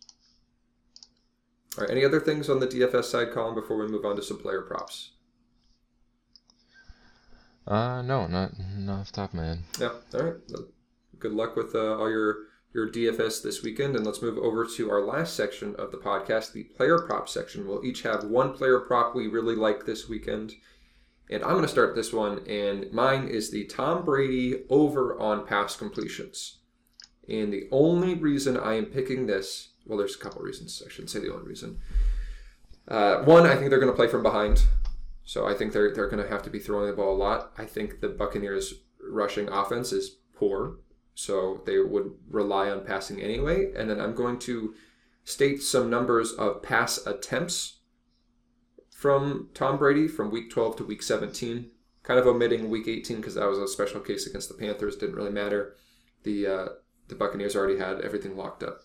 All 1.76 1.82
right. 1.82 1.90
Any 1.90 2.04
other 2.04 2.20
things 2.20 2.48
on 2.48 2.60
the 2.60 2.66
DFS 2.66 3.04
side, 3.04 3.32
Colin, 3.32 3.54
before 3.54 3.76
we 3.76 3.88
move 3.88 4.04
on 4.04 4.16
to 4.16 4.22
some 4.22 4.38
player 4.38 4.62
props? 4.62 5.10
Uh, 7.66 8.02
no, 8.02 8.26
not 8.26 8.52
not 8.76 9.00
off 9.00 9.06
the 9.10 9.16
top 9.16 9.30
of 9.30 9.34
my 9.34 9.46
head. 9.46 9.58
Yeah. 9.80 9.92
All 10.14 10.22
right. 10.22 10.34
Good 11.18 11.32
luck 11.32 11.56
with 11.56 11.74
uh, 11.74 11.96
all 11.96 12.10
your 12.10 12.36
your 12.74 12.90
DFS 12.90 13.42
this 13.42 13.62
weekend. 13.62 13.96
And 13.96 14.04
let's 14.04 14.20
move 14.20 14.36
over 14.36 14.66
to 14.66 14.90
our 14.90 15.00
last 15.00 15.34
section 15.34 15.74
of 15.76 15.92
the 15.92 15.96
podcast, 15.96 16.52
the 16.52 16.64
player 16.64 16.98
prop 16.98 17.28
section. 17.28 17.66
We'll 17.66 17.84
each 17.84 18.02
have 18.02 18.24
one 18.24 18.52
player 18.52 18.80
prop 18.80 19.14
we 19.14 19.28
really 19.28 19.54
like 19.54 19.86
this 19.86 20.08
weekend. 20.08 20.54
And 21.30 21.42
I'm 21.42 21.52
going 21.52 21.62
to 21.62 21.68
start 21.68 21.94
this 21.94 22.12
one, 22.12 22.46
and 22.46 22.92
mine 22.92 23.28
is 23.28 23.50
the 23.50 23.64
Tom 23.64 24.04
Brady 24.04 24.64
over 24.68 25.18
on 25.18 25.46
pass 25.46 25.74
completions. 25.74 26.58
And 27.26 27.50
the 27.50 27.66
only 27.70 28.14
reason 28.14 28.58
I 28.58 28.74
am 28.74 28.86
picking 28.86 29.26
this, 29.26 29.70
well, 29.86 29.98
there's 29.98 30.14
a 30.14 30.18
couple 30.18 30.42
reasons. 30.42 30.82
I 30.84 30.90
shouldn't 30.90 31.10
say 31.10 31.20
the 31.20 31.32
only 31.32 31.46
reason. 31.46 31.78
Uh, 32.88 33.22
one, 33.22 33.46
I 33.46 33.56
think 33.56 33.70
they're 33.70 33.80
going 33.80 33.92
to 33.92 33.96
play 33.96 34.08
from 34.08 34.22
behind. 34.22 34.62
So 35.24 35.46
I 35.46 35.54
think 35.54 35.72
they're, 35.72 35.92
they're 35.94 36.08
going 36.08 36.22
to 36.22 36.28
have 36.28 36.42
to 36.42 36.50
be 36.50 36.58
throwing 36.58 36.86
the 36.86 36.96
ball 36.96 37.14
a 37.14 37.16
lot. 37.16 37.52
I 37.56 37.64
think 37.64 38.00
the 38.00 38.08
Buccaneers' 38.08 38.74
rushing 39.02 39.48
offense 39.48 39.92
is 39.92 40.16
poor. 40.34 40.78
So 41.14 41.62
they 41.64 41.78
would 41.78 42.12
rely 42.28 42.70
on 42.70 42.84
passing 42.84 43.20
anyway. 43.22 43.72
And 43.74 43.88
then 43.88 44.00
I'm 44.00 44.14
going 44.14 44.38
to 44.40 44.74
state 45.24 45.62
some 45.62 45.88
numbers 45.88 46.32
of 46.32 46.62
pass 46.62 46.98
attempts 47.06 47.78
from 48.90 49.48
Tom 49.54 49.78
Brady 49.78 50.08
from 50.08 50.30
week 50.30 50.50
12 50.50 50.76
to 50.76 50.84
week 50.84 51.02
17. 51.02 51.70
Kind 52.02 52.20
of 52.20 52.26
omitting 52.26 52.68
week 52.68 52.86
18 52.86 53.16
because 53.16 53.34
that 53.34 53.48
was 53.48 53.58
a 53.58 53.66
special 53.66 54.00
case 54.00 54.26
against 54.26 54.48
the 54.48 54.54
Panthers. 54.54 54.96
Didn't 54.96 55.16
really 55.16 55.30
matter. 55.30 55.74
The, 56.24 56.46
uh, 56.46 56.68
the 57.08 57.14
Buccaneers 57.14 57.56
already 57.56 57.78
had 57.78 58.00
everything 58.02 58.36
locked 58.36 58.62
up. 58.62 58.82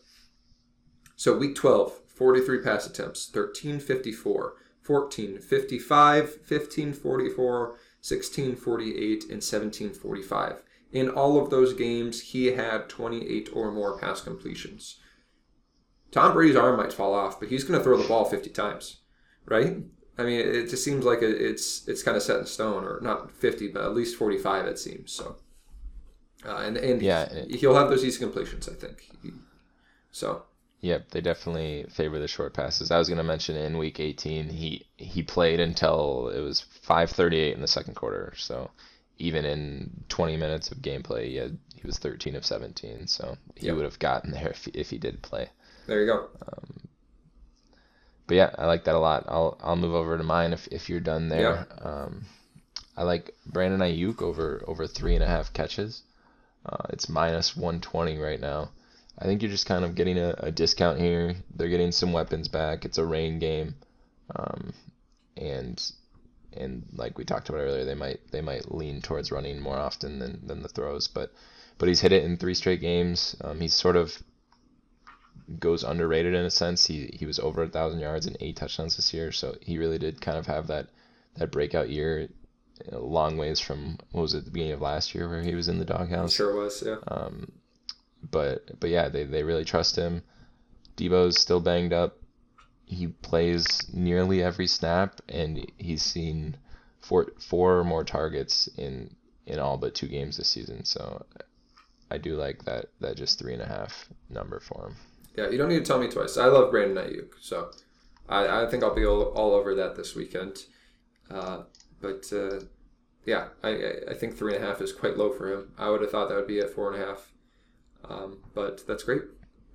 So 1.19 1.35
week 1.37 1.53
12, 1.53 1.99
43 2.07 2.61
pass 2.61 2.87
attempts, 2.87 3.27
1354, 3.33 4.55
1455, 4.87 6.23
1544, 6.23 7.59
1648, 7.67 9.23
and 9.23 9.43
1745. 9.43 10.63
In 10.93 11.09
all 11.09 11.37
of 11.37 11.49
those 11.49 11.73
games, 11.73 12.21
he 12.21 12.53
had 12.53 12.87
28 12.87 13.49
or 13.51 13.69
more 13.69 13.99
pass 13.99 14.21
completions. 14.21 15.01
Tom 16.09 16.31
Brady's 16.31 16.55
arm 16.55 16.77
might 16.77 16.93
fall 16.93 17.13
off, 17.13 17.37
but 17.37 17.49
he's 17.49 17.65
going 17.65 17.77
to 17.77 17.83
throw 17.83 18.01
the 18.01 18.07
ball 18.07 18.23
50 18.23 18.49
times, 18.51 19.01
right? 19.45 19.75
I 20.17 20.23
mean, 20.23 20.39
it 20.39 20.69
just 20.69 20.85
seems 20.85 21.03
like 21.03 21.21
it's 21.21 21.85
it's 21.85 22.01
kind 22.01 22.15
of 22.15 22.23
set 22.23 22.39
in 22.39 22.45
stone, 22.45 22.85
or 22.85 23.01
not 23.01 23.29
50, 23.29 23.67
but 23.73 23.83
at 23.83 23.93
least 23.93 24.15
45 24.15 24.67
it 24.67 24.79
seems. 24.79 25.11
So, 25.11 25.35
uh, 26.45 26.59
and 26.59 26.77
and 26.77 27.01
Yeah, 27.01 27.27
he'll 27.49 27.75
have 27.75 27.89
those 27.89 28.05
easy 28.05 28.19
completions, 28.19 28.69
I 28.69 28.73
think. 28.73 29.11
So 30.11 30.43
Yep, 30.81 31.11
they 31.11 31.21
definitely 31.21 31.85
favor 31.89 32.19
the 32.19 32.27
short 32.27 32.53
passes. 32.53 32.91
I 32.91 32.97
was 32.97 33.07
going 33.07 33.17
to 33.17 33.23
mention 33.23 33.55
in 33.55 33.77
week 33.77 33.99
18, 33.99 34.49
he 34.49 34.85
he 34.97 35.23
played 35.23 35.59
until 35.59 36.29
it 36.29 36.41
was 36.41 36.61
5:38 36.61 37.53
in 37.55 37.61
the 37.61 37.67
second 37.67 37.95
quarter. 37.95 38.33
So 38.37 38.71
even 39.17 39.45
in 39.45 40.03
20 40.09 40.37
minutes 40.37 40.71
of 40.71 40.79
gameplay, 40.79 41.27
he 41.27 41.35
had, 41.35 41.57
he 41.75 41.85
was 41.85 41.97
13 41.97 42.35
of 42.35 42.45
17. 42.45 43.07
So 43.07 43.37
he 43.55 43.67
Yep. 43.67 43.75
would 43.75 43.83
have 43.85 43.99
gotten 43.99 44.31
there 44.31 44.49
if 44.49 44.65
he, 44.65 44.71
if 44.71 44.89
he 44.89 44.97
did 44.97 45.21
play. 45.21 45.49
there 45.87 45.99
you 46.01 46.05
go. 46.05 46.27
But 48.27 48.35
yeah, 48.35 48.55
I 48.57 48.65
like 48.65 48.85
that 48.85 48.95
a 48.95 48.99
lot. 48.99 49.25
I'll 49.27 49.57
I'll 49.61 49.75
move 49.75 49.93
over 49.93 50.17
to 50.17 50.23
mine 50.23 50.53
if, 50.53 50.67
if 50.71 50.89
you're 50.89 50.99
done 51.01 51.27
there. 51.29 51.67
Um, 51.81 52.25
I 52.95 53.03
like 53.03 53.35
Brandon 53.45 53.81
Aiyuk 53.81 54.21
over 54.21 54.63
over 54.67 54.87
three 54.87 55.15
and 55.15 55.23
a 55.23 55.27
half 55.27 55.51
catches. 55.53 56.03
Uh, 56.65 56.85
it's 56.89 57.09
minus 57.09 57.55
120 57.57 58.17
right 58.17 58.39
now. 58.39 58.71
I 59.19 59.25
think 59.25 59.41
you're 59.41 59.51
just 59.51 59.65
kind 59.65 59.83
of 59.83 59.95
getting 59.95 60.17
a, 60.17 60.33
a 60.37 60.51
discount 60.51 60.99
here. 60.99 61.35
They're 61.53 61.67
getting 61.69 61.91
some 61.91 62.13
weapons 62.13 62.47
back. 62.47 62.85
It's 62.85 62.97
a 62.97 63.05
rain 63.05 63.37
game, 63.39 63.75
um, 64.33 64.73
and 65.35 65.91
and 66.53 66.85
like 66.95 67.17
we 67.17 67.25
talked 67.25 67.49
about 67.49 67.59
earlier, 67.59 67.85
they 67.85 67.95
might 67.95 68.19
they 68.31 68.41
might 68.41 68.73
lean 68.73 69.01
towards 69.01 69.31
running 69.31 69.59
more 69.59 69.77
often 69.77 70.19
than, 70.19 70.39
than 70.45 70.61
the 70.61 70.69
throws. 70.69 71.07
But 71.07 71.33
but 71.77 71.89
he's 71.89 71.99
hit 71.99 72.13
it 72.13 72.23
in 72.23 72.37
three 72.37 72.53
straight 72.53 72.81
games. 72.81 73.35
Um, 73.41 73.59
he's 73.59 73.73
sort 73.73 73.97
of 73.97 74.17
goes 75.59 75.83
underrated 75.83 76.33
in 76.33 76.45
a 76.45 76.51
sense. 76.51 76.85
He 76.85 77.09
he 77.13 77.25
was 77.25 77.39
over 77.39 77.63
a 77.63 77.69
thousand 77.69 77.99
yards 77.99 78.25
and 78.25 78.37
eight 78.39 78.55
touchdowns 78.55 78.95
this 78.95 79.13
year, 79.13 79.33
so 79.33 79.55
he 79.61 79.77
really 79.77 79.99
did 79.99 80.21
kind 80.21 80.37
of 80.37 80.47
have 80.47 80.67
that 80.67 80.87
that 81.35 81.51
breakout 81.51 81.89
year. 81.89 82.29
A 82.93 82.97
long 82.97 83.35
ways 83.35 83.59
from 83.59 83.97
what 84.11 84.21
was 84.21 84.33
it 84.33 84.45
the 84.45 84.51
beginning 84.51 84.71
of 84.71 84.79
last 84.79 85.13
year 85.13 85.27
where 85.27 85.41
he 85.41 85.53
was 85.53 85.67
in 85.67 85.79
the 85.79 85.85
doghouse. 85.85 86.31
Sure 86.31 86.55
was, 86.55 86.81
yeah. 86.81 86.95
Um, 87.09 87.51
but 88.31 88.79
but 88.79 88.89
yeah, 88.89 89.09
they, 89.09 89.23
they 89.23 89.43
really 89.43 89.65
trust 89.65 89.95
him. 89.95 90.23
Deebo's 90.97 91.37
still 91.37 91.59
banged 91.59 91.93
up. 91.93 92.17
He 92.85 93.07
plays 93.07 93.87
nearly 93.93 94.41
every 94.43 94.67
snap, 94.67 95.21
and 95.29 95.65
he's 95.77 96.01
seen 96.01 96.57
four 97.01 97.31
four 97.39 97.83
more 97.83 98.03
targets 98.03 98.67
in 98.77 99.15
in 99.45 99.59
all 99.59 99.77
but 99.77 99.95
two 99.95 100.07
games 100.07 100.37
this 100.37 100.49
season. 100.49 100.83
So 100.85 101.25
I 102.11 102.17
do 102.17 102.35
like 102.35 102.65
that 102.65 102.87
that 102.99 103.15
just 103.17 103.39
three 103.39 103.53
and 103.53 103.61
a 103.61 103.67
half 103.67 104.09
number 104.29 104.59
for 104.59 104.87
him. 104.87 104.95
Yeah, 105.37 105.49
you 105.49 105.57
don't 105.57 105.69
need 105.69 105.79
to 105.79 105.85
tell 105.85 105.99
me 105.99 106.09
twice. 106.09 106.37
I 106.37 106.45
love 106.47 106.71
Brandon 106.71 106.97
Aiyuk, 107.05 107.33
so 107.39 107.71
I, 108.27 108.63
I 108.63 108.65
think 108.69 108.83
I'll 108.83 108.95
be 108.95 109.05
all, 109.05 109.21
all 109.35 109.53
over 109.53 109.73
that 109.75 109.95
this 109.95 110.15
weekend. 110.15 110.63
Uh, 111.29 111.63
but 112.01 112.25
uh, 112.33 112.59
yeah, 113.25 113.49
I, 113.63 113.69
I- 113.69 114.01
I 114.09 114.13
think 114.15 114.35
three 114.35 114.55
and 114.55 114.63
a 114.63 114.67
half 114.67 114.81
is 114.81 114.91
quite 114.91 115.17
low 115.17 115.31
for 115.31 115.53
him. 115.53 115.71
I 115.77 115.89
would 115.89 116.01
have 116.01 116.11
thought 116.11 116.29
that 116.29 116.35
would 116.35 116.47
be 116.47 116.59
at 116.59 116.71
four 116.71 116.91
and 116.91 117.01
a 117.01 117.05
half. 117.05 117.31
Um, 118.05 118.39
but 118.53 118.85
that's 118.87 119.03
great. 119.03 119.23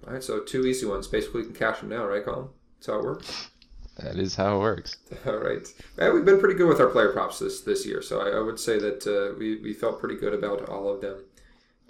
All 0.06 0.12
right, 0.12 0.22
so 0.22 0.40
two 0.40 0.66
easy 0.66 0.86
ones. 0.86 1.06
Basically, 1.06 1.40
you 1.40 1.46
can 1.46 1.56
cash 1.56 1.80
them 1.80 1.88
now, 1.88 2.04
right, 2.04 2.24
Colin? 2.24 2.48
That's 2.78 2.86
how 2.86 2.98
it 2.98 3.04
works. 3.04 3.50
That 3.98 4.16
is 4.16 4.34
how 4.34 4.56
it 4.56 4.60
works. 4.60 4.96
All 5.26 5.36
right. 5.36 5.66
Yeah, 5.98 6.12
we've 6.12 6.24
been 6.24 6.40
pretty 6.40 6.56
good 6.56 6.68
with 6.68 6.80
our 6.80 6.88
player 6.88 7.12
props 7.12 7.38
this 7.38 7.60
this 7.60 7.86
year, 7.86 8.02
so 8.02 8.20
I, 8.20 8.38
I 8.38 8.40
would 8.40 8.58
say 8.58 8.78
that 8.78 9.06
uh, 9.06 9.38
we, 9.38 9.56
we 9.56 9.72
felt 9.72 10.00
pretty 10.00 10.16
good 10.16 10.34
about 10.34 10.68
all 10.68 10.92
of 10.92 11.00
them. 11.00 11.24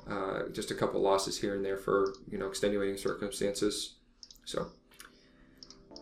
Uh, 0.08 0.48
just 0.52 0.70
a 0.70 0.74
couple 0.74 1.00
losses 1.00 1.40
here 1.40 1.54
and 1.54 1.64
there 1.64 1.78
for 1.78 2.14
you 2.30 2.36
know 2.36 2.46
extenuating 2.46 2.98
circumstances. 2.98 3.94
So, 4.44 4.66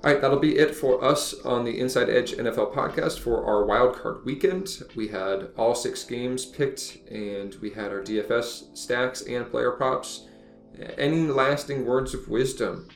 all 0.05 0.11
right, 0.11 0.21
that'll 0.21 0.41
be 0.41 0.59
it 0.59 0.75
for 0.75 1.05
us 1.05 1.33
on 1.45 1.65
the 1.65 1.79
Inside 1.79 2.11
Edge 2.11 2.33
NFL 2.33 2.75
podcast 2.75 3.21
for 3.21 3.47
our 3.47 3.65
wild 3.65 3.95
card 3.95 4.25
weekend. 4.25 4.83
We 4.97 5.07
had 5.07 5.51
all 5.57 5.77
six 5.77 6.03
games 6.03 6.45
picked, 6.45 6.99
and 7.09 7.55
we 7.61 7.71
had 7.71 7.93
our 7.93 8.03
DFS 8.03 8.77
stacks 8.77 9.23
and 9.23 9.49
player 9.49 9.71
props. 9.71 10.27
Any 10.99 11.29
lasting 11.29 11.87
words 11.87 12.15
of 12.15 12.27
wisdom, 12.27 12.89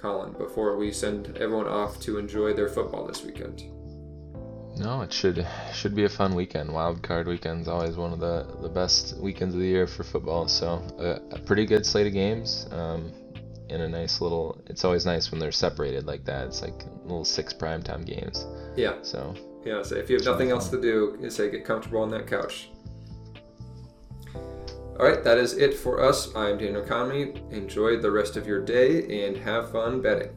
Colin, 0.00 0.32
before 0.32 0.78
we 0.78 0.90
send 0.90 1.36
everyone 1.36 1.68
off 1.68 2.00
to 2.00 2.16
enjoy 2.16 2.54
their 2.54 2.70
football 2.70 3.06
this 3.06 3.22
weekend? 3.22 3.64
No, 4.78 5.02
it 5.02 5.12
should 5.12 5.46
should 5.74 5.94
be 5.94 6.04
a 6.04 6.08
fun 6.08 6.34
weekend. 6.34 6.72
Wild 6.72 7.02
card 7.02 7.26
weekend's 7.26 7.68
always 7.68 7.96
one 7.96 8.14
of 8.14 8.20
the, 8.20 8.46
the 8.62 8.70
best 8.70 9.18
weekends 9.18 9.54
of 9.54 9.60
the 9.60 9.66
year 9.66 9.86
for 9.86 10.02
football. 10.02 10.48
So 10.48 10.82
a, 10.98 11.36
a 11.36 11.38
pretty 11.40 11.66
good 11.66 11.84
slate 11.84 12.06
of 12.06 12.14
games. 12.14 12.66
Um, 12.70 13.12
and 13.70 13.82
a 13.82 13.88
nice 13.88 14.20
little. 14.20 14.60
It's 14.66 14.84
always 14.84 15.04
nice 15.06 15.30
when 15.30 15.40
they're 15.40 15.52
separated 15.52 16.06
like 16.06 16.24
that. 16.24 16.46
It's 16.46 16.62
like 16.62 16.84
little 17.02 17.24
six 17.24 17.52
primetime 17.52 18.04
games. 18.06 18.46
Yeah, 18.76 18.94
So 19.02 19.34
yeah. 19.64 19.82
So 19.82 19.96
if 19.96 20.08
you 20.08 20.16
have 20.16 20.24
nothing 20.24 20.50
else 20.50 20.68
to 20.70 20.80
do, 20.80 21.18
you 21.20 21.30
say 21.30 21.50
get 21.50 21.64
comfortable 21.64 22.00
on 22.00 22.10
that 22.10 22.26
couch. 22.26 22.70
All 24.34 25.06
right, 25.06 25.22
that 25.22 25.38
is 25.38 25.52
it 25.54 25.74
for 25.74 26.02
us. 26.02 26.34
I'm 26.34 26.58
Daniel 26.58 26.82
Conley. 26.82 27.40
Enjoy 27.50 27.98
the 28.00 28.10
rest 28.10 28.36
of 28.36 28.46
your 28.48 28.60
day 28.64 29.26
and 29.26 29.36
have 29.36 29.70
fun 29.70 30.00
betting. 30.00 30.30